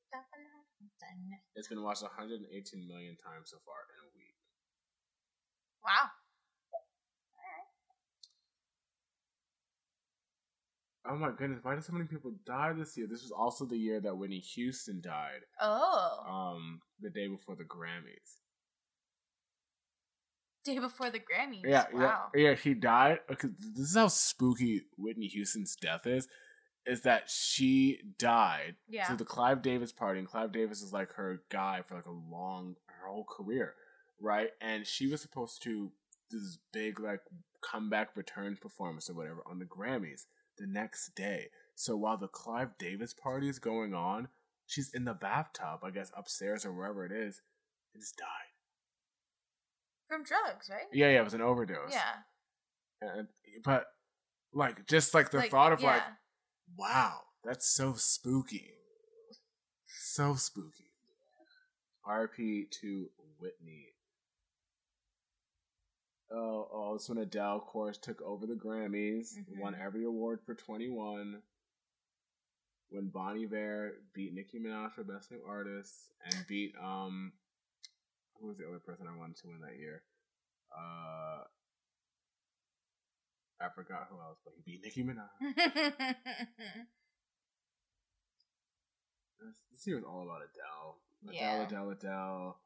[1.55, 2.47] It's been watched 118
[2.87, 4.37] million times so far in a week.
[5.83, 6.13] Wow.
[11.05, 13.07] Oh my goodness, why did so many people die this year?
[13.09, 15.41] This was also the year that Whitney Houston died.
[15.59, 16.19] Oh.
[16.55, 18.37] Um, the day before the Grammys.
[20.63, 21.63] Day before the Grammys.
[21.65, 22.29] Yeah, Wow.
[22.35, 22.55] yeah, yeah.
[22.55, 23.19] She died.
[23.31, 26.27] Okay, this is how spooky Whitney Houston's death is.
[26.85, 29.07] Is that she died Yeah.
[29.07, 32.11] to the Clive Davis party, and Clive Davis is like her guy for like a
[32.11, 33.73] long, her whole career,
[34.19, 34.51] right?
[34.61, 35.91] And she was supposed to
[36.29, 37.21] do this big like
[37.61, 40.25] comeback return performance or whatever on the Grammys
[40.61, 41.47] the next day.
[41.75, 44.27] So while the Clive Davis party is going on,
[44.67, 47.41] she's in the bathtub, I guess upstairs or wherever it is,
[47.93, 48.27] and just died.
[50.07, 50.87] From drugs, right?
[50.93, 51.91] Yeah, yeah, it was an overdose.
[51.91, 52.13] Yeah.
[53.01, 53.27] And,
[53.63, 53.87] but
[54.53, 56.03] like just like the Like, thought of like,
[56.77, 58.73] wow, that's so spooky.
[59.87, 60.91] So spooky.
[62.07, 63.09] RP to
[63.39, 63.93] Whitney.
[66.91, 69.59] Oh, this when Adele, of course, took over the Grammys, Mhm.
[69.59, 71.41] won every award for 21.
[72.89, 77.31] When Bon Iver beat Nicki Minaj for Best New Artist and beat, um,
[78.35, 80.03] who was the other person I wanted to win that year?
[80.77, 81.45] Uh,
[83.61, 85.29] I forgot who else, but he beat Nicki Minaj.
[89.39, 91.01] This, this year was all about Adele.
[91.23, 91.63] Adele, Yeah.
[91.63, 92.61] Adele, Adele.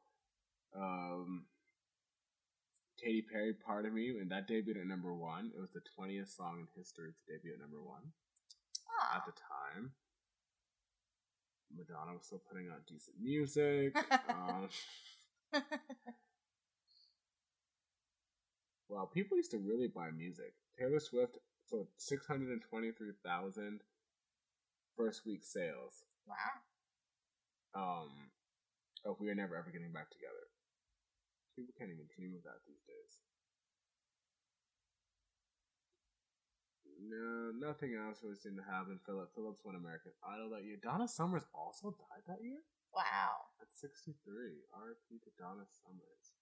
[0.74, 1.46] Um,
[3.02, 5.50] Katy Perry, Part of Me, and that debuted at number one.
[5.54, 8.02] It was the 20th song in history to debut at number one
[8.88, 9.16] Aw.
[9.16, 9.92] at the time.
[11.76, 13.96] Madonna was still putting out decent music.
[14.30, 14.68] um,
[18.88, 20.54] wow, people used to really buy music.
[20.78, 21.36] Taylor Swift
[21.68, 23.80] sold 623,000
[24.96, 26.04] first week sales.
[26.26, 26.34] wow.
[27.74, 28.08] um
[29.04, 30.46] of we are never ever getting back together.
[31.56, 33.12] People can't even dream of that these days.
[37.00, 39.00] No, nothing else really seemed to happen.
[39.04, 40.76] Philip Phillips won American Idol that year.
[40.76, 42.60] Donna Summers also died that year
[42.92, 43.52] Wow.
[43.60, 44.64] at 63.
[44.72, 46.36] RP to Donna Summers.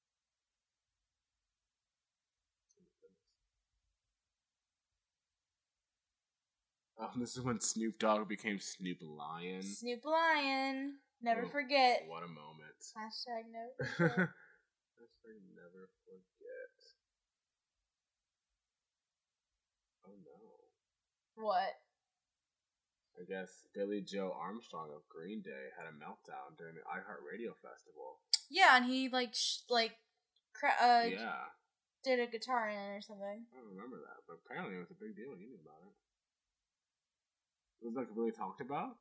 [6.98, 9.62] Oh this is when Snoop Dogg became Snoop Lion.
[9.62, 10.94] Snoop Lion.
[11.22, 12.04] Never Oh, forget.
[12.06, 12.74] What a moment.
[12.96, 14.34] Hashtag never
[14.94, 15.10] forget.
[15.10, 16.74] Hashtag never forget.
[20.06, 20.38] Oh no.
[21.42, 21.74] what?
[23.14, 28.18] I guess Billie Joe Armstrong of Green Day had a meltdown during the iHeartRadio festival.
[28.50, 29.96] Yeah, and he like sh- like
[30.52, 31.54] cra- uh yeah,
[32.02, 33.46] did a guitar in it or something.
[33.48, 35.30] I don't remember that, but apparently it was a big deal.
[35.38, 35.94] You knew about it.
[37.82, 38.98] It was like really talked about.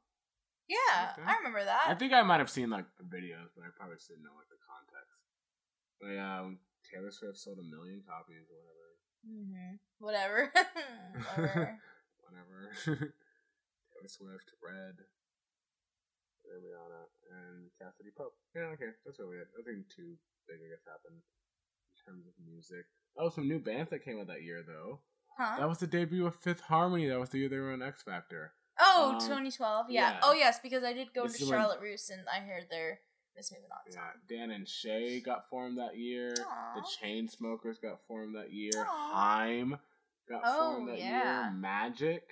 [0.70, 1.28] Yeah, Okay.
[1.28, 1.90] I remember that.
[1.92, 4.48] I think I might have seen like videos, but I probably just didn't know like
[4.48, 5.13] the context.
[6.04, 8.92] But yeah, um, Taylor Swift sold a million copies or whatever.
[9.24, 9.74] mm-hmm.
[10.04, 10.40] Whatever.
[11.32, 11.80] Whatever.
[12.28, 12.60] Whatever.
[13.96, 15.00] Taylor Swift, Red,
[16.44, 18.36] Rihanna, and Cassadee Pope.
[18.56, 19.48] Yeah, okay, that's really it.
[19.58, 22.84] Nothing too big, I guess, happened in terms of music.
[23.18, 25.00] Oh, some new bands that came out that year, though.
[25.38, 25.56] Huh?
[25.60, 27.08] That was the debut of Fifth Harmony.
[27.08, 28.52] That was the year they were on X Factor.
[28.80, 29.88] oh, um, 2012.
[29.90, 30.12] Yeah.
[30.14, 30.20] yeah.
[30.22, 32.66] Oh, yes, because I did go This to is when- Charlotte Roos and I heard
[32.70, 33.00] their
[33.36, 34.12] Miss Moving On Yeah.
[34.30, 36.34] Dan and Shay got formed that year.
[36.40, 36.74] Aw.
[36.76, 38.72] The Chainsmokers got formed that year.
[38.78, 39.46] Aw.
[39.46, 39.78] Haim
[40.30, 41.44] got Oh, formed that yeah.
[41.50, 41.52] year.
[41.60, 42.24] Magic.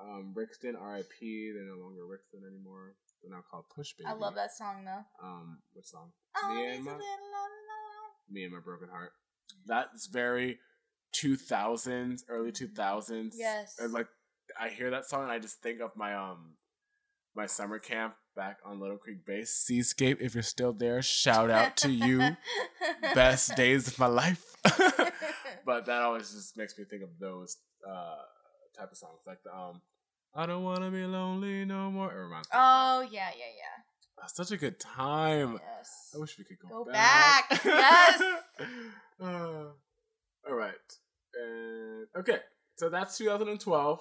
[0.00, 1.52] Um, Rixton, R.I.P.
[1.54, 2.94] They're no longer Rixton anymore.
[3.22, 4.06] They're now called Push Baby.
[4.08, 5.02] I love that song though.
[5.26, 6.12] Um, which song?
[6.36, 7.04] Oh, Me and my little.
[8.30, 9.10] Me and my broken heart.
[9.66, 10.58] That's very
[11.12, 13.34] two thousands, early two thousands.
[13.36, 13.76] Yes.
[13.90, 14.06] Like
[14.58, 16.54] I hear that song and I just think of my um
[17.38, 19.50] my summer camp back on Little Creek Base.
[19.50, 22.36] Seascape, if you're still there, shout out to you.
[23.14, 24.56] Best days of my life.
[25.64, 27.58] but that always just makes me think of those
[27.88, 28.16] uh
[28.76, 29.20] type of songs.
[29.24, 29.80] Like the um
[30.34, 32.12] I don't wanna be lonely no more.
[32.12, 34.20] It reminds me oh yeah, yeah, yeah.
[34.20, 35.60] Oh, such a good time.
[35.64, 36.10] Yes.
[36.12, 37.48] I wish we could go, Go back.
[37.50, 37.64] back.
[37.64, 38.22] Yes.
[39.20, 39.66] Uh,
[40.48, 40.74] all right.
[41.40, 42.38] And okay,
[42.74, 44.00] so that's 2012.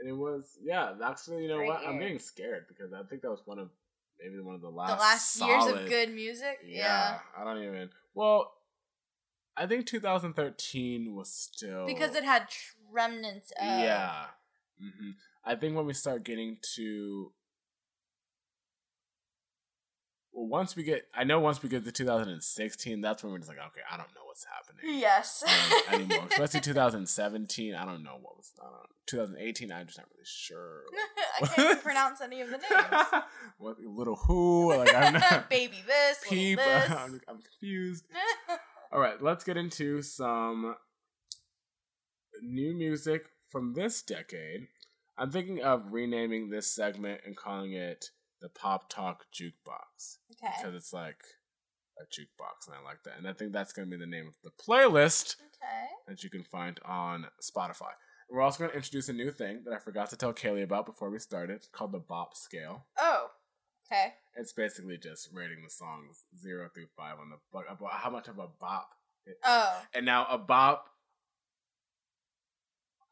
[0.00, 0.92] And it was yeah.
[1.04, 1.86] Actually, you know Great what?
[1.86, 2.02] I'm year.
[2.02, 3.68] getting scared because I think that was one of
[4.22, 6.60] maybe one of the last the last years of good music.
[6.64, 7.18] Yeah, Yeah.
[7.38, 7.90] I don't even.
[8.14, 8.52] Well,
[9.56, 12.46] I think 2013 was still Because it had
[12.90, 14.24] remnants of yeah.
[14.80, 15.10] hmm
[15.44, 17.32] I think when we start getting to
[20.29, 23.48] well, once we get, I know once we get to 2016, that's when we're just
[23.50, 25.42] like, okay, I don't know what's happening Yes.
[25.46, 26.26] um, anymore.
[26.30, 28.52] Especially 2017, I don't know what was.
[28.60, 28.86] I don't know.
[29.06, 30.82] 2018, I'm just not really sure.
[31.42, 33.24] I can't pronounce any of the names.
[33.58, 34.74] what little who?
[34.76, 36.58] Like I'm not Baby this, peep.
[36.58, 36.90] this.
[36.90, 38.04] I'm, I'm confused.
[38.92, 40.76] All right, let's get into some
[42.42, 44.68] new music from this decade.
[45.18, 48.06] I'm thinking of renaming this segment and calling it
[48.40, 50.52] the Pop Talk Jukebox okay.
[50.58, 51.20] because it's like
[51.98, 53.18] a jukebox, and I like that.
[53.18, 55.86] And I think that's going to be the name of the playlist Okay.
[56.08, 57.90] that you can find on Spotify.
[58.30, 60.86] We're also going to introduce a new thing that I forgot to tell Kaylee about
[60.86, 62.86] before we started called the Bop Scale.
[62.98, 63.26] Oh.
[63.92, 64.14] Okay.
[64.36, 68.38] It's basically just rating the songs zero through five on the about how much of
[68.38, 68.88] a bop.
[69.26, 69.82] It, Oh.
[69.92, 70.86] and now a bop,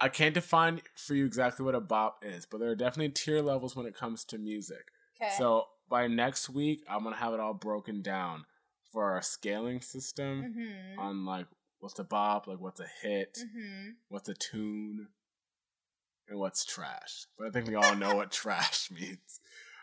[0.00, 3.42] I can't define for you exactly what a bop is, but there are definitely tier
[3.42, 4.92] levels when it comes to music.
[5.20, 5.32] Okay.
[5.36, 8.44] So by next week, I'm gonna have it all broken down
[8.92, 11.00] for our scaling system mm-hmm.
[11.00, 11.46] on like
[11.80, 13.90] what's a bop, like what's a hit, mm-hmm.
[14.08, 15.08] what's a tune,
[16.28, 17.26] and what's trash.
[17.38, 19.40] But I think we all know what trash means.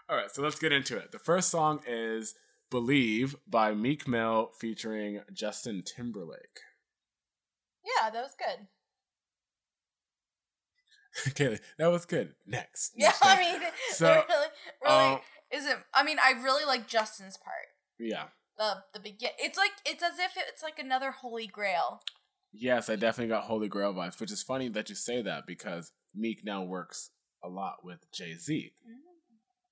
[0.10, 1.12] All right, so let's get into it.
[1.12, 2.36] The first song is
[2.70, 6.60] "Believe" by Meek Mill featuring Justin Timberlake.
[7.84, 8.68] Yeah, that was good.
[11.30, 12.34] Kaylee, that was good.
[12.46, 12.94] Next.
[12.96, 13.62] Yeah, Next I mean,
[13.94, 14.48] So, really,
[14.84, 15.20] really um,
[15.52, 15.78] is it?
[15.94, 17.68] I mean, I really like Justin's part.
[18.00, 18.26] yeah.
[18.58, 19.32] The the begin.
[19.38, 22.02] It's like it's as if it's like another Holy Grail.
[22.54, 25.92] Yes, I definitely got Holy Grail vibes, which is funny that you say that because
[26.16, 27.10] Meek now works
[27.44, 28.72] a lot with Jay Z.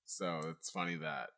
[0.05, 1.29] So it's funny that,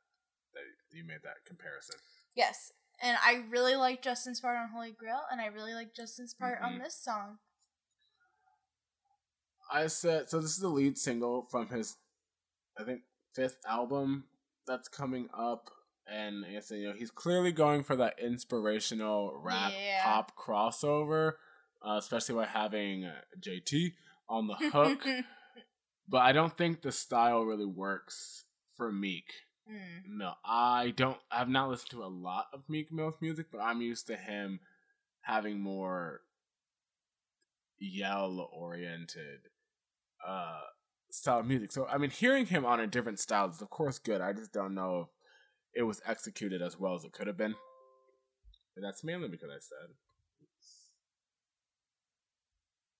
[0.53, 1.95] that you made that comparison.
[2.36, 6.34] Yes, and I really like Justin's part on Holy Grail, and I really like Justin's
[6.34, 6.66] part Mhm.
[6.66, 7.38] on this song.
[9.72, 10.39] I said so.
[10.39, 11.95] This is the lead single from his,
[12.80, 13.01] I think,
[13.34, 14.26] fifth album
[14.68, 15.70] that's coming up,
[16.07, 20.03] and I guess you know he's clearly going for that inspirational rap Yeah.
[20.03, 21.34] pop crossover,
[21.86, 23.93] uh, especially by having uh, JT
[24.30, 25.05] on the hook.
[26.09, 28.45] but I don't think the style really works
[28.76, 29.32] for Meek.
[29.72, 30.18] Mm.
[30.18, 31.18] No, I don't.
[31.32, 34.59] I've not listened to a lot of Meek Mill's music, but I'm used to him
[35.22, 36.22] having more
[37.80, 39.39] yell oriented
[40.26, 40.59] uh
[41.11, 41.71] style of music.
[41.71, 44.21] So I mean, hearing him on a different style is of course good.
[44.21, 45.07] I just don't know if
[45.82, 47.55] it was executed as well as it could have been.
[48.78, 49.95] That's mainly because I said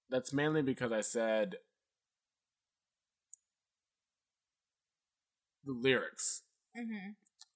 [0.09, 1.55] that's mainly because I said
[5.65, 6.43] the lyrics.
[6.78, 7.11] Mm-hmm.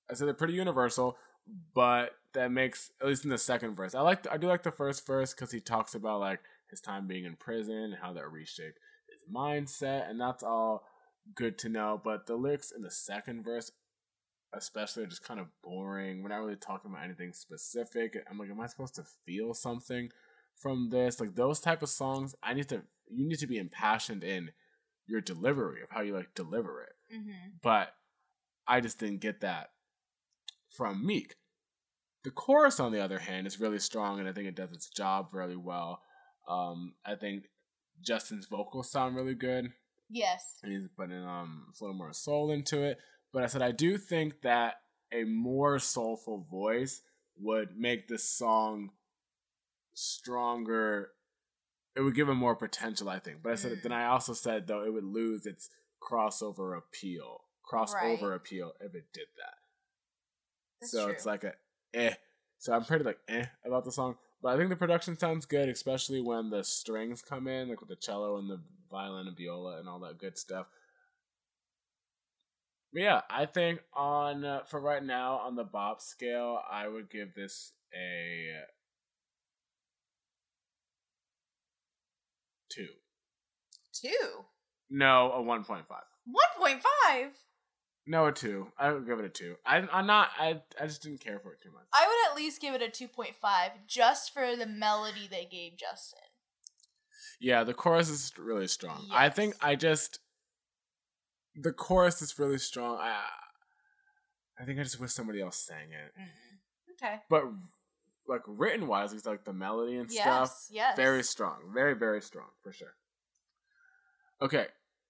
[0.09, 1.17] I said they're pretty universal,
[1.73, 3.95] but that makes at least in the second verse.
[3.95, 7.07] I like I do like the first verse because he talks about like his time
[7.07, 8.79] being in prison and how that reshaped
[9.33, 10.83] mindset, and that's all
[11.35, 11.99] good to know.
[12.03, 13.71] But the lyrics in the second verse,
[14.53, 16.21] especially, are just kind of boring.
[16.21, 18.17] We're not really talking about anything specific.
[18.29, 20.09] I'm like, am I supposed to feel something
[20.55, 21.19] from this?
[21.19, 22.83] Like those type of songs, I need to.
[23.11, 24.51] You need to be impassioned in
[25.07, 27.15] your delivery of how you like deliver it.
[27.15, 27.57] Mm-hmm.
[27.61, 27.93] But
[28.67, 29.71] I just didn't get that
[30.69, 31.35] from Meek.
[32.23, 34.89] The chorus, on the other hand, is really strong, and I think it does its
[34.89, 36.01] job really well.
[36.47, 37.45] Um, I think
[38.01, 39.71] Justin's vocals sound really good,
[40.09, 40.59] Yes.
[40.63, 42.97] and he's putting um a little more soul into it.
[43.31, 44.81] But I said I do think that
[45.11, 47.01] a more soulful voice
[47.37, 48.91] would make this song
[49.93, 51.11] stronger.
[51.95, 53.41] It would give it more potential, I think.
[53.43, 53.83] But I said Mm.
[53.83, 55.69] then I also said though it would lose its
[56.01, 58.35] crossover appeal, crossover Right.
[58.35, 59.57] appeal if it did that.
[60.79, 61.13] That's so true.
[61.13, 61.55] it's like a
[61.93, 62.15] eh.
[62.57, 64.17] So I'm pretty like eh about the song.
[64.41, 67.89] But I think the production sounds good, especially when the strings come in, like with
[67.89, 70.67] the cello and the violin and viola and all that good stuff.
[72.93, 77.09] But yeah, I think on uh, for right now on the bop scale, I would
[77.09, 78.63] give this a
[82.69, 82.87] two.
[83.93, 84.45] two.
[84.89, 86.03] No, a one point five.
[86.25, 87.31] One point five.
[88.09, 88.71] No, a two.
[88.75, 89.55] I would give it a two.
[89.63, 90.29] I, I'm not.
[90.39, 91.83] I I just didn't care for it too much.
[91.93, 95.45] I would at least give it a two point five just for the melody they
[95.45, 96.17] gave Justin.
[97.39, 99.05] Yeah, the chorus is really strong.
[99.13, 100.17] I think I just
[101.55, 102.97] the chorus is really strong.
[102.99, 103.19] I
[104.59, 106.19] I think I just wish somebody else sang it.
[106.19, 107.07] Mm.
[107.07, 107.19] Okay.
[107.29, 107.43] But
[108.27, 110.23] like written wise, it's like the melody and Yes.
[110.23, 110.65] stuff.
[110.71, 110.95] Yes.
[110.95, 111.71] Very strong.
[111.71, 112.95] Very, very strong for sure.
[114.41, 114.65] Okay.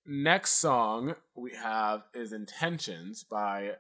[0.05, 3.73] Next song we have is Intentions by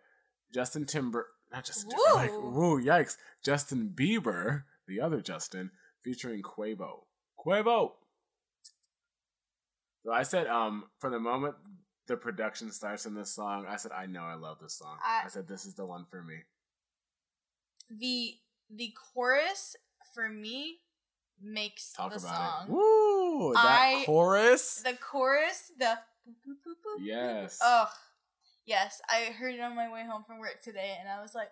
[0.53, 2.31] Justin Timber not Justin Timberlake.
[2.53, 2.79] Woo.
[2.79, 3.17] Yikes.
[3.43, 5.71] Justin Bieber, the other Justin,
[6.03, 7.05] featuring Quavo.
[7.43, 7.93] Quavo!
[10.05, 11.55] So I said, um, from the moment
[12.07, 14.97] the production starts in this song, I said, I know I love this song.
[15.03, 16.43] I- I said, this is the one for me.
[17.89, 18.35] the
[18.69, 19.75] the chorus
[20.13, 20.77] for me
[21.41, 22.67] makes Talk the about song.
[22.67, 22.71] it.
[22.71, 23.53] Woo!
[23.55, 24.83] That I- chorus.
[24.83, 25.97] The chorus, the
[26.99, 27.59] Yes.
[27.63, 27.87] Ugh.
[28.65, 31.49] Yes, I heard it on my way home from work today, and I was like,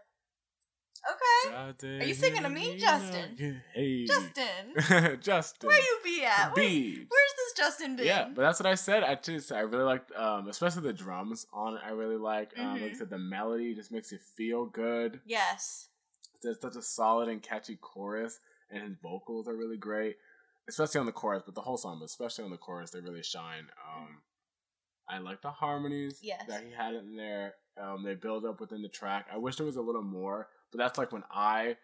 [1.10, 3.62] "Okay, Are you singing to me, Justin?
[3.74, 5.68] Hey, Justin, Justin.
[5.68, 6.54] where you be at?
[6.56, 6.96] Where, Beebs.
[7.10, 9.04] where's this Justin been?" Yeah, but that's what I said.
[9.04, 11.82] I just I really liked, um, especially the drums on it.
[11.84, 12.58] I really like.
[12.60, 12.98] Um, like I Mhm.
[12.98, 15.22] said, the melody just makes you feel good.
[15.26, 15.90] yes,
[16.44, 20.18] It's such a solid and catchy chorus, and his vocals are really great,
[20.70, 21.42] especially on the chorus.
[21.44, 23.72] But the whole song, but especially on the chorus, they really shine.
[23.84, 24.22] Um,
[25.10, 26.44] I like the harmonies Yes.
[26.48, 27.56] that he had in there.
[27.82, 29.28] Um, they build up within the track.
[29.32, 31.78] I wish there was a little more, but that's like when I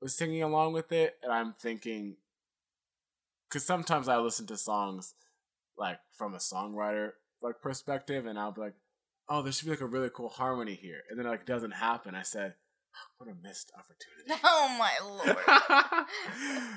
[0.00, 2.16] was singing along with it, and I'm thinking,
[3.48, 5.14] because sometimes I listen to songs
[5.76, 7.12] like from a songwriter
[7.42, 8.74] like perspective, and I'll be like,
[9.28, 11.72] oh, there should be like a really cool harmony here, and then it like doesn't
[11.72, 12.14] happen.
[12.14, 12.54] I said,
[13.18, 14.42] what a missed opportunity.
[14.44, 16.06] oh my lord.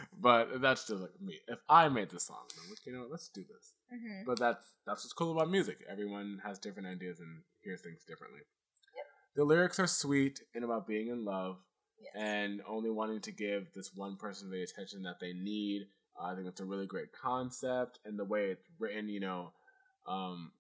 [0.20, 1.39] but that's just like me.
[1.48, 3.74] If I made the song, I'm like, you know, let's do this.
[3.94, 5.80] Hmm But that's that's what's cool about music.
[5.89, 8.39] Everyone has different ideas and hears things differently.
[8.96, 9.06] Yep.
[9.36, 11.58] The lyrics are sweet and about being in love
[12.00, 12.12] Yes.
[12.16, 15.88] and only wanting to give this one person the attention that they need.
[16.20, 19.54] Uh, I think it's a really great concept, and the way it's written, you know,
[20.06, 20.52] um,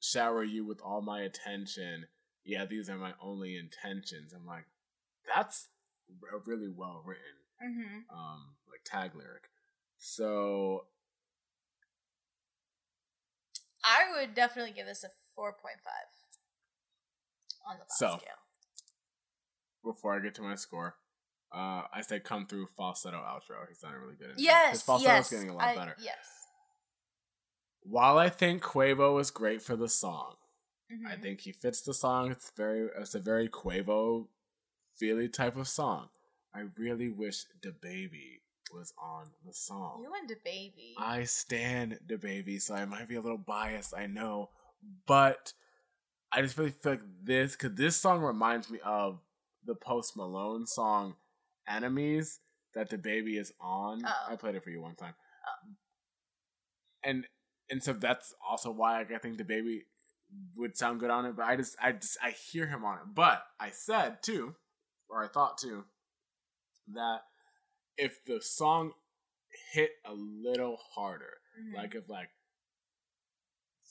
[0.00, 2.06] shower you with all my attention.
[2.44, 4.32] Yeah, these are my only intentions.
[4.32, 4.64] I'm like,
[5.34, 5.68] that's
[6.32, 7.22] a really well written
[7.60, 9.44] hmm um like tag lyric.
[9.98, 10.86] So
[13.84, 16.08] I would definitely give this a four point five
[17.72, 18.34] on the So, scale.
[19.84, 20.96] before I get to my score,
[21.52, 23.66] uh I say come through falsetto outro.
[23.68, 24.34] He sounded really good.
[24.36, 25.96] Yes, His falsetto's yes, getting a lot I- better.
[26.00, 26.26] Yes.
[27.82, 30.36] While I think Quavo is great for the song,
[30.90, 31.22] I Mhm.
[31.22, 32.30] think he fits the song.
[32.30, 34.28] It's very it's a very Quavo
[34.96, 36.10] feely type of song.
[36.52, 38.42] I really wish DaBaby
[38.72, 40.02] was on the song.
[40.02, 40.94] You and DaBaby.
[40.98, 44.50] I stand DaBaby, so I might be a little biased, I know,
[45.06, 45.52] but
[46.32, 49.20] I just really feel like this because this song reminds me of
[49.64, 51.16] the Post Malone song
[51.68, 52.40] "Enemies"
[52.74, 54.02] that DaBaby is on.
[54.06, 54.32] Oh.
[54.32, 55.14] I played it for you one time,
[55.46, 55.70] oh.
[57.02, 57.26] and
[57.68, 59.80] and so that's also why like, I think DaBaby
[60.56, 61.36] would sound good on it.
[61.36, 63.14] But I just I just I hear him on it.
[63.14, 64.54] But I said too,
[65.08, 65.84] or I thought too,
[66.92, 67.22] that
[68.00, 68.92] if the song
[69.72, 71.38] hit a little harder.
[71.60, 71.74] Mhm.
[71.74, 72.30] Like if like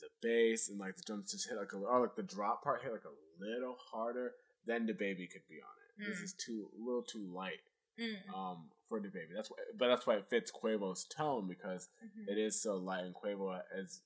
[0.01, 2.63] the bass and like the drums just hit like a little or like the drop
[2.63, 4.33] part hit like a little harder,
[4.65, 6.07] then DaBaby could be on it.
[6.09, 6.23] This Mm.
[6.23, 7.61] is too a little too light
[7.97, 8.33] Mm.
[8.33, 9.33] um for DaBaby.
[9.35, 12.29] That's why but that's why it fits Quavo's tone because Mhm.
[12.29, 14.01] it is so light and Quavo is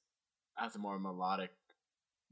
[0.55, 1.51] has a more melodic,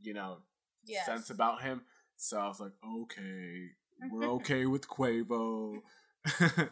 [0.01, 0.43] you know,
[0.83, 1.05] Yes.
[1.05, 1.85] sense about him.
[2.17, 3.75] So I was like, okay,
[4.09, 5.83] we're okay with Quavo.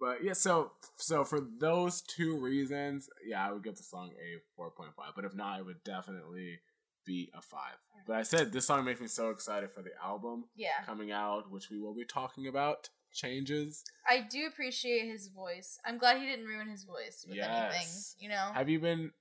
[0.00, 4.38] but yeah, so so for those two reasons, yeah, I would give the song a
[4.56, 5.12] four point five.
[5.16, 6.60] But if not, it would definitely
[7.06, 7.76] be a five.
[8.06, 10.82] But I said this song makes me so excited for the album Yeah.
[10.86, 12.90] coming out, which we will be talking about.
[13.10, 13.84] Changes.
[14.06, 15.78] I do appreciate his voice.
[15.84, 17.86] I'm glad he didn't ruin his voice with anything.
[18.18, 18.50] You know?
[18.52, 19.12] Have you been?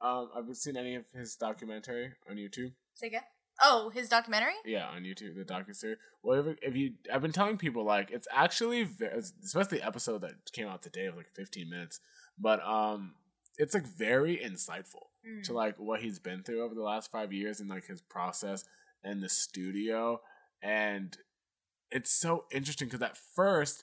[0.00, 2.72] Um, have you seen any of his documentary on YouTube?
[2.94, 3.22] Say again?
[3.62, 4.52] Oh, his documentary?
[4.64, 5.98] Yeah, on YouTube, the docu series.
[6.22, 8.88] Well, if, if you, I've been telling people like it's actually,
[9.42, 12.00] especially the episode that came out today of like 15 minutes,
[12.38, 13.14] but um,
[13.56, 15.42] it's like very insightful Mm.
[15.42, 18.64] to like what he's been through over the last five years and like his process
[19.02, 20.20] and the studio,
[20.62, 21.16] and
[21.90, 23.82] it's so interesting because at first,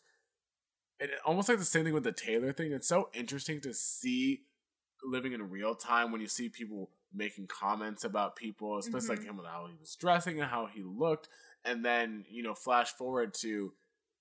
[1.02, 2.72] it almost like the same thing with the Taylor thing.
[2.72, 4.44] It's so interesting to see
[5.04, 9.30] living in real time when you see people making comments about people, especially like mm-hmm.
[9.30, 11.30] him with how he was dressing and how he looked,
[11.66, 13.74] and then you know flash forward to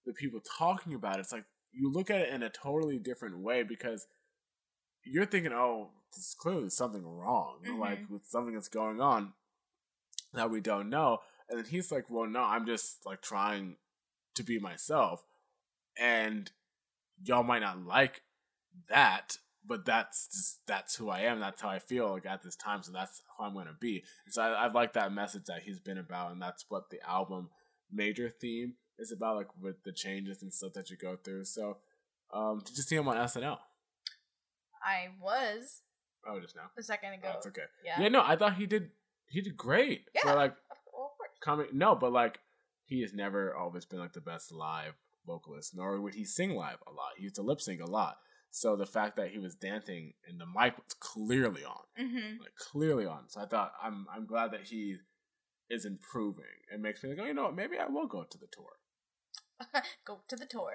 [0.07, 1.21] the people talking about it.
[1.21, 4.07] It's like you look at it in a totally different way because
[5.05, 7.81] you're thinking, oh, there's clearly something wrong, mm-hmm.
[7.81, 9.33] like with something that's going on
[10.35, 11.19] that we don't know.
[11.49, 13.77] And then he's like, well, no, I'm just like trying
[14.35, 15.25] to be myself.
[15.99, 16.51] And
[17.23, 18.23] y'all might not like
[18.89, 21.39] that, but that's just, that's who I am.
[21.41, 22.83] That's how I feel like at this time.
[22.83, 24.03] So that's who I'm going to be.
[24.25, 26.33] And so I, I like that message that he's been about.
[26.33, 27.51] And that's what the album
[27.93, 31.45] major theme is about, like with the changes and stuff that you go through.
[31.45, 31.79] So
[32.33, 33.59] um, to just see him on SNL.
[34.85, 35.81] I was
[36.27, 36.71] Oh, just now.
[36.79, 37.29] a second ago.
[37.33, 37.63] Oh, it's okay.
[37.85, 38.01] Yeah.
[38.03, 38.91] Yeah, no, I thought he did.
[39.29, 40.21] He did great Yeah.
[40.23, 41.31] for like Of, well, of course.
[41.41, 41.75] comic.
[41.75, 42.39] No, but like
[42.85, 44.95] he has never always been like the best live
[45.27, 47.11] vocalist, nor would he sing live a lot.
[47.17, 48.19] He used to lip sync a lot.
[48.55, 52.41] So the fact that he was dancing and the mic was clearly on, Mm-hmm.
[52.43, 53.29] like clearly on.
[53.29, 54.99] So I thought I'm I'm glad that he
[55.71, 56.45] is improving.
[56.73, 57.57] It makes me like, oh, you know what?
[57.57, 58.77] Maybe I will go to the tour,
[60.05, 60.73] Go to the tour.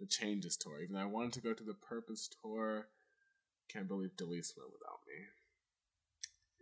[0.00, 0.80] the Changes tour.
[0.80, 2.88] Even though I wanted to go to the Purpose tour.
[3.68, 5.26] Can't believe Delise went without me.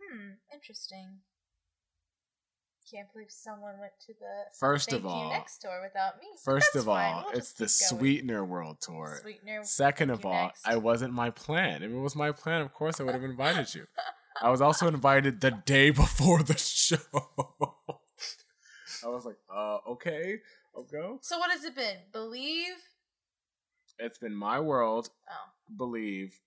[0.01, 0.31] Hmm.
[0.53, 1.19] Interesting.
[2.89, 6.27] Can't believe someone went to the First of all, Next tour without me.
[6.43, 7.25] First That's of all.
[7.27, 7.67] We'll it's the.
[7.67, 9.19] Sweetener World Tour.
[9.21, 9.61] Sweetener.
[9.63, 10.65] Second of all, Next.
[10.65, 11.83] I wasn't my plan.
[11.83, 13.87] If it was my plan, of course I would have invited you.
[14.41, 16.97] I was also invited the day before the show.
[19.03, 20.37] I was like, uh, okay,
[20.75, 21.19] I'll go.
[21.21, 21.97] So what has it been?
[22.13, 22.75] Believe.
[23.99, 25.51] It's been my world, Oh.
[25.75, 26.39] believe,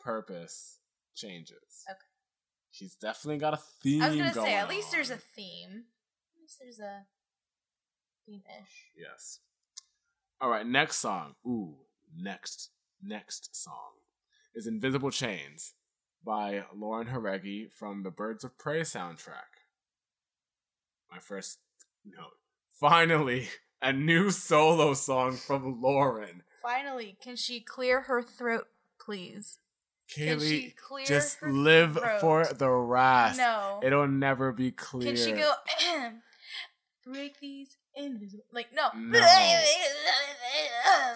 [0.00, 0.78] purpose,
[1.14, 1.84] changes.
[1.88, 1.98] Okay.
[2.74, 4.02] She's definitely got a theme.
[4.02, 5.84] I was gonna say going at least there's a theme.
[6.34, 7.06] At least there's a
[8.26, 8.90] theme-ish.
[8.96, 9.38] Yes.
[10.40, 11.36] All right, next song.
[11.46, 11.76] Ooh,
[12.16, 12.70] next,
[13.00, 13.92] next song
[14.56, 15.74] is Invisible Chains
[16.24, 19.62] by Lauren Jauregui from the Birds of Prey soundtrack.
[21.12, 21.60] My first
[22.04, 22.38] note.
[22.72, 23.50] Finally,
[23.80, 26.42] a new solo song from Lauren.
[26.60, 28.66] Finally, can she clear her throat,
[28.98, 29.58] please?
[30.12, 32.20] Can she Kaylee, clear just live throat?
[32.20, 33.38] for the rest.
[33.38, 33.80] No.
[33.82, 35.14] It'll never be clear.
[35.14, 35.52] Can she go
[37.06, 38.44] break these invisible?
[38.52, 38.88] Like no.
[38.96, 39.60] No.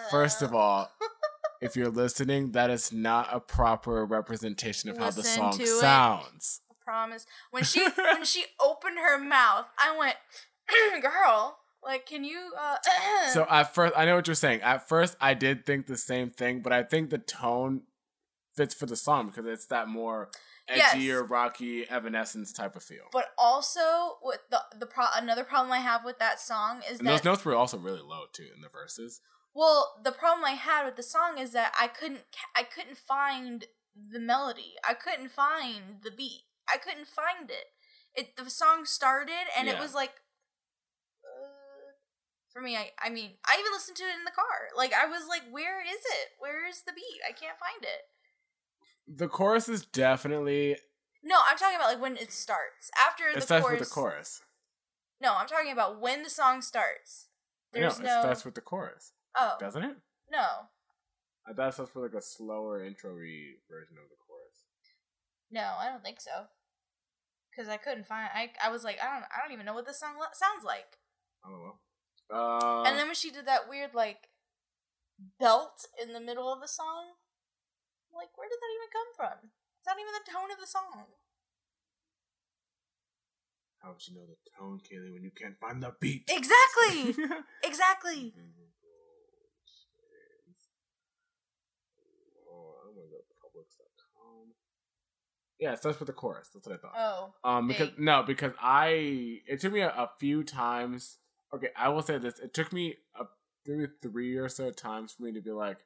[0.09, 0.91] First of all,
[1.61, 5.67] if you're listening, that is not a proper representation of how the song to it.
[5.67, 6.61] sounds.
[6.69, 7.25] I promise.
[7.51, 10.15] When she when she opened her mouth, I went,
[11.01, 12.77] "Girl, like, can you?" uh
[13.33, 14.61] So at first, I know what you're saying.
[14.61, 17.83] At first, I did think the same thing, but I think the tone
[18.55, 20.29] fits for the song because it's that more
[20.67, 20.93] Yes.
[20.95, 23.05] edgier, rocky, Evanescence type of feel.
[23.11, 27.07] But also, what the the pro- another problem I have with that song is and
[27.07, 29.21] that those notes were also really low too in the verses.
[29.55, 32.21] well, the problem I had with the song is that I couldn't
[32.55, 34.75] I couldn't find the melody.
[34.87, 36.43] I couldn't find the beat.
[36.71, 37.65] I couldn't find it.
[38.13, 40.13] It the song started and it was like
[41.25, 41.93] uh,
[42.53, 44.69] for me I I mean, I even listened to it in the car.
[44.77, 46.27] Like I was like where is it?
[46.37, 47.21] Where is the beat?
[47.27, 48.05] I can't find it.
[49.11, 50.77] The chorus is definitely
[51.23, 52.91] No, I'm talking about like when it starts.
[53.07, 53.79] After it the starts chorus.
[53.79, 54.41] with the chorus.
[55.21, 57.27] No, I'm talking about when the song starts.
[57.73, 58.21] No, There's it no.
[58.21, 59.95] starts with the chorus, oh doesn't it?
[60.31, 60.45] no,
[61.47, 64.57] I thought it starts with like a slower intro-y version of the chorus.
[65.51, 66.45] no, I don't think so.
[67.51, 68.29] Because I couldn't find.
[68.33, 70.63] I I was like I don't I don't even know what this song lo- sounds
[70.63, 70.97] like.
[71.43, 71.79] I don't know.
[72.31, 74.29] Uh, and then when she did that weird like
[75.39, 77.13] belt in the middle of the song,
[78.13, 79.37] Like, where did that even come from?
[79.79, 81.07] It's not even the tone of the song.
[83.79, 86.29] How would you know the tone, Kaylee, when you can't find the beat?
[86.29, 87.15] Exactly!
[87.63, 88.33] exactly!
[92.51, 94.51] Oh, I'm gonna go Publix.com.
[95.59, 96.49] Yeah, it starts with the chorus.
[96.53, 96.93] That's what I thought.
[96.97, 97.49] Oh.
[97.49, 101.17] Um, because no, because I it took me a, a few times.
[101.53, 103.25] Okay, I will say this: it took me a
[103.65, 105.77] maybe three or so times for me to be like,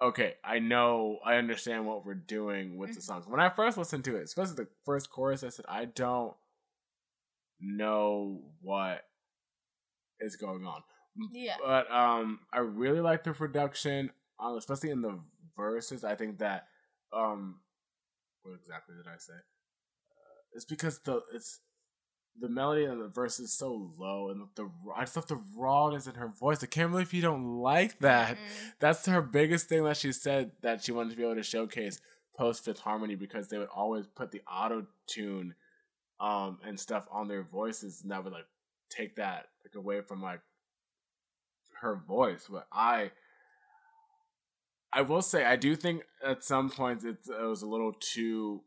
[0.00, 3.04] okay, I know, I understand what we're doing with the Mhm.
[3.04, 3.26] songs.
[3.26, 6.36] When I first listened to it, especially the first chorus, I said, I don't
[7.60, 9.08] know what
[10.20, 10.82] is going on.
[11.32, 11.56] Yeah.
[11.62, 15.18] But um, I really like the production, um, especially in the
[15.56, 16.04] verses.
[16.04, 16.68] I think that
[17.12, 17.60] um,
[18.42, 19.32] what exactly did I say?
[19.32, 21.60] Uh, it's because the it's
[22.40, 26.06] the melody of the verse is so low, and the I just love the rawness
[26.06, 26.62] in her voice.
[26.62, 28.36] I can't believe you don't like that.
[28.36, 28.72] Mm.
[28.78, 32.00] That's her biggest thing that she said that she wanted to be able to showcase
[32.36, 35.54] post Fifth Harmony because they would always put the auto tune
[36.18, 38.46] um and stuff on their voices and that would like
[38.88, 40.40] take that like away from like
[41.80, 42.46] her voice.
[42.50, 43.10] But I
[44.92, 48.62] I will say I do think at some points it, it was a little too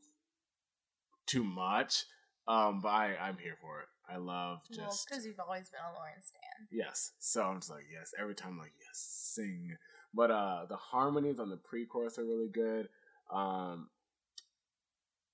[1.25, 2.05] too much.
[2.49, 3.87] Um but I, I'm here for it.
[4.11, 6.67] I love just because you've always been a Lauren stan.
[6.71, 7.11] Yes.
[7.19, 8.11] So I'm just like, yes.
[8.19, 9.77] Every time, I'm like, yes, sing.
[10.13, 12.89] But uh the harmonies on the pre-chorus are really good.
[13.31, 13.89] Um,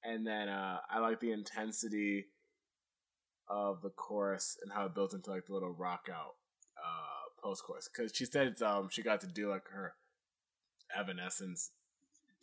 [0.03, 2.25] and then uh I like the intensity
[3.47, 6.35] of the chorus and how it builds into like the little rock out
[6.77, 7.87] uh post-chorus.
[7.87, 9.93] Because she said um she got to do like her
[10.93, 11.71] Evanescence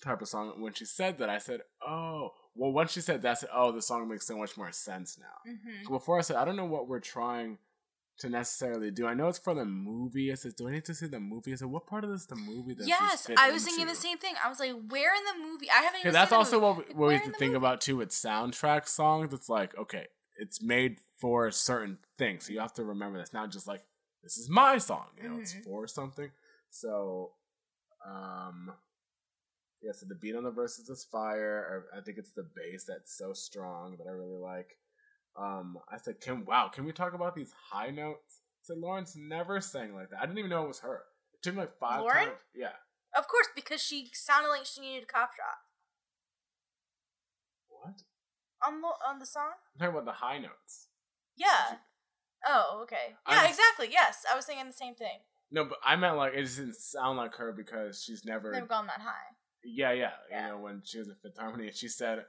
[0.03, 0.61] type of song.
[0.61, 2.32] When she said that, I said, oh.
[2.55, 5.18] Well, once she said that, I said, oh, the song makes so much more sense
[5.18, 5.92] now Mm-hmm.
[5.92, 7.57] before I said I don't know what we're trying
[8.18, 9.07] to necessarily do.
[9.07, 10.30] I know it's for the movie.
[10.30, 11.53] I said, do I need to see the movie?
[11.53, 12.74] I said, what part of this the movie?
[12.74, 14.34] Does Yes, I was thinking the same thing.
[14.44, 15.70] I was like, where in the movie?
[15.70, 16.66] I haven't even that's also movie.
[16.82, 17.57] what we, what we have to think movie?
[17.57, 19.32] about too with soundtrack songs.
[19.32, 23.50] It's like okay, it's made for certain things, so you have to remember that's not
[23.50, 23.82] just like
[24.22, 25.07] this is my song.
[25.20, 25.64] You know, it's Mhm.
[25.64, 26.30] for something.
[26.68, 27.32] So,
[28.07, 28.72] um.
[29.83, 31.59] Yeah, so the beat on the verses is fire.
[31.59, 34.78] Or I think it's the bass that's so strong that I really like.
[35.37, 39.16] Um, I said, "Can wow, can we talk about these high notes?" I said Lawrence
[39.16, 40.18] never sang like that.
[40.20, 41.05] I didn't even know it was her.
[41.35, 42.26] It took me like five Lauren?
[42.26, 42.39] times.
[42.55, 42.72] Yeah.
[43.16, 45.59] Of course, because she sounded like she needed a cough drop
[47.68, 48.03] What?
[48.66, 49.53] on the on the song.
[49.74, 50.89] I'm talking about the high notes.
[51.37, 51.78] Yeah.
[52.47, 53.16] Oh, okay.
[53.28, 53.89] Yeah, I'm- exactly.
[53.91, 55.20] Yes, I was thinking the same thing.
[55.51, 58.53] No, but I meant like it just didn't sound like her because she's never.
[58.53, 59.37] They've gone that high.
[59.65, 60.47] Yeah, yeah, Yeah.
[60.47, 62.25] You know, when she was in Fifth Harmony, and she said,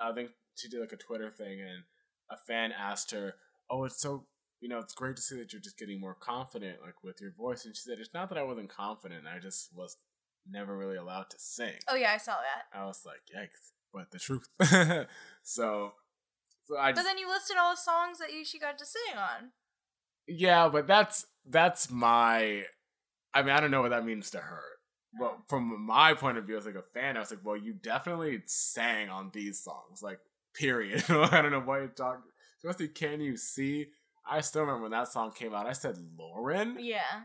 [0.00, 1.84] I think she did like a Twitter thing, and
[2.30, 3.34] a fan asked her,
[3.70, 4.26] "Oh, it's so."
[4.60, 7.32] You know, it's great to see that you're just getting more confident, like with your
[7.32, 7.64] voice.
[7.64, 9.96] And she said, "It's not that I wasn't confident; I just was
[10.48, 12.78] never really allowed to sing." Oh yeah, I saw that.
[12.78, 14.48] I was like, "Yikes!" But the truth.
[15.42, 15.92] so,
[16.64, 18.86] so I But just then you listed all the songs that you she got to
[18.86, 19.50] sing on.
[20.26, 22.64] Yeah, but that's that's my.
[23.34, 24.62] I mean, I don't know what that means to her,
[25.18, 27.74] but from my point of view as like a fan, I was like, well, you
[27.74, 30.18] definitely sang on these songs, like
[30.54, 31.04] period.
[31.08, 32.22] I don't know why you're talking.
[32.58, 33.88] Especially, can you see?
[34.28, 35.66] I still remember when that song came out.
[35.66, 36.76] I said Lauren.
[36.78, 37.22] Yeah.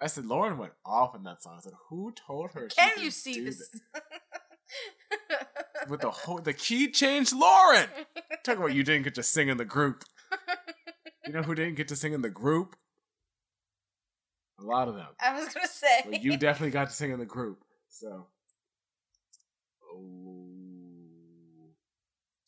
[0.00, 1.54] I said Lauren went off in that song.
[1.58, 2.68] I said, who told her?
[2.68, 3.68] Can you see do this?
[5.88, 7.86] With the whole the key change, Lauren.
[8.42, 10.04] Talk about you didn't get to sing in the group.
[11.26, 12.76] You know who didn't get to sing in the group?
[14.60, 15.08] A lot of them.
[15.20, 16.20] I was gonna say.
[16.20, 17.64] You definitely got to sing in the group.
[17.88, 18.26] So,
[19.92, 20.46] oh,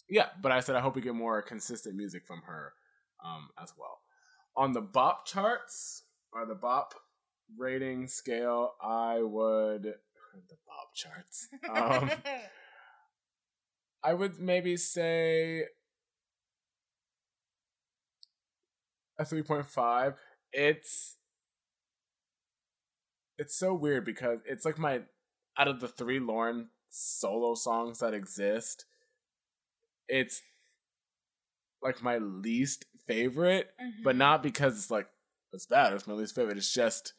[0.09, 0.27] yeah.
[0.41, 2.73] But I said I hope we get more consistent music from her,
[3.25, 4.01] um, as well.
[4.57, 6.95] On the Bop charts or the Bop
[7.57, 9.83] rating scale, I would
[10.49, 11.49] the Bop charts.
[11.69, 12.11] Um,
[14.05, 15.65] I would maybe say
[19.19, 20.15] a 3.5.
[20.53, 21.17] It's
[23.39, 25.03] it's so weird because it's like my
[25.59, 28.85] out of the three Lauren solo songs that exist,
[30.09, 30.43] it's
[31.83, 33.71] like my least favorite,
[34.03, 34.19] but Mhm.
[34.19, 35.09] not because it's like
[35.53, 36.59] it's bad, it's my least favorite.
[36.59, 37.15] It's just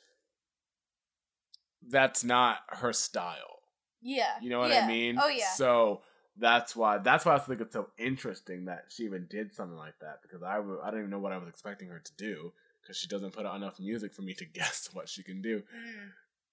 [1.88, 3.60] that's not her style.
[4.02, 4.40] Yeah.
[4.42, 4.84] You know what yeah.
[4.84, 5.18] I mean?
[5.22, 5.52] Oh yeah.
[5.56, 6.02] So
[6.38, 9.98] that's why that's why I think it's so interesting that she even did something like
[10.02, 12.54] that because I w- I don't even know what I was expecting her to do
[12.88, 15.62] because she doesn't put out enough music for me to guess what she can do.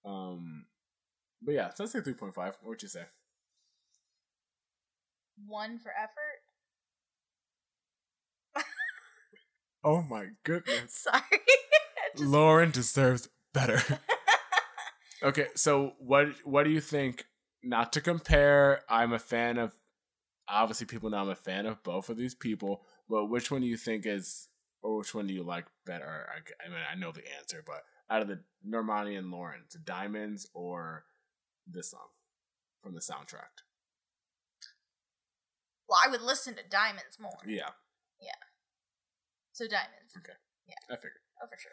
[0.07, 0.11] Mm.
[0.11, 0.67] Um,
[1.41, 2.57] but yeah, so let's say three point five.
[2.61, 3.05] What would you say?
[5.47, 6.41] One for effort.
[9.87, 11.21] Oh my goodness, Sorry.
[12.17, 13.83] Just- Lauren deserves better.
[15.23, 17.27] okay, so what what do you think
[17.63, 19.73] not to compare, I'm a fan of.
[20.49, 22.83] Obviously, people know I'm a fan of both of these people.
[23.09, 24.49] But which one do you think is,
[24.85, 26.29] or which one do you like better?
[26.31, 30.47] I, I mean, I know the answer, but out of the Normani and Lauren, Diamonds
[30.53, 31.05] or
[31.67, 32.09] this song
[32.83, 33.65] from the soundtrack?
[35.89, 37.33] Well, I would listen to Diamonds more.
[37.47, 37.71] Yeah.
[38.21, 38.33] Yeah.
[39.53, 40.15] So Diamonds.
[40.19, 40.37] Okay.
[40.69, 40.75] Yeah.
[40.91, 41.13] I figured.
[41.43, 41.73] Oh, for sure.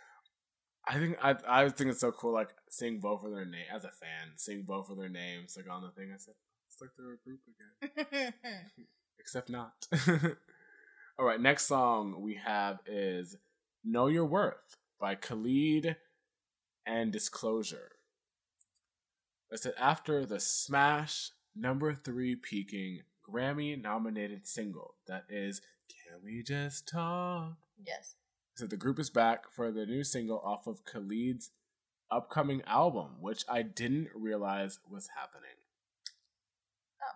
[0.88, 3.84] I think I I think it's so cool, like seeing both of their name as
[3.84, 6.12] a fan, seeing both of their names like on the thing.
[6.14, 6.34] I said
[6.68, 7.42] it's like they're a group
[8.18, 8.34] again,
[9.20, 9.88] except not.
[11.22, 13.38] All right, next song we have is
[13.84, 15.98] "Know Your Worth" by Khalid
[16.84, 17.92] and Disclosure.
[19.54, 26.42] I said after the smash number three peaking Grammy nominated single that is "Can We
[26.42, 28.16] Just Talk." yes.
[28.56, 31.52] So the group is back for the new single off of Khalid's
[32.10, 35.61] upcoming album, which I didn't realize was happening.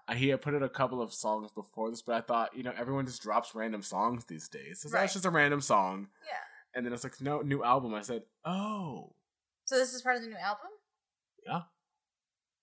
[0.08, 2.62] I he had put in a couple of songs before this, but I thought, you
[2.64, 4.82] know, everyone just drops random songs these days.
[4.82, 5.01] So Right.
[5.01, 6.10] that's just a random song.
[6.28, 6.38] Yeah.
[6.76, 7.93] And then it's like, no, new album.
[7.95, 9.16] I said, oh,
[9.64, 10.70] So this is part of the new album.
[11.45, 11.62] yeah.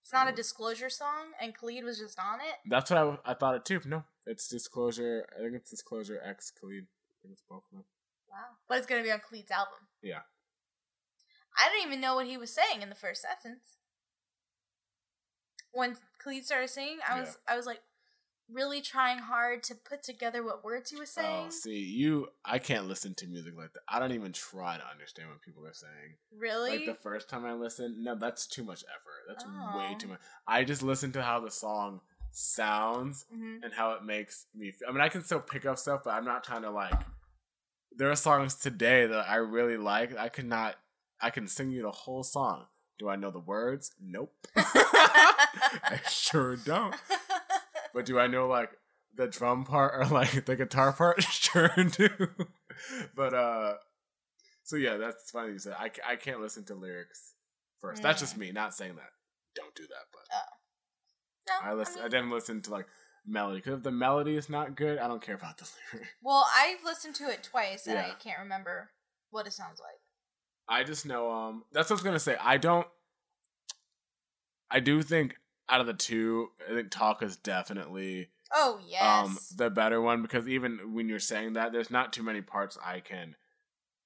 [0.03, 2.57] It's not a disclosure song, and Khalid was just on it.
[2.69, 3.81] That's what I, I thought it too.
[3.87, 5.27] No, it's Disclosure.
[5.37, 6.85] I think it's Disclosure X Khalid.
[6.89, 7.85] I think it's both of them.
[8.29, 8.57] Wow.
[8.69, 9.79] But it's gonna be on Khalid's album.
[10.03, 10.23] Yeah.
[11.57, 13.77] I didn't even know what he was saying in the first sentence.
[15.73, 17.81] When Khalid started singing, I was I was like
[18.51, 21.47] really trying hard to put together what words he was saying.
[21.47, 23.81] Oh, see, you, I can't listen to music like that.
[23.89, 26.17] I don't even try to understand what people are saying.
[26.37, 26.71] really?
[26.71, 29.23] Like the first time I listened, no, that's too much effort.
[29.29, 29.45] That's
[29.75, 29.99] way Oh.
[29.99, 30.21] too much.
[30.47, 32.01] I just listen to how the song
[32.31, 34.73] sounds hmm and how it makes me.
[34.73, 34.89] Feel.
[34.89, 37.01] I mean, I can still pick up stuff, but I'm not trying to like.
[37.95, 40.17] There are songs today that I really like.
[40.17, 40.77] I could not.
[41.21, 42.67] I can sing you the whole song.
[42.99, 43.93] Do I know the words?
[44.01, 44.33] Nope.
[44.57, 46.95] I sure don't.
[47.95, 48.71] But do I know like
[49.15, 51.23] the drum part or like the guitar part?
[51.31, 52.09] sure do.
[53.15, 53.75] but uh,
[54.63, 55.75] so yeah, that's funny you said.
[55.79, 57.35] I, I can't listen to lyrics
[57.81, 58.03] first.
[58.03, 58.41] That's just Mm.
[58.41, 58.53] me.
[58.53, 59.11] Not saying that.
[59.55, 60.07] Don't do that.
[60.13, 60.23] But
[61.49, 61.99] no, I listen.
[61.99, 62.87] I, mean- didn't listen to like
[63.27, 66.09] melody because if the melody is not good, I don't care about the lyric.
[66.23, 68.91] Well, I've listened to it twice, and I can't remember
[69.31, 69.99] what it sounds like.
[70.69, 71.31] I just know.
[71.31, 72.37] Um, that's what I was gonna say.
[72.41, 72.87] I don't.
[74.71, 75.37] I do think
[75.69, 79.01] out of the two, I think talk is definitely Oh yes.
[79.03, 82.77] um the better one because even when you're saying that there's not too many parts
[82.85, 83.35] i can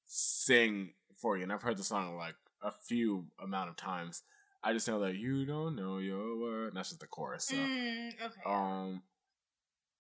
[0.05, 4.23] sing for you and i've heard the song like a few amount of times
[4.63, 7.57] i just know that you don't know your word and that's just the chorus so
[7.57, 8.41] Mm, okay.
[8.47, 9.03] um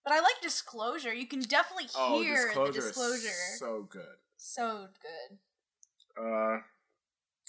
[0.05, 1.13] but I like disclosure.
[1.13, 3.17] You can definitely oh hear disclosure, the disclosure.
[3.27, 5.39] is so good so good.
[6.19, 6.59] Uh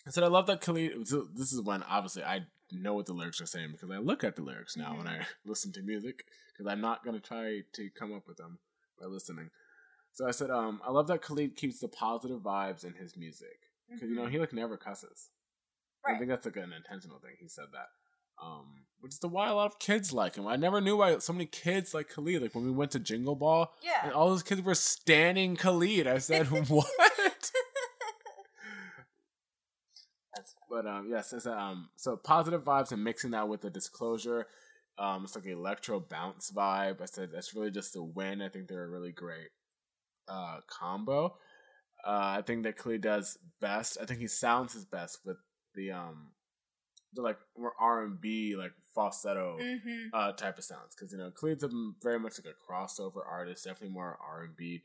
[0.05, 2.41] i said i love that khalid so this is when obviously i
[2.71, 5.19] know what the lyrics are saying because i look at the lyrics now when i
[5.45, 8.59] listen to music because i'm not going to try to come up with them
[8.99, 9.49] by listening.
[10.13, 13.59] So i said um i love that khalid keeps the positive vibes in his music
[13.89, 14.31] because you know Mhm.
[14.31, 15.29] he like never cusses.
[16.05, 17.87] I think that's like an intentional thing he said that
[18.43, 20.47] um which is the why a lot of kids like him.
[20.47, 23.35] I never knew why so many kids like khalid like when we went to jingle
[23.35, 24.03] ball yeah.
[24.03, 26.07] and all those kids were standing khalid.
[26.07, 26.87] I said what
[30.35, 30.55] That's fun.
[30.69, 34.47] But um, yes, it's um, so positive vibes and mixing that with the disclosure.
[34.99, 37.01] Um, it's like an electro bounce vibe.
[37.01, 38.41] I said that's really just a win.
[38.41, 39.49] I think they're a really great
[40.27, 41.37] uh combo.
[42.05, 43.97] Uh, I think that Khalid does best.
[44.01, 45.37] I think he sounds his best with
[45.75, 46.31] the um,
[47.13, 50.07] the like more R and B like falsetto Mm-hmm.
[50.13, 51.69] uh type of sounds because you know Khalid's a,
[52.01, 54.81] very much like a crossover artist, definitely more R and B,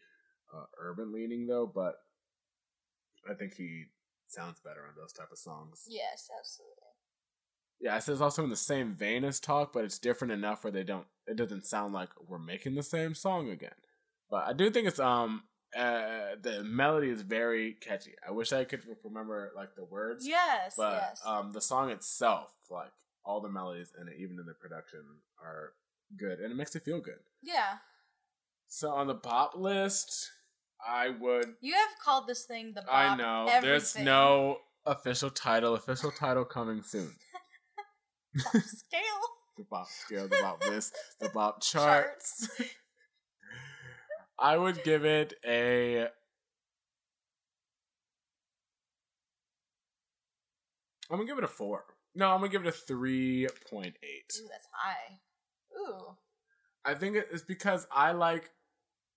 [0.54, 1.70] uh, urban leaning though.
[1.72, 1.94] But
[3.30, 3.84] I think he
[4.32, 5.84] sounds better on those type of songs.
[5.88, 6.76] Yes, absolutely.
[7.80, 10.70] Yeah, it says also in the same vein as talk, but it's different enough where
[10.70, 11.06] they don't.
[11.26, 13.74] It doesn't sound like we're making the same song again.
[14.30, 15.42] But I do think it's um
[15.76, 18.12] uh the melody is very catchy.
[18.26, 20.26] I wish I could remember like the words.
[20.26, 21.22] Yes, But yes.
[21.26, 22.92] um the song itself, like
[23.24, 25.00] all the melodies and even in the production,
[25.42, 25.72] are
[26.16, 27.20] good, and it makes it feel good.
[27.42, 27.78] yeah.
[28.68, 30.30] So on the pop list,
[30.86, 31.54] I would.
[31.60, 35.74] You have called this thing the Bop I know there's no official title.
[35.74, 37.12] Official title coming soon.
[38.34, 39.00] Bop scale
[39.56, 42.48] the bop scale, the bop list, the bop charts.
[44.38, 46.08] I would give it a.
[51.10, 51.84] I'm gonna give it a four.
[52.14, 54.32] No, I'm gonna give it a three point eight.
[54.40, 55.18] Ooh, that's high.
[55.78, 56.16] Ooh.
[56.84, 58.50] I think it's because I like.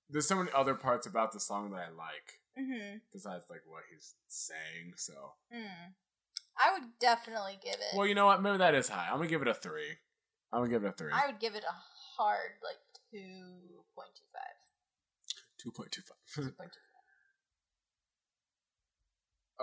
[0.09, 2.97] There's so many other parts about the song that I like Mm-hmm.
[3.11, 4.93] besides like what he's saying.
[4.95, 5.93] So, Mm.
[6.57, 7.95] I would definitely give it.
[7.97, 8.41] well, you know what?
[8.41, 9.07] Maybe that is high.
[9.09, 9.97] I'm gonna give it a three.
[10.53, 11.11] I'm gonna give it a three.
[11.11, 11.73] I would give it a
[12.17, 12.77] hard like
[13.11, 14.55] two point two five.
[15.57, 16.17] Two point two five.
[16.45, 16.79] Two point two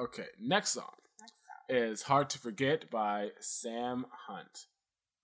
[0.03, 0.93] okay, next song.
[1.21, 1.77] Next song.
[1.77, 4.67] is "Hard to Forget" by Sam Hunt.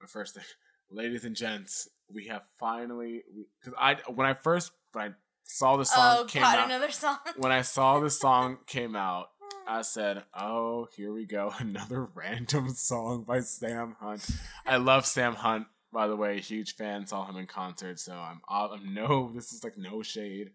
[0.00, 0.44] My first thing,
[0.90, 3.24] ladies and gents, we have finally
[3.60, 6.90] because I when I first when I saw the song Oh came god, out another
[6.90, 7.18] song.
[7.36, 9.28] when I saw the song came out,
[9.66, 14.28] I said, "Oh, here we go, another random song by Sam Hunt."
[14.66, 17.06] I love Sam Hunt, by the way, huge fan.
[17.06, 20.50] Saw him in concert, so I'm, I'm no, this is like no shade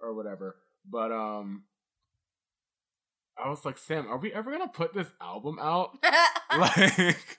[0.00, 0.56] or whatever.
[0.88, 1.64] But um,
[3.42, 5.98] I was like, Sam, are we ever gonna put this album out?
[6.56, 7.38] like,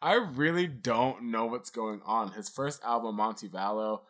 [0.00, 2.32] I really don't know what's going on.
[2.32, 4.00] His first album, Montevallo,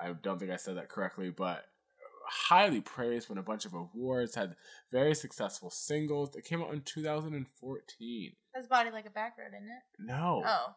[0.00, 1.64] I don't think I said that correctly, but
[2.26, 4.56] highly praised, won a bunch of awards, had
[4.92, 6.36] very successful singles.
[6.36, 8.32] It came out in 2014.
[8.54, 9.82] That's body like a back road, isn't it?
[9.98, 10.42] No.
[10.46, 10.74] Oh.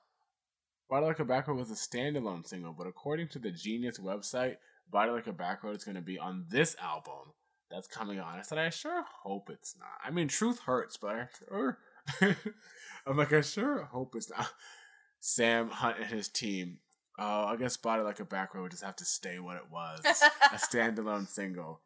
[0.92, 4.58] Body Like a Back Road was a standalone single, but according to the Genius website,
[4.92, 7.32] Body Like a Back Road is going to be on this album
[7.72, 8.38] that's coming on.
[8.38, 9.88] I said, I sure hope it's not.
[10.04, 11.78] I mean, truth hurts, but I sure.
[13.08, 14.50] I'm like, I sure hope it's not.
[15.22, 16.80] Sam Hunt and his team.
[17.24, 19.70] Oh, I guess Body Like a Back Road would just have to stay what it
[19.72, 20.02] was
[20.52, 21.82] a standalone single.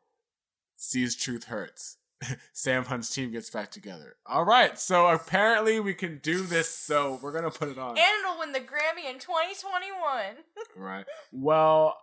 [0.77, 1.97] Sees Truth Hurts.
[2.53, 4.15] Sam Hunt's team gets back together.
[4.25, 7.89] All right, so apparently we can do this, so we're going to put it on.
[7.97, 10.35] and it'll win the Grammy in 2021.
[10.77, 11.05] Right.
[11.33, 11.97] Well,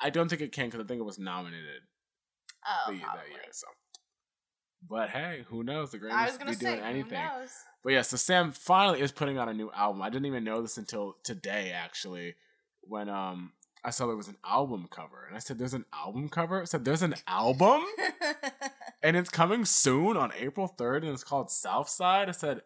[0.00, 1.82] I don't think it can because I think it was nominated
[2.68, 3.40] Oh, the, that year.
[3.52, 3.66] So,
[4.88, 5.90] but hey, who knows?
[5.90, 7.22] The Grammys I was gonna be say, doing anything.
[7.84, 10.02] But yeah, so Sam finally is putting out a new album.
[10.02, 12.34] I didn't even know this until today, actually,
[12.88, 13.52] when um
[13.84, 16.64] I saw there was an album cover, and I said, "There's an album cover." I
[16.64, 17.84] said, "There's an album."
[19.02, 22.28] and it's coming soon on April 3rd and it's called Southside.
[22.28, 22.62] I said,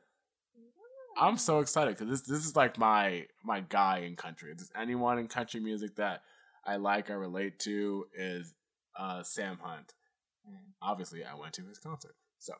[1.20, 4.52] I'm so excited because this this is like my my guy in country.
[4.52, 6.22] If there's anyone in country music that
[6.64, 8.54] I like, I relate to is
[8.98, 9.92] uh, Sam Hunt.
[10.48, 10.72] Mm.
[10.80, 12.54] Obviously, I went to his concert, so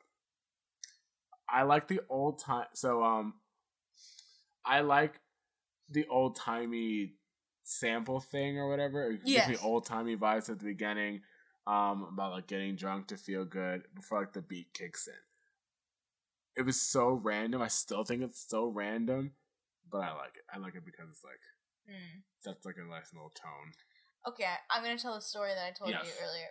[1.49, 2.66] I like the old time.
[2.74, 3.35] So um,
[4.65, 5.20] I like
[5.89, 7.15] the old timey
[7.71, 9.11] sample thing or whatever.
[9.11, 11.23] It gives me old timey vibes at the beginning.
[11.67, 15.15] Um, about like getting drunk to feel good before like the beat kicks in
[16.57, 17.63] it was so random.
[17.63, 19.33] I still think it's so random,
[19.89, 20.43] but I like it.
[20.53, 21.41] I like it because it's like
[21.89, 22.23] Mm.
[22.45, 23.73] that's like a nice little tone.
[24.27, 26.05] Okay, I'm gonna tell the story that I told Yes.
[26.05, 26.49] you earlier.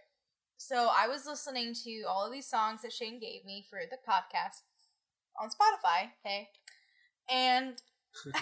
[0.57, 3.97] So I was listening to all of these songs that Shane gave me for the
[4.07, 4.63] podcast
[5.39, 6.11] on Spotify.
[6.23, 6.49] Hey,
[7.29, 7.81] and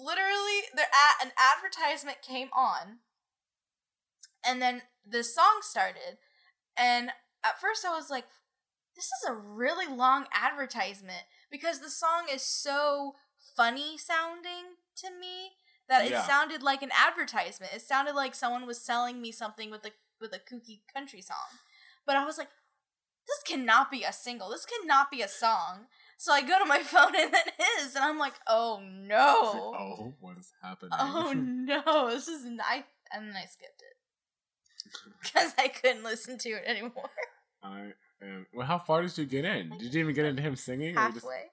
[0.00, 3.00] literally, there a- an advertisement came on,
[4.44, 6.18] and then the song started,
[6.76, 7.12] and
[7.44, 8.26] at first I was like,
[8.94, 13.16] "This is a really long advertisement," because the song is so
[13.56, 15.56] funny sounding to me
[15.88, 16.26] that it Yeah.
[16.26, 17.72] sounded like an advertisement.
[17.72, 21.58] It sounded like someone was selling me something with a with a kooky country song.
[22.04, 22.50] But I was like,
[23.26, 24.50] this cannot be a single.
[24.50, 25.88] This cannot be a song.
[26.20, 29.16] So I go to my phone and it is, and I'm like, oh no,
[29.78, 30.90] oh, what is happening?
[30.92, 34.92] oh no, this is I and then I skipped it
[35.22, 37.08] because I couldn't listen to it anymore.
[37.62, 37.92] I
[38.22, 38.46] am.
[38.52, 39.70] Well, how far did you get in?
[39.78, 40.94] Did you even get into him singing?
[40.94, 41.44] or just- Halfway.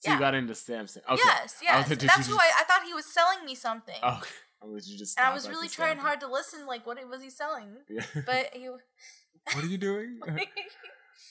[0.00, 1.08] so you got into Sam singing.
[1.12, 1.22] Okay.
[1.24, 1.88] Yes, yes.
[1.88, 3.96] you That's who I, I thought he was selling me something.
[4.02, 4.20] Oh,
[4.62, 5.18] I was you just.
[5.18, 7.78] and I was really trying hard to listen, like, what was he selling?
[7.88, 8.02] Yeah.
[8.26, 8.68] But he.
[8.68, 10.20] what are you doing?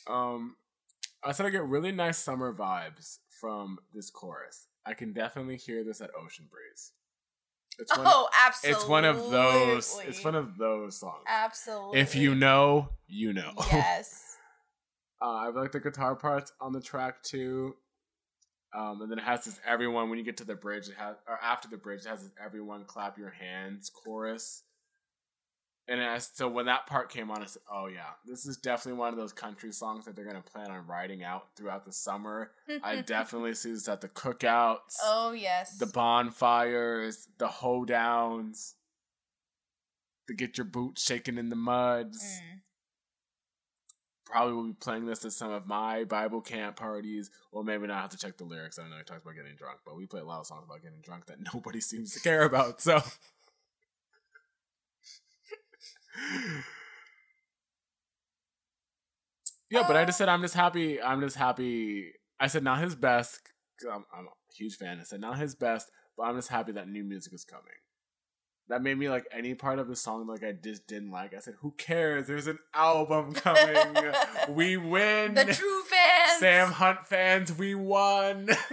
[0.07, 0.55] um,
[1.25, 4.67] I said I get really nice summer vibes from this chorus.
[4.85, 6.91] I can definitely hear this at Ocean Breeze.
[7.79, 8.07] It's one.
[8.07, 8.79] oh, absolutely.
[8.79, 9.99] it's one of those.
[10.05, 11.23] It's one of those songs.
[11.27, 11.99] Absolutely.
[11.99, 13.51] If you know, you know.
[13.71, 14.37] Yes.
[15.21, 17.75] uh, I like the guitar parts on the track too.
[18.75, 21.15] Um, and then it has this everyone when you get to the bridge, it has
[21.27, 24.63] or after the bridge, it has this everyone clap your hands chorus.
[25.87, 28.97] And as, so when that part came on, I said, "Oh yeah, this is definitely
[28.99, 32.51] one of those country songs that they're gonna plan on writing out throughout the summer."
[32.83, 35.77] I definitely see this at the cookouts, Oh yes.
[35.77, 38.73] the bonfires, the hoedowns,
[40.27, 42.61] the get your boots shaking in the muds Mm.
[44.25, 47.29] probably will be playing this at some of my Bible camp parties.
[47.51, 47.97] Well, maybe not.
[47.97, 48.79] I have to check the lyrics.
[48.79, 50.63] I don't know he talks about getting drunk, but we play a lot of songs
[50.65, 52.81] about getting drunk that nobody seems to care about.
[52.81, 53.03] So,
[59.69, 59.83] yeah.
[59.87, 61.01] But I just um, said I'm just happy.
[61.01, 62.11] I'm just happy.
[62.39, 63.39] I said not his best.
[63.91, 64.99] I'm, I'm a huge fan.
[64.99, 67.65] I said not his best, but I'm just happy that new music is coming.
[68.67, 71.35] That made me like any part of the song like I just didn't like.
[71.35, 72.25] I said, "Who cares?
[72.25, 73.95] There's an album coming.
[74.49, 76.39] we win." the true fans.
[76.39, 78.49] Sam Hunt fans, we won.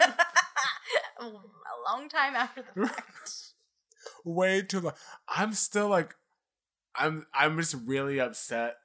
[1.20, 3.52] a long time after the fact.
[4.24, 4.94] Way too long.
[5.28, 6.14] I'm still like,
[6.94, 8.76] I'm I'm just really upset.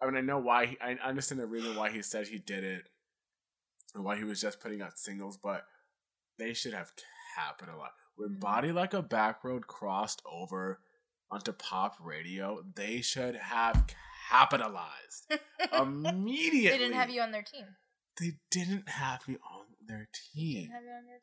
[0.00, 0.66] I mean, I know why.
[0.66, 2.88] He, I understand the reason why he said he did it,
[3.94, 5.64] and why he was just putting out singles, but
[6.38, 6.92] they should have
[7.36, 7.92] capitalized.
[8.16, 8.40] When Mhm.
[8.40, 10.80] Body Like a Back Road crossed over
[11.30, 13.86] onto pop radio, they should have
[14.28, 15.32] capitalized
[15.72, 16.70] immediately.
[16.70, 17.64] they didn't have you on their team.
[18.20, 20.60] They didn't have me on their They team.
[20.62, 21.22] didn't have you on their team.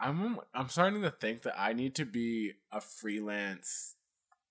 [0.00, 3.94] I'm I'm starting to think that I need to be a freelance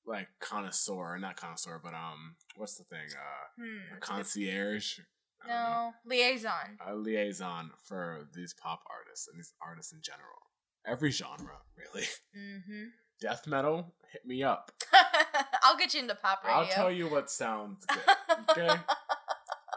[0.06, 3.08] like connoisseur, not connoisseur, but um, what's the thing?
[3.12, 3.64] Uh, Hmm.
[3.64, 5.00] a it's a good- concierge.
[5.44, 5.94] I don't know.
[6.06, 6.78] No liaison.
[6.86, 10.40] a liaison for these pop artists and these artists in general.
[10.86, 12.08] Every genre, really.
[12.38, 12.84] Mm-hmm.
[13.20, 14.72] Death metal, hit me up.
[15.64, 16.58] I'll get you into pop radio.
[16.60, 18.16] I'll tell you what sounds good.
[18.52, 18.70] Okay?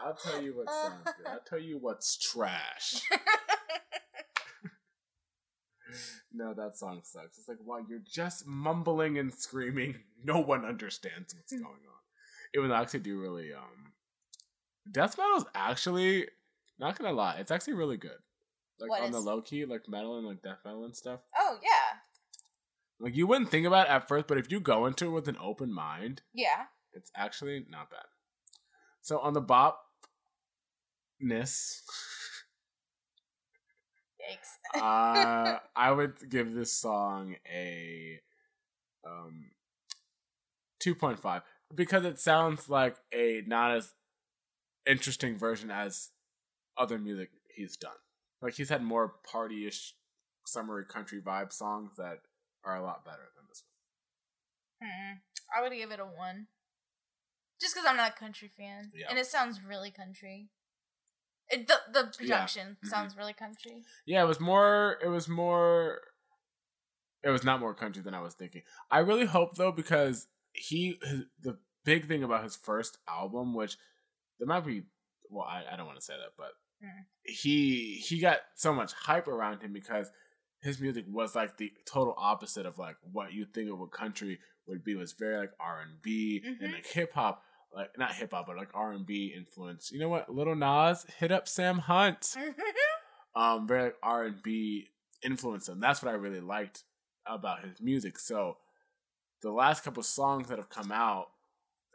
[0.03, 1.27] I'll tell you what sounds good.
[1.27, 3.01] I'll tell you what's trash.
[6.35, 7.37] No, that song sucks.
[7.37, 9.95] It's like, wow, you're just mumbling and screaming.
[10.23, 11.59] No one understands what's Hmm.
[11.61, 12.01] going on.
[12.53, 13.93] It would actually do really um
[14.91, 16.27] Death metal is actually
[16.79, 18.17] not gonna lie, it's actually really good.
[18.79, 21.19] Like What on the low key, like metal and like death metal and stuff.
[21.37, 21.99] oh yeah,
[22.99, 25.27] Like you wouldn't think about it at first, but if you go into it with
[25.27, 26.65] an open mind, yeah.
[26.91, 28.05] it's actually not bad.
[29.01, 29.79] So on the bop
[31.19, 31.83] ness,
[34.29, 34.81] Yikes.
[34.81, 38.19] uh, I would give this song a
[39.07, 39.51] um
[40.79, 41.41] two point five
[41.73, 43.93] because it sounds like a not as
[44.85, 46.09] interesting version as
[46.77, 47.95] other music he's done.
[48.41, 49.95] Like he's had more party-ish,
[50.45, 52.19] summery country vibe songs that
[52.63, 53.63] are a lot better than this
[54.81, 54.89] one.
[54.89, 55.13] Hmm.
[55.57, 56.47] I would give it a one.
[57.61, 59.07] Just because I'm not a country fan, Yeah.
[59.09, 60.49] and it sounds really country.
[61.49, 62.87] It, the the production Mhm.
[62.87, 63.83] sounds really country.
[64.05, 64.97] Yeah, it was more.
[65.03, 66.01] It was more.
[67.23, 68.63] It was not more country than I was thinking.
[68.91, 73.77] I really hope though because he his, the big thing about his first album, which
[74.39, 74.83] there might be.
[75.29, 76.51] Well, I, I don't want to say that, but
[76.83, 77.05] Mm.
[77.23, 80.11] he he got so much hype around him because
[80.61, 84.39] his music was like the total opposite of like what you think of what country
[84.67, 84.91] would be.
[84.91, 86.73] It was very like R and B and Mhm.
[86.73, 87.43] like hip hop,
[87.75, 89.91] like not hip hop, but like R and B influence.
[89.91, 90.33] You know what?
[90.33, 92.35] Lil Nas hit up Sam Hunt
[93.35, 94.87] um very like R and B
[95.23, 96.83] influence, and that's what I really liked
[97.25, 98.17] about his music.
[98.17, 98.57] So
[99.41, 101.27] the last couple songs that have come out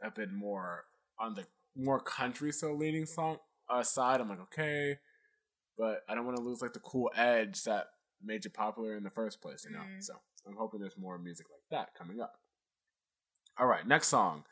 [0.03, 0.85] have been more
[1.19, 1.47] on the
[1.77, 3.39] more country so leaning song
[3.69, 4.21] uh, side.
[4.21, 4.99] I'm like okay,
[5.79, 7.87] but I don't want to lose like the cool edge that
[8.23, 9.81] made you popular in the first place, you know.
[9.81, 10.03] Mm.
[10.03, 10.15] So
[10.47, 12.35] I'm hoping there's more music like that coming up.
[13.59, 14.45] All right, next song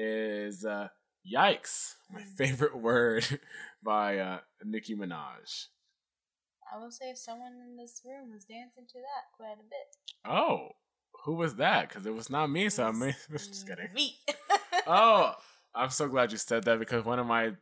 [0.00, 0.88] is uh,
[1.30, 2.36] "Yikes," my Mm.
[2.36, 3.40] favorite word
[3.82, 5.66] by uh, Nicki Minaj.
[6.72, 9.96] I will say someone in this room was dancing to that quite a bit.
[10.24, 10.72] Oh,
[11.24, 11.88] who was that?
[11.88, 13.00] Because it was not me, so I'm
[13.32, 13.92] just kidding.
[13.94, 14.16] Me.
[14.86, 15.34] Oh,
[15.74, 17.52] I'm so glad you said that because one of my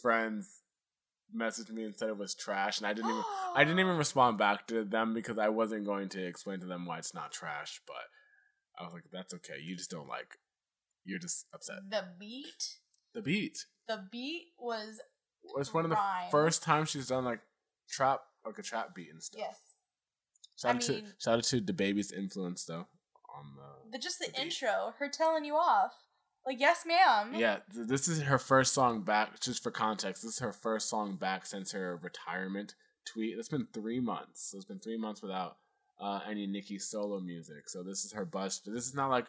[0.00, 0.62] friends
[1.36, 4.38] messaged me and said it was trash, and I didn't even I didn't even respond
[4.38, 7.82] back to them because I wasn't going to explain to them why it's not trash.
[7.86, 8.04] But
[8.78, 9.58] I was like, that's okay.
[9.62, 10.38] You just don't like.
[11.10, 11.78] You're just upset.
[11.90, 12.78] The beat.
[13.14, 13.58] The beat
[13.88, 15.00] The beat was
[15.42, 16.30] was one of the Rhyme.
[16.30, 17.40] first times she's done like
[17.90, 19.40] trap, like a trap beat and stuff.
[19.40, 19.56] yes.
[20.56, 22.86] Shout I out to mean- shout out to DaBaby's influence though
[23.34, 25.92] on the The just the, The intro, her telling you off.
[26.46, 27.34] Like, yes, ma'am.
[27.34, 29.40] Yeah, th- this is her first song back.
[29.40, 32.74] Just for context, this is her first song back since her retirement
[33.04, 33.36] tweet.
[33.38, 34.50] It's been three months.
[34.50, 35.58] So it's been three months without
[36.00, 37.68] uh, any Nicki solo music.
[37.68, 38.62] So this is her buzz.
[38.64, 39.26] This is not like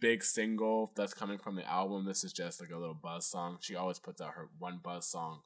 [0.00, 2.04] big single that's coming from the album.
[2.04, 3.58] This is just like a little buzz song.
[3.60, 5.40] She always puts out her one buzz song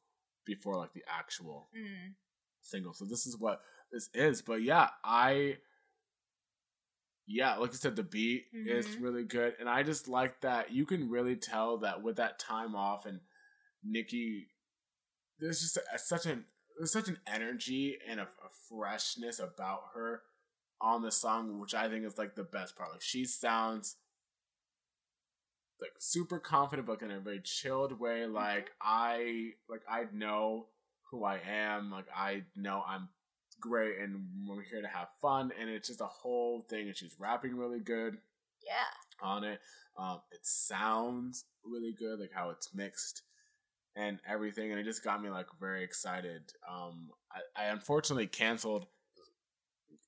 [0.44, 2.14] before like the actual Mm.
[2.62, 2.92] single.
[2.92, 3.62] So this is what
[3.92, 4.42] this is.
[4.42, 5.58] But yeah, I
[7.26, 9.02] yeah, like I said, the beat is Mhm.
[9.02, 12.74] really good, and I just like that you can really tell that with that time
[12.74, 13.20] off and
[13.84, 14.50] Nicki,
[15.38, 16.46] there's just a, such an
[16.76, 20.22] there's such an energy and a, a freshness about her
[20.80, 22.90] on the song, which I think is like the best part.
[22.90, 23.96] Like she sounds
[25.80, 28.26] like super confident, but in a very chilled way.
[28.26, 30.66] Like I like I know
[31.10, 31.90] who I am.
[31.90, 33.08] Like I know I'm
[33.60, 35.52] great, and we're here to have fun.
[35.58, 36.86] And it's just a whole thing.
[36.88, 38.18] And she's rapping really good
[38.66, 38.74] Yeah.
[39.22, 39.60] on it.
[39.98, 43.22] Um, it sounds really good, like how it's mixed
[43.96, 46.52] and everything, and it just got me like very excited.
[46.70, 48.86] Um, I, I unfortunately canceled,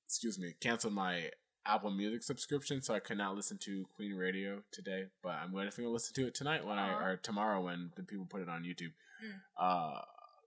[0.07, 1.31] excuse me, canceled my
[1.65, 5.05] Apple Music subscription, so I could not listen to Queen Radio today.
[5.23, 8.27] But I'm going to listen to it tonight when I or tomorrow when the people
[8.29, 8.93] put it on YouTube.
[9.25, 9.39] Mm.
[9.59, 10.01] Uh,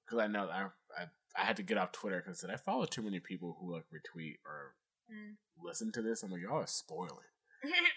[0.06, 0.64] because I know I,
[1.02, 1.06] I
[1.38, 4.36] I had to get off Twitter because I follow too many people who like retweet
[4.46, 4.74] or
[5.12, 5.36] Mm.
[5.64, 6.24] listen to this.
[6.24, 7.12] I'm like, y'all are spoiling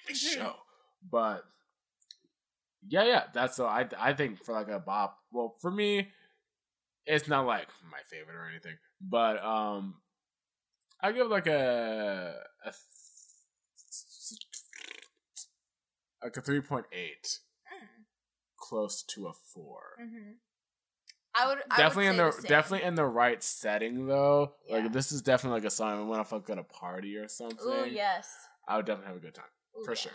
[0.06, 0.56] the show.
[1.10, 1.42] But
[2.86, 3.64] yeah, yeah, that's so.
[3.66, 5.16] I I think for like a bop.
[5.32, 6.08] Well, for me,
[7.06, 9.94] it's not like my favorite or anything, but um,
[11.02, 12.34] I give like a
[12.64, 12.72] a
[16.22, 17.40] like a three point eight,
[17.72, 18.04] Mm.
[18.56, 20.38] close to a 4 Mhm.
[21.34, 22.42] I would I definitely would in the, same.
[22.48, 24.56] definitely in the right setting though.
[24.66, 24.78] Yeah.
[24.78, 27.28] Like this is definitely like a song I want to like at a party or
[27.28, 27.58] something.
[27.66, 28.28] Ooh yes.
[28.66, 29.96] I would definitely have a good time Ooh, for yeah.
[30.00, 30.12] sure.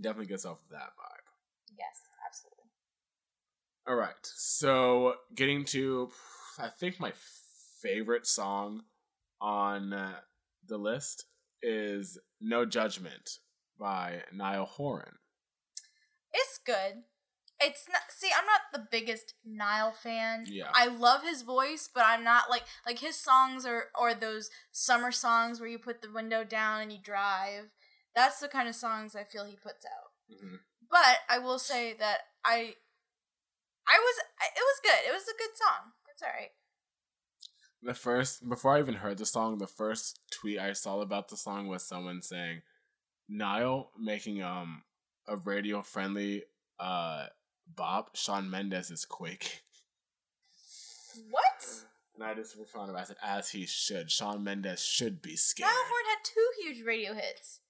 [0.00, 1.26] Definitely gets off of that vibe.
[1.78, 1.96] Yes,
[2.26, 2.70] absolutely.
[3.88, 6.10] All right, so getting to,
[6.58, 7.12] I think my
[7.80, 8.82] favorite song
[9.40, 10.20] on uh,
[10.66, 11.26] the list
[11.62, 13.38] is "No Judgment"
[13.78, 15.16] by Niall Horan.
[16.32, 17.04] It's good.
[17.58, 18.02] It's not.
[18.10, 20.44] See, I'm not the biggest Niall fan.
[20.46, 20.70] Yeah.
[20.74, 25.10] I love his voice, but I'm not like like his songs are or those summer
[25.10, 27.70] songs where you put the window down and you drive.
[28.14, 30.12] That's the kind of songs I feel he puts out.
[30.30, 30.58] Mhm.
[30.90, 32.74] But I will say that I,
[33.86, 35.08] I was it was good.
[35.08, 35.92] It was a good song.
[36.12, 36.50] It's all right.
[37.82, 41.36] The first, before I even heard the song, the first tweet I saw about the
[41.36, 42.62] song was someone saying,
[43.28, 44.82] "Niall making um
[45.26, 46.44] a radio friendly
[46.78, 47.26] uh
[47.74, 48.16] bop.
[48.16, 49.62] Shawn Mendes is quick."
[51.30, 51.84] What?
[52.14, 54.10] And I just responded, I said, "As he should.
[54.10, 57.60] Shawn Mendes should be scared." Niall Horan had two huge radio hits.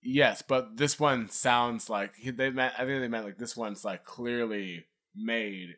[0.00, 2.74] Yes, but this one sounds like they meant.
[2.78, 5.76] I think they meant like this one's like clearly made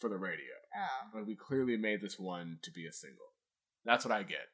[0.00, 0.44] for the radio.
[0.76, 1.18] Oh.
[1.18, 3.32] Like we clearly made this one to be a single.
[3.84, 4.48] That's what I get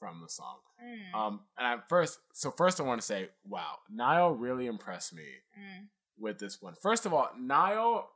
[0.00, 0.56] from the song.
[0.84, 1.14] Mm.
[1.16, 5.22] Um, and at first, so first I want to say, wow, Niall really impressed me
[5.56, 5.86] Mm.
[6.18, 6.74] with this one.
[6.74, 8.10] First of all, Niall,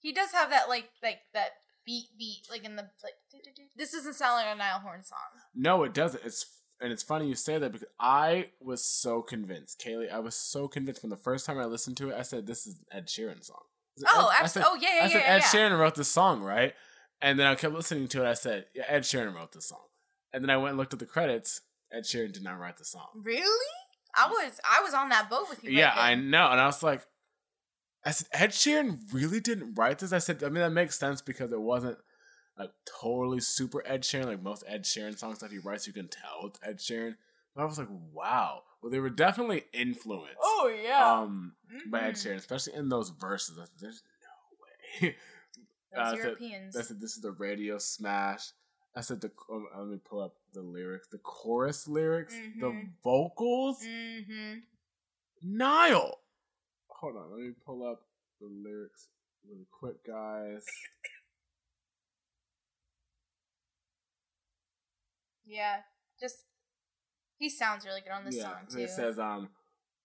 [0.00, 1.50] He does have that like like that
[1.86, 3.14] beat beat like in the like.
[3.76, 5.18] This doesn't sound like a Niall Horan song.
[5.54, 6.24] no, it doesn't.
[6.24, 6.44] It's
[6.80, 10.12] and it's funny you say that because I was so convinced, Kaylee.
[10.12, 12.16] I was so convinced from the first time I listened to it.
[12.16, 13.62] I said, "This is Ed Sheeran song."
[14.06, 15.26] Oh, Ed- I abs- said, oh yeah, yeah, I yeah, said yeah.
[15.34, 15.42] Ed yeah.
[15.70, 16.74] Sheeran wrote this song, right?
[17.20, 18.28] And then I kept listening to it.
[18.28, 19.82] I said, yeah, Ed Sheeran wrote this song.
[20.32, 21.60] And then I went and looked at the credits.
[21.92, 23.06] Ed Sheeran did not write the song.
[23.16, 23.66] Really?
[24.16, 25.70] I was I was on that boat with you.
[25.70, 26.50] yeah, right I know.
[26.50, 27.06] And I was like,
[28.04, 30.12] I said, Ed Sheeran really didn't write this.
[30.12, 31.98] I said, I mean, that makes sense because it wasn't
[32.58, 34.26] like totally super Ed Sheeran.
[34.26, 37.14] Like most Ed Sheeran songs that he writes, you can tell it's Ed Sheeran.
[37.54, 38.62] But I was like, wow.
[38.82, 40.36] Well, they were definitely influenced.
[40.42, 41.20] Oh yeah.
[41.20, 41.54] Um,
[41.90, 42.26] by Ed Mhm.
[42.26, 43.58] Sheeran, especially in those verses.
[43.58, 44.02] I said, There's
[45.02, 45.16] no way.
[45.94, 46.76] Those I said- Europeans.
[46.76, 48.42] I said, "This is the radio smash."
[48.98, 52.90] I said, "The um, let me pull up the lyrics, the chorus lyrics, the Mhm.
[53.04, 54.58] vocals." mm-hmm.
[55.40, 56.20] Niall,
[56.88, 58.08] hold on, let me pull up
[58.40, 59.08] the lyrics
[59.48, 60.66] really quick, guys.
[65.46, 65.82] Yeah.
[66.18, 66.44] Just
[67.36, 68.80] he sounds really good on this yeah, song too.
[68.80, 69.48] it says, "Um,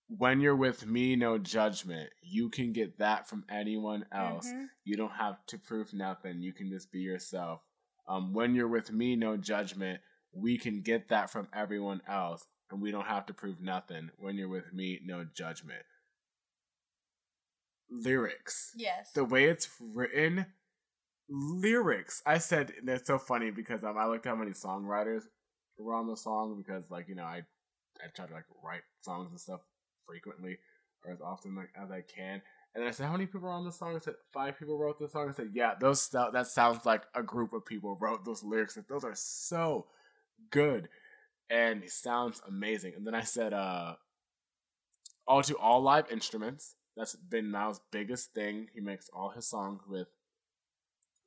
[0.07, 2.11] when you're with me, no judgment.
[2.21, 4.47] You can get that from anyone else.
[4.47, 4.69] Mhm.
[4.83, 6.43] You don't have to prove nothing.
[6.43, 7.63] You can just be yourself.
[8.07, 10.01] Um, when you're with me, no judgment.
[10.33, 14.09] We can get that from everyone else, and we don't have to prove nothing.
[14.17, 15.83] When you're with me, no judgment.
[17.89, 18.71] Lyrics.
[18.75, 19.11] Yes.
[19.13, 20.47] The way it's written,
[21.29, 22.21] lyrics.
[22.25, 25.23] I said it's so funny because um, I looked at how many songwriters
[25.77, 27.41] were on the song because like you know I
[28.01, 29.61] I try to like write songs and stuff
[30.07, 30.57] frequently
[31.05, 32.41] or as often like as I can.
[32.73, 34.77] And then I said, "How many people are on the song?" I said, five people
[34.77, 38.25] wrote this song." I said, "Yeah, those that sounds like a group of people wrote
[38.25, 38.75] those lyrics.
[38.75, 39.87] Like, those are so
[40.49, 40.89] good,
[41.49, 43.95] and it sounds amazing." And then I said, "Uh,
[45.27, 46.75] all to all live instruments.
[46.95, 48.69] That's been Niall's biggest thing.
[48.73, 50.07] He makes all his songs with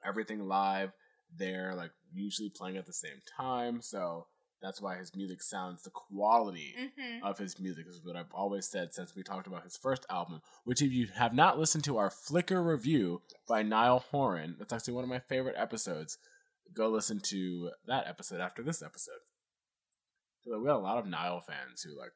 [0.04, 0.92] everything live.
[1.34, 4.26] They're like usually playing at the same time, so
[4.62, 7.24] that's why his music sounds the quality." mm-hmm.
[7.24, 10.42] of his music is what I've always said since we talked about his first album,
[10.64, 14.94] which if you have not listened to our Flicker review by Niall Horan, that's actually
[14.94, 16.18] one of my favorite episodes.
[16.74, 19.20] Go listen to that episode after this episode.
[20.42, 22.12] So we had a lot of Niall fans who like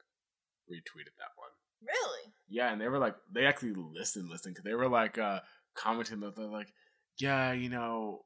[0.70, 1.50] retweeted that one.
[1.82, 2.32] Really?
[2.48, 5.40] Yeah, and they were like, they actually listened, listened, because they were like uh
[5.74, 6.72] commenting that they're like,
[7.18, 8.22] yeah, you know,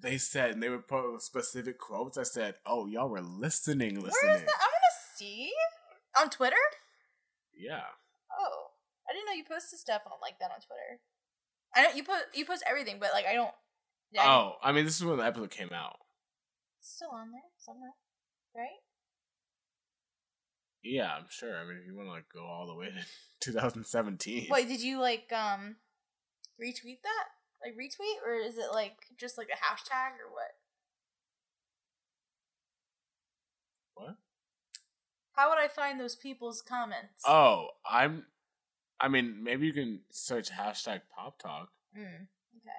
[0.00, 2.16] they said, and they would put specific quotes.
[2.18, 4.12] I said, oh, y'all were listening, listening.
[4.22, 4.50] Where is that?
[4.60, 5.50] I want to see
[6.20, 6.56] on Twitter.
[7.56, 7.82] Yeah.
[8.38, 8.66] Oh,
[9.08, 11.00] I didn't know you posted stuff on like that on Twitter.
[11.74, 13.50] I know you post you post everything, but like I don't.
[14.10, 15.98] Yeah, Oh, I mean, this is when the episode came out.
[16.80, 17.90] it's still on there somewhere,
[18.56, 18.80] right?
[20.82, 21.56] Yeah, I'm sure.
[21.56, 22.86] I mean, if you want to like go all the way
[23.40, 24.46] to 2017.
[24.50, 25.76] Wait, did you like um?
[26.60, 27.26] retweet that?
[27.64, 30.52] Like retweet, or is it like just like a hashtag or what?
[33.94, 34.16] What?
[35.34, 37.22] How would I find those people's comments?
[37.26, 38.26] Oh, I'm.
[39.00, 42.02] I mean, maybe you can search hashtag pop talk, Mm,
[42.56, 42.70] okay.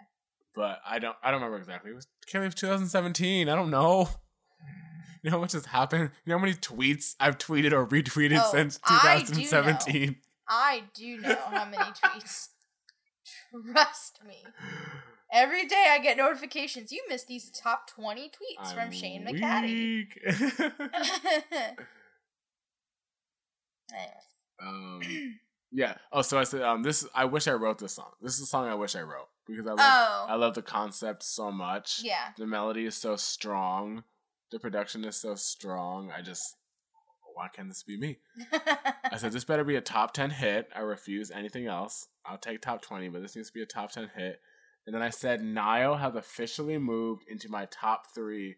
[0.56, 1.16] but I don't.
[1.24, 1.92] I don't remember exactly.
[1.92, 3.50] It was Kelly of 2017.
[3.50, 4.10] I don't know.
[5.22, 6.12] You know how much has happened?
[6.24, 9.42] You know how many tweets I've tweeted or retweeted Oh, since I do know.
[9.42, 10.16] 2017?
[10.48, 12.48] I do know how many tweets.
[13.72, 14.44] Trust me.
[15.32, 16.92] Every day I get notifications.
[16.92, 20.08] You missed these top 20 tweets from I'm Shane McCaddy.
[24.62, 25.02] Um,
[25.72, 25.96] yeah.
[26.12, 27.08] Oh, so I said, um, this.
[27.16, 28.12] I wish I wrote this song.
[28.22, 29.80] This is a song I wish I wrote because I love.
[29.80, 30.26] Oh.
[30.28, 32.02] I love the concept so much.
[32.04, 32.30] yeah.
[32.38, 34.04] The melody is so strong.
[34.52, 36.12] The production is so strong.
[36.12, 36.56] I just,
[37.40, 38.18] why can't this be me?
[39.10, 40.68] I said this better be a top ten hit.
[40.76, 42.10] I refuse anything else.
[42.26, 44.42] I'll take top twenty, but this needs to be a top ten hit.
[44.86, 48.58] And then I said Niall has officially moved into my top three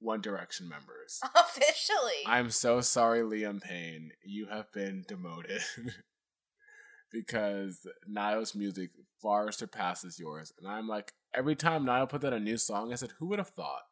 [0.00, 1.20] One Direction members.
[1.36, 2.24] Officially.
[2.26, 4.10] I'm so sorry, Liam Payne.
[4.24, 5.62] You have been demoted
[7.12, 8.90] because Niall's music
[9.22, 10.52] far surpasses yours.
[10.58, 13.38] And I'm like, every time Niall put out a new song, I said, who would
[13.38, 13.82] have thought?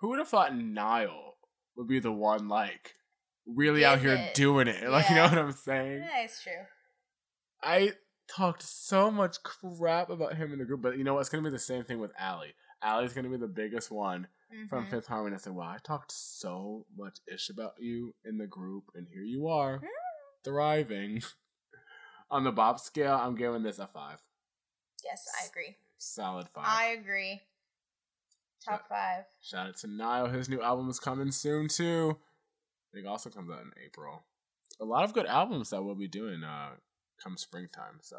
[0.00, 1.36] Who would have thought Niall
[1.76, 2.94] would be the one like
[3.46, 4.34] really out here it.
[4.34, 4.82] doing it?
[4.90, 5.30] Like, you know Yeah.
[5.30, 6.00] what I'm saying?
[6.00, 6.52] yeah, it's true.
[7.62, 7.92] I
[8.28, 11.20] talked so much crap about him in the group, but you know what?
[11.20, 12.48] It's gonna be the same thing with Ally.
[12.82, 14.28] Ally's gonna be the biggest one
[14.68, 14.90] from Mhm.
[14.90, 15.34] Fifth Harmony.
[15.34, 19.22] I said, "Well, I talked so much ish about you in the group, and here
[19.22, 19.86] you are, Hmm.
[20.44, 21.22] thriving."
[22.30, 24.20] On the Bop scale, I'm giving this a five,
[25.04, 25.78] Yes, I agree.
[25.98, 26.64] solid five.
[26.66, 27.42] I agree.
[28.64, 29.24] Top five.
[29.40, 30.26] Shout out to Niall.
[30.28, 32.18] His new album is coming soon too.
[32.96, 34.24] Think it also comes out in April.
[34.80, 36.70] A lot of good albums that we'll be doing uh
[37.22, 37.98] come springtime.
[38.00, 38.16] So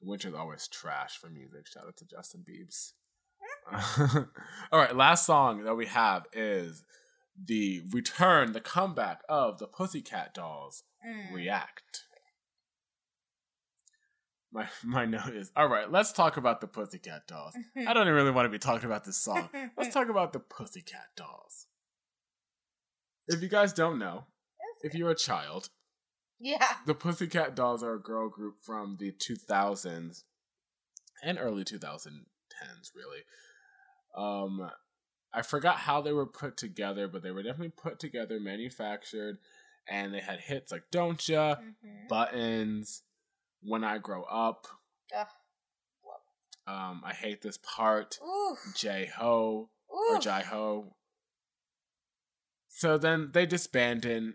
[0.00, 1.66] winter's always trash for music.
[1.66, 2.92] Shout out to Justin Biebs.
[4.70, 6.84] All right, last song that we have is
[7.44, 10.84] the return, the comeback of the Pussycat Dolls.
[11.04, 11.34] Mm.
[11.34, 12.04] React.
[14.52, 15.90] My my note is all right.
[15.90, 17.56] Let's talk about the Pussycat Dolls.
[17.84, 19.48] I don't really want to be talking about this song.
[19.76, 21.66] Let's talk about the Pussycat Dolls.
[23.26, 24.24] If you guys don't know,
[24.82, 25.70] if you're a child,
[26.38, 26.76] yeah.
[26.86, 30.24] the Pussycat Dolls are a girl group from the 2000s
[31.22, 33.22] and early 2010s, really.
[34.16, 34.70] Um,
[35.32, 39.38] I forgot how they were put together, but they were definitely put together, manufactured,
[39.88, 42.08] and they had hits like "Don't Ya," Mhm.
[42.08, 43.02] "Buttons,"
[43.62, 44.66] "When I Grow Up."
[45.16, 45.28] Ugh.
[46.66, 48.18] Um, I hate this part.
[48.74, 50.18] Jai Ho or.
[50.18, 50.96] Jai Ho.
[52.76, 54.34] So then they disbanded.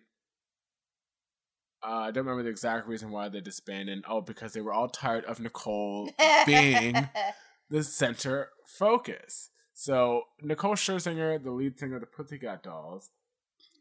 [1.84, 4.06] Uh, I don't remember the exact reason why they disbanded.
[4.08, 6.10] Oh, because they were all tired of Nicole
[6.46, 7.10] being
[7.70, 9.50] the center focus.
[9.74, 13.12] So Nicole Scherzinger, the lead singer of the Pussycat Dolls,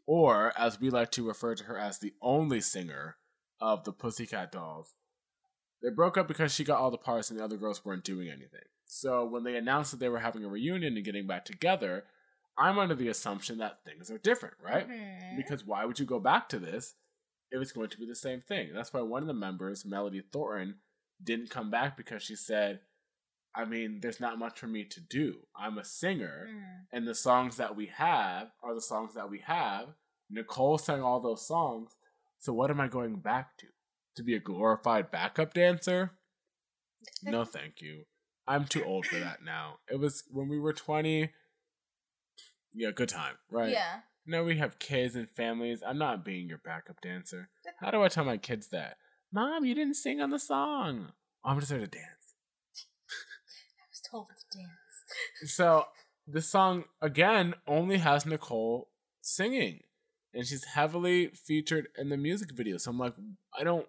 [0.06, 3.16] or as we like to refer to her as the only singer
[3.60, 4.94] of the Pussycat Dolls,
[5.82, 8.28] they broke up because she got all the parts and the other girls weren't doing
[8.28, 8.66] anything.
[8.86, 12.04] So when they announced that they were having a reunion and getting back together,
[12.58, 14.88] I'm under the assumption that things are different, right?
[14.88, 15.36] Mhm.
[15.36, 16.96] Because why would you go back to this
[17.50, 18.72] if it's going to be the same thing?
[18.74, 20.80] That's why one of the members, Melody Thornton,
[21.22, 22.80] didn't come back because she said,
[23.54, 25.46] I mean, there's not much for me to do.
[25.56, 26.86] I'm a singer, Mm.
[26.92, 29.94] and the songs that we have are the songs that we have.
[30.30, 31.96] Nicole sang all those songs,
[32.38, 33.68] so what am I going back to?
[34.16, 36.18] To be a glorified backup dancer?
[37.22, 38.06] No, thank you.
[38.46, 39.78] I'm too old for that now.
[39.90, 41.32] It was when we were 20.
[42.78, 43.72] Yeah, good time, right?
[43.72, 44.00] Yeah.
[44.24, 45.82] No, we have kids and families.
[45.84, 47.48] I'm not being your backup dancer.
[47.80, 48.98] How do I tell my kids that?
[49.32, 51.08] Mom, you didn't sing on the song.
[51.44, 52.04] Oh, I'm just there to dance.
[53.80, 55.52] I was told to dance.
[55.52, 55.86] So
[56.28, 58.90] the song again only has Nicole
[59.22, 59.80] singing,
[60.32, 62.78] and she's heavily featured in the music video.
[62.78, 63.14] So I'm like,
[63.58, 63.86] I don't.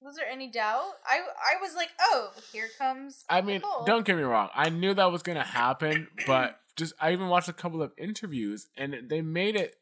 [0.00, 0.92] Was there any doubt?
[1.04, 3.24] I I was like, oh, here comes.
[3.28, 3.84] I mean, Nicole.
[3.84, 4.48] don't get me wrong.
[4.54, 8.68] I knew that was gonna happen, but just I even watched a couple of interviews,
[8.76, 9.74] and they made it.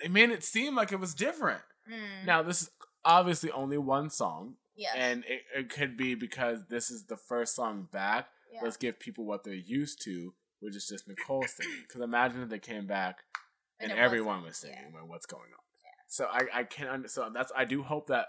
[0.00, 1.60] They made it seem like it was different.
[1.90, 2.26] Mm.
[2.26, 2.70] Now this is
[3.04, 4.94] obviously only one song, Yes.
[4.96, 8.28] and it, it could be because this is the first song back.
[8.52, 8.60] yeah.
[8.62, 11.82] Let's give people what they're used to, which is just Nicole singing.
[11.86, 13.18] Because imagine if they came back
[13.78, 14.46] and, it everyone wasn't.
[14.48, 14.94] was singing, Yeah.
[14.94, 15.60] well, what's going on?
[16.08, 18.26] So I I can under so that's I do hope that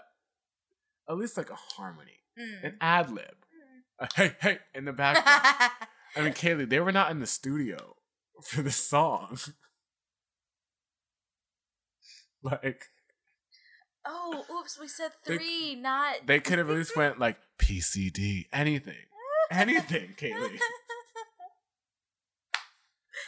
[1.08, 2.64] at least like a harmony, Mm.
[2.64, 3.82] an ad lib, Mm.
[4.00, 5.72] a hey hey in the background.
[6.16, 7.96] I mean, Kaylee, they were not in the studio
[8.42, 9.38] for the song.
[12.42, 12.84] like
[14.10, 16.26] Oh, oops, we said They- three, not.
[16.26, 19.04] They could have at least went like PCD, anything,
[19.50, 20.58] anything, Kaylee.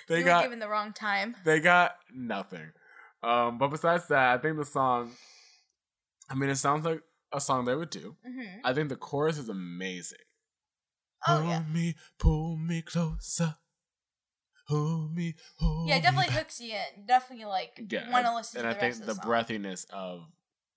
[0.09, 1.37] They you got given the wrong time.
[1.45, 2.73] they got nothing.
[3.23, 5.13] Um, but besides that, I think the song.
[6.29, 7.01] I mean, it sounds like
[7.33, 8.17] a song they would do.
[8.25, 10.19] hmm I think the chorus is amazing.
[11.27, 13.57] Oh pull yeah, me, pull me closer.
[14.69, 16.37] Pull me, pull yeah, it me definitely back.
[16.39, 17.07] hooks you in.
[17.07, 20.29] Definitely like Yeah, want to listen and I think the the breathiness of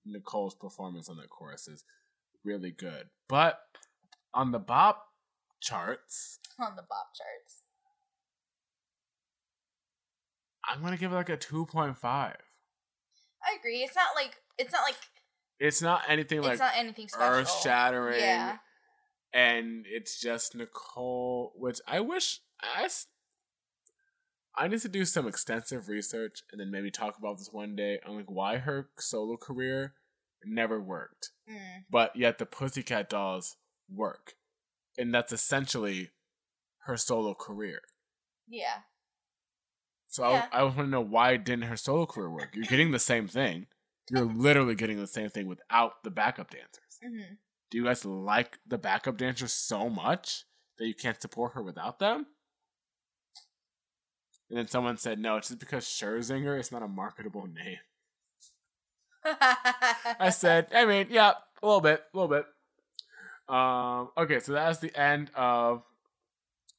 [0.04, 1.84] Nicole's performance on that chorus is
[2.44, 3.08] really good.
[3.28, 3.60] But
[4.32, 5.06] on the bop
[5.60, 7.62] charts, on the bop charts.
[10.68, 12.36] I'm gonna give it like a two point five.
[13.42, 13.78] I agree.
[13.82, 14.96] It's not like it's not like
[15.58, 17.26] It's not anything like it's not anything special.
[17.34, 18.20] earth shattering.
[18.20, 18.56] Yeah.
[19.32, 22.88] And it's just Nicole, which I wish I,
[24.56, 27.98] I need to do some extensive research and then maybe talk about this one day
[28.06, 29.94] on like why her solo career
[30.44, 31.84] never worked, Mm.
[31.90, 33.56] but yet the Pussycat Dolls
[33.92, 34.34] work,
[34.98, 36.10] and that's essentially
[36.84, 37.80] her solo career.
[38.46, 38.80] Yeah.
[40.06, 40.46] So Yeah.
[40.52, 42.50] I, I want to know why didn't her solo career work?
[42.54, 43.66] You're getting the same thing.
[44.10, 46.98] You're literally getting the same thing without the backup dancers.
[47.02, 47.34] hmm
[47.70, 50.44] Do you guys like the backup dancers so much
[50.78, 52.26] that you can't support her without them?
[54.50, 57.78] And then someone said, no, it's just because Scherzinger is not a marketable name.
[59.24, 61.32] I said, I mean, yeah,
[61.62, 62.44] a little bit, a little bit.
[63.48, 65.82] Um, okay, so that's the end of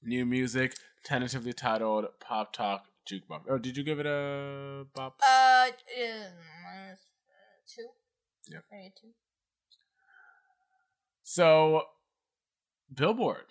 [0.04, 3.46] new music, tentatively titled Pop Talk Jukebox.
[3.50, 5.20] Oh, did you give it a bop?
[5.28, 5.68] uh,
[7.68, 7.88] two.
[8.48, 8.64] Yep.
[8.72, 9.10] Maybe two.
[11.24, 11.84] so,
[12.94, 13.46] Billboard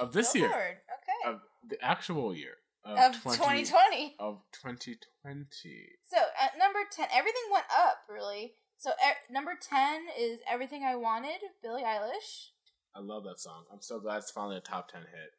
[0.00, 1.34] of this year, Billboard, Okay.
[1.34, 4.16] of the actual year of, Of 20 2020.
[4.18, 5.88] of 2020.
[6.04, 8.54] So at number ten, everything went up really.
[8.76, 12.50] So e- number ten is "Everything I Wanted," Billie Eilish.
[12.94, 13.64] I love that song.
[13.72, 15.32] I'm so glad it's finally a top 10 hit.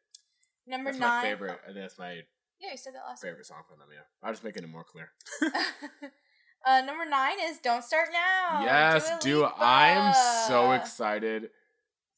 [0.67, 1.09] Number That's nine.
[1.23, 1.59] my favorite.
[1.63, 2.13] I think that's my
[2.59, 3.21] Yeah, you said that last.
[3.21, 3.87] favorite song from them.
[3.93, 5.11] Yeah, I'm just making it more clear.
[6.65, 10.13] uh, number nine is "Don't Start Now." yes, do I am
[10.47, 11.49] so excited.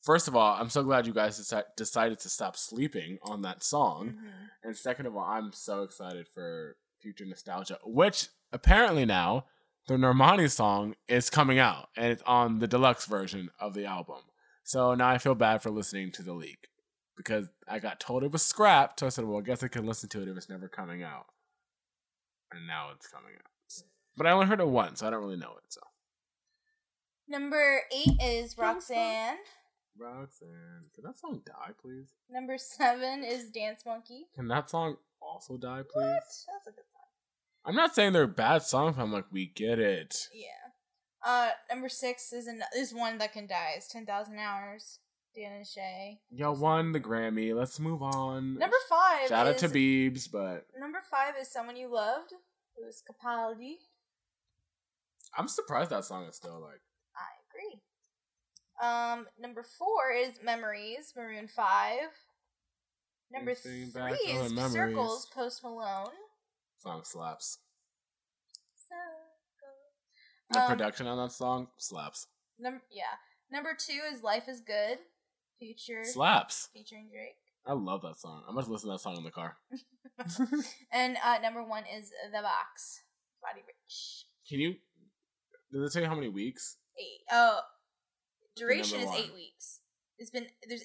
[0.04, 3.62] First of all, I'm so glad you guys deci- decided to stop sleeping on that
[3.64, 4.10] song.
[4.12, 4.50] Mhm.
[4.64, 9.48] And second of all, I'm so excited for future nostalgia, which apparently now
[9.88, 14.22] the Normani song is coming out and it's on the deluxe version of the album.
[14.64, 16.68] So now I feel bad for listening to the leak
[17.16, 19.00] because I got told it was scrapped.
[19.02, 21.04] So I said, well, I guess I can listen to it if it's never coming
[21.04, 21.28] out.
[22.52, 23.52] And now it's coming out.
[24.18, 25.64] But I only heard it once, so I don't really know it.
[25.70, 25.82] So
[27.30, 29.38] Number eight is Roxanne.
[29.98, 32.14] Roxanne, can that song die, please?
[32.30, 34.28] Number seven is Dance Monkey.
[34.36, 36.04] Can that song also die, please?
[36.04, 36.24] What?
[36.24, 37.02] That's a good song.
[37.66, 40.16] I'm not saying they're bad songs, but I'm like, we get it.
[40.34, 40.48] Yeah.
[41.26, 43.74] Uh, number six is an is one that can die.
[43.76, 45.00] It's ten thousand hours.
[45.36, 46.20] Dan and Shay.
[46.32, 47.54] Y'all won the Grammy.
[47.54, 48.58] Let's move on.
[48.58, 49.28] Number five.
[49.28, 52.34] Shout out to Beebs, but Number five is someone you loved.
[52.80, 53.76] Lewis Capaldi.
[55.38, 56.82] I'm surprised that song is still like.
[57.16, 57.82] I agree.
[58.82, 62.10] Um, number four is Memories, Maroon Five.
[63.32, 64.74] Number Anything three on is Memories.
[64.74, 66.10] Circles, Post Malone.
[66.80, 67.60] Song slaps.
[68.88, 70.50] Circles.
[70.52, 72.28] The Um, production on that song slaps.
[72.60, 73.18] Number yeah.
[73.52, 75.00] Number two is Life is Good,
[75.60, 76.70] feature Slaps.
[76.74, 77.36] featuring Drake.
[77.66, 78.44] I love that song.
[78.48, 79.58] I must listen to that song in the car.
[80.92, 83.02] and uh, number one is The Box,
[83.44, 84.24] Roddy Ricch.
[84.48, 84.76] Can you?
[85.72, 86.78] Does it tell you how many weeks?
[87.00, 87.22] Eight.
[87.32, 87.60] Oh,
[88.56, 89.82] duration is number eight weeks.
[90.18, 90.84] It's been there's.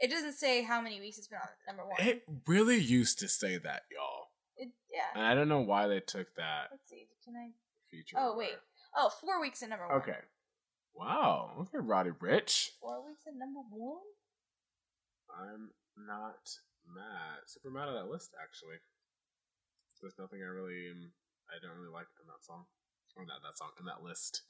[0.00, 1.96] It doesn't say how many weeks it's been on number one.
[2.00, 4.28] It really used to say that, y'all.
[4.56, 5.14] It- yeah.
[5.14, 7.06] And I don't know why they took that Let's see.
[7.24, 7.50] Can I?
[7.90, 8.16] feature.
[8.18, 8.56] Oh wait.
[8.96, 9.96] Oh, four weeks at number one.
[9.98, 10.18] Okay.
[10.94, 11.50] Wow.
[11.60, 12.70] Okay, Roddy Ricch.
[12.80, 13.98] Four weeks at number one.
[15.30, 16.46] I'm not
[16.86, 17.42] mad.
[17.46, 18.78] Super mad at that list actually.
[20.00, 20.90] There's nothing I really.
[21.48, 22.64] I don't really like in that song.
[23.16, 24.42] Not that song in that list.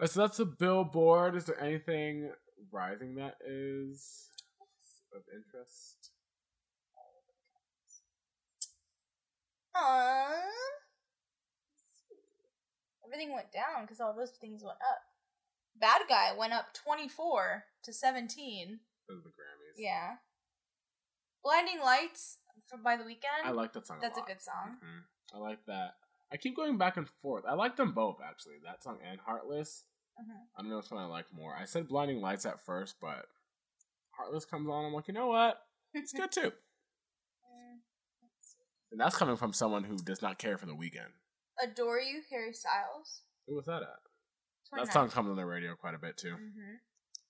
[0.00, 1.34] Uh, So that's a billboard.
[1.36, 2.32] Is there anything
[2.70, 4.28] rising that is
[5.14, 6.10] of interest?
[9.76, 10.40] Aww.
[13.04, 15.00] Everything went down because all those things went up.
[15.76, 18.80] Bad Guy went up 24 to 17.
[19.06, 19.76] Because of the Grammys.
[19.76, 20.16] Yeah.
[21.42, 22.38] Blinding Lights
[22.68, 23.44] from by the Weeknd.
[23.44, 23.98] I like that song.
[24.00, 24.28] That's a lot.
[24.28, 24.78] good song.
[24.84, 25.04] Mhm.
[25.34, 25.94] I like that.
[26.32, 27.44] I keep going back and forth.
[27.46, 28.56] I like them both actually.
[28.64, 29.84] That song and Heartless.
[30.20, 30.36] Mhm.
[30.56, 31.54] I don't know which one I like more.
[31.54, 33.26] I said Blinding Lights at first, but
[34.12, 34.84] Heartless comes on.
[34.84, 35.58] I'm like, you know what?
[35.94, 36.52] It's good too.
[38.92, 41.12] And that's coming from someone who does not care for the Weeknd.
[41.62, 43.22] Adore You, Harry Styles.
[43.46, 43.88] Who was that at?
[44.72, 44.92] That 29.
[44.92, 46.34] song comes on the radio quite a bit too.
[46.34, 46.74] Mm-hmm.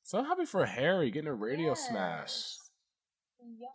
[0.02, 2.56] So happy for Harry getting a radio smash.
[3.59, 3.66] Yeah.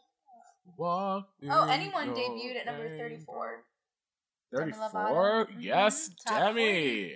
[0.78, 2.98] Walk Oh, anyone debuted at number name.
[2.98, 3.64] 34.
[4.54, 4.92] Demi 34?
[4.92, 5.48] Lovato.
[5.60, 7.16] Yes, top Demi.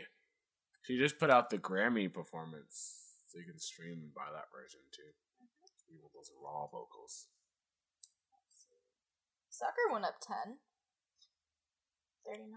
[0.83, 2.95] She just put out the Grammy performance,
[3.27, 5.13] so you can stream and buy that version too.
[5.37, 6.01] Mm-hmm.
[6.01, 7.27] Want those raw vocals.
[9.49, 10.55] Sucker went up 10.
[12.25, 12.47] 39.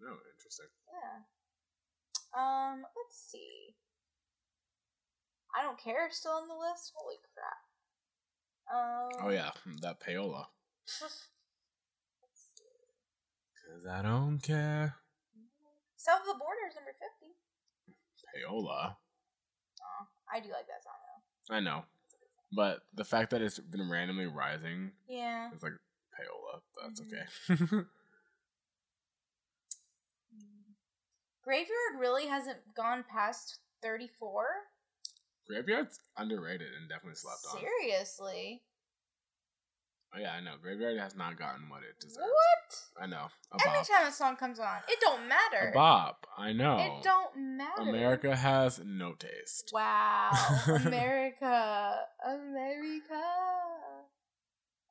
[0.00, 0.66] No, interesting.
[0.92, 1.24] Yeah.
[2.36, 3.74] Um, let's see.
[5.56, 6.92] I don't care still on the list.
[6.94, 7.64] Holy crap.
[8.68, 10.46] Um, Oh yeah, that payola.
[13.66, 14.94] Cause I don't care.
[15.96, 17.34] South of the Border is number 50.
[18.36, 18.96] Payola.
[19.82, 20.94] Oh, I do like that song
[21.48, 21.54] though.
[21.56, 21.84] I know,
[22.52, 25.50] but the fact that it's been randomly rising, Yeah.
[25.52, 25.72] it's like
[26.18, 26.60] payola.
[26.82, 27.06] That's Mhm.
[27.06, 27.84] okay.
[31.42, 34.46] Graveyard really hasn't gone past 34?
[35.46, 37.60] Graveyard's underrated and definitely slept on.
[37.60, 38.62] Seriously?
[40.16, 40.52] Oh yeah, I know.
[40.62, 42.24] Graveyard has not gotten what it deserves.
[42.24, 43.02] What?
[43.02, 43.26] I know.
[43.52, 45.68] Every time a song comes on, it don't matter.
[45.70, 46.26] A bop.
[46.38, 46.78] I know.
[46.78, 47.82] It don't matter.
[47.82, 49.72] America has no taste.
[49.74, 50.30] Wow.
[50.86, 51.96] America.
[52.26, 53.22] America.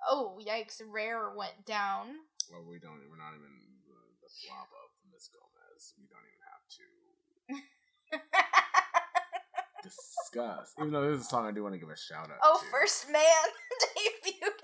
[0.08, 0.80] Oh, yikes.
[0.88, 2.08] Rare went down.
[2.52, 3.02] Well, we don't.
[3.10, 3.50] We're not even
[3.88, 5.94] the, the flop of Miss Gomez.
[5.98, 8.46] We don't even have to
[9.90, 10.74] discuss.
[10.80, 12.38] Even though this is a song I do want to give a shout out.
[12.44, 12.70] oh, to.
[12.70, 13.22] First Man
[14.46, 14.55] number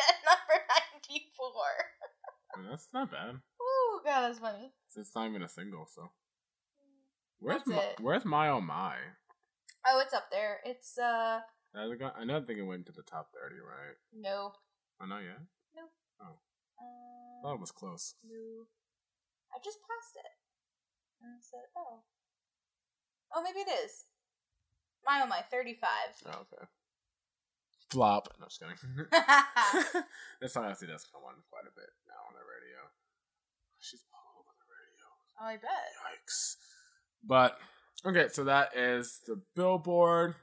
[1.09, 2.69] 94.
[2.69, 3.39] That's not bad.
[3.61, 4.71] Oh God, that's funny.
[4.95, 6.11] It's not even a single, so.
[7.39, 7.83] Where's my.
[7.99, 8.95] Where's my oh my?
[9.87, 10.59] Oh, it's up there.
[10.63, 11.39] It's, uh,
[11.75, 12.11] I think I.
[12.21, 13.95] I think it went to the top thirty, right?
[14.13, 14.53] no.
[15.01, 15.39] Oh, not yet.
[16.21, 16.37] Um,
[16.77, 18.13] I thought it was close.
[18.23, 18.67] No.
[19.53, 20.31] I just passed it.
[21.21, 22.01] And I said, oh.
[23.33, 24.05] Oh, maybe it is.
[25.05, 25.89] My oh my, 35.
[26.27, 26.65] Oh, okay.
[27.91, 28.33] Flop.
[28.39, 29.05] No, just kidding.
[30.41, 32.79] this song actually does come on quite a bit now on the radio.
[33.79, 35.07] She's all over the radio.
[35.41, 35.91] oh, I bet.
[35.99, 36.55] Yikes.
[37.27, 37.57] But
[38.05, 40.35] okay, so that is the billboard.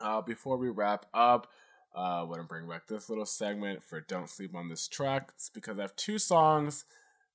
[0.00, 1.48] Uh, before we wrap up,
[1.94, 5.32] uh, I want to bring back this little segment for "Don't Sleep on This Track."
[5.34, 6.84] It's because I have two songs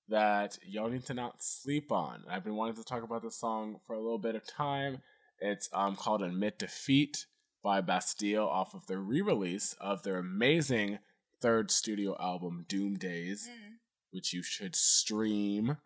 [0.08, 2.24] that y'all need to not sleep on.
[2.30, 5.00] I've been wanting to talk about this song for a little bit of time.
[5.40, 7.26] It's um called "Admit Defeat"
[7.66, 11.00] by Bastille off of their re-release of their amazing
[11.42, 13.80] third studio album "Doom Days," Mm.
[14.12, 15.78] which you should stream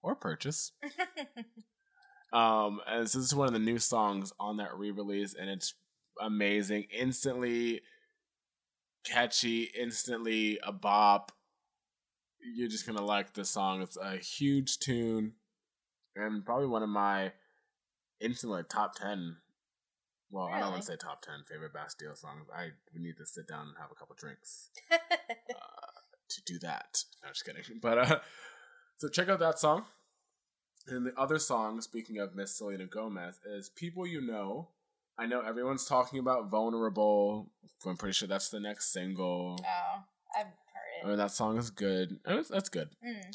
[0.00, 0.70] or purchase.
[2.32, 5.74] Um, and this is one of the new songs on that re-release, and it's
[6.20, 6.84] amazing.
[6.84, 7.80] Instantly
[9.02, 11.32] catchy, instantly a bop.
[12.38, 13.82] You're just gonna like the song.
[13.82, 15.32] It's a huge tune,
[16.14, 17.32] and probably one of my
[18.20, 19.38] instantly top ten.
[20.30, 22.46] Well, I don't want to say top ten favorite Bastille songs.
[22.54, 24.70] I we need to sit down and have a couple drinks
[26.28, 27.04] to do that.
[27.22, 27.62] No, just kidding.
[27.80, 28.18] But uh,
[28.98, 29.84] so check out that song.
[30.86, 34.68] And the other song, speaking of Miss Selena Gomez, is "People You Know."
[35.18, 37.50] I know everyone's talking about "Vulnerable."
[37.86, 39.58] I'm pretty sure that's the next single.
[39.60, 40.02] oh,
[40.38, 41.08] I've heard it.
[41.08, 42.18] mean, that song is good.
[42.24, 42.90] I mean, that's good.
[43.04, 43.32] Mm.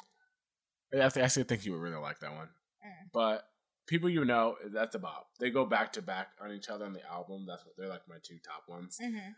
[1.17, 2.47] I actually think you would really like that one.
[2.85, 3.09] Mm.
[3.13, 3.47] But
[3.87, 5.27] "People You Know," that's a bop.
[5.39, 7.45] They go back to back on each other on the album.
[7.47, 8.97] That's what they're like my two top ones.
[9.01, 9.31] Mm-hmm.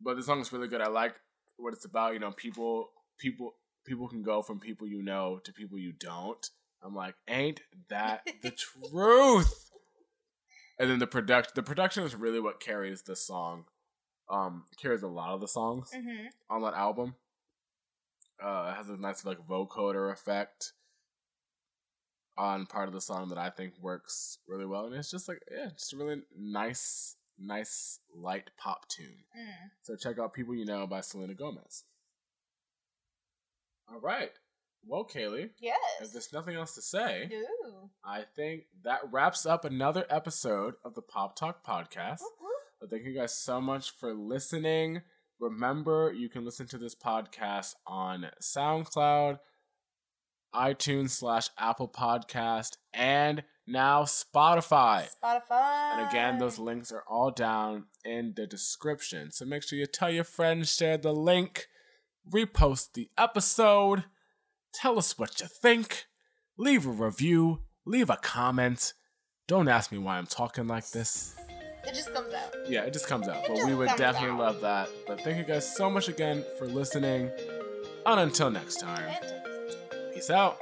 [0.00, 0.80] but the song is really good.
[0.80, 1.14] I like
[1.56, 2.12] what it's about.
[2.12, 3.54] You know, people, people,
[3.84, 6.44] people can go from people you know to people you don't.
[6.82, 9.70] I'm like, ain't that the truth?
[10.78, 13.64] And then the production, the production is really what carries the song.
[14.28, 16.26] Um, carries a lot of the songs Mm-hmm.
[16.50, 17.14] on that album.
[18.42, 20.72] Uh, it has a nice like vocoder effect
[22.38, 25.38] on part of the song that I think works really well, and it's just like
[25.50, 29.24] yeah, just a really nice, nice light pop tune.
[29.38, 29.70] Mm.
[29.82, 31.84] So check out People You Know by Selena Gomez.
[33.92, 34.32] All right.
[34.88, 35.78] Well, Kaylee, Yes.
[36.00, 37.90] if there's nothing else to say, Ooh.
[38.04, 42.20] I think that wraps up another episode of the Pop Talk podcast.
[42.80, 45.02] But thank you guys so much for listening.
[45.40, 49.40] Remember, you can listen to this podcast on SoundCloud,
[50.56, 55.06] iTunes slash Apple Podcast, and now Spotify.
[55.22, 55.92] Spotify.
[55.98, 59.30] And again, those links are all down in the description.
[59.32, 61.66] So make sure you tell your friends, share the link,
[62.32, 64.04] repost the episode,
[64.72, 66.06] tell us what you think,
[66.56, 68.94] leave a review, leave a comment.
[69.48, 71.34] Don't ask me why I'm talking like this.
[71.84, 72.52] It just comes out.
[72.68, 73.44] Yeah, it just comes out.
[73.44, 74.38] It But we would definitely out.
[74.40, 74.88] love that.
[75.06, 77.30] But thank you guys so much again for listening.
[78.04, 79.45] And until next time, And
[80.16, 80.58] peace out.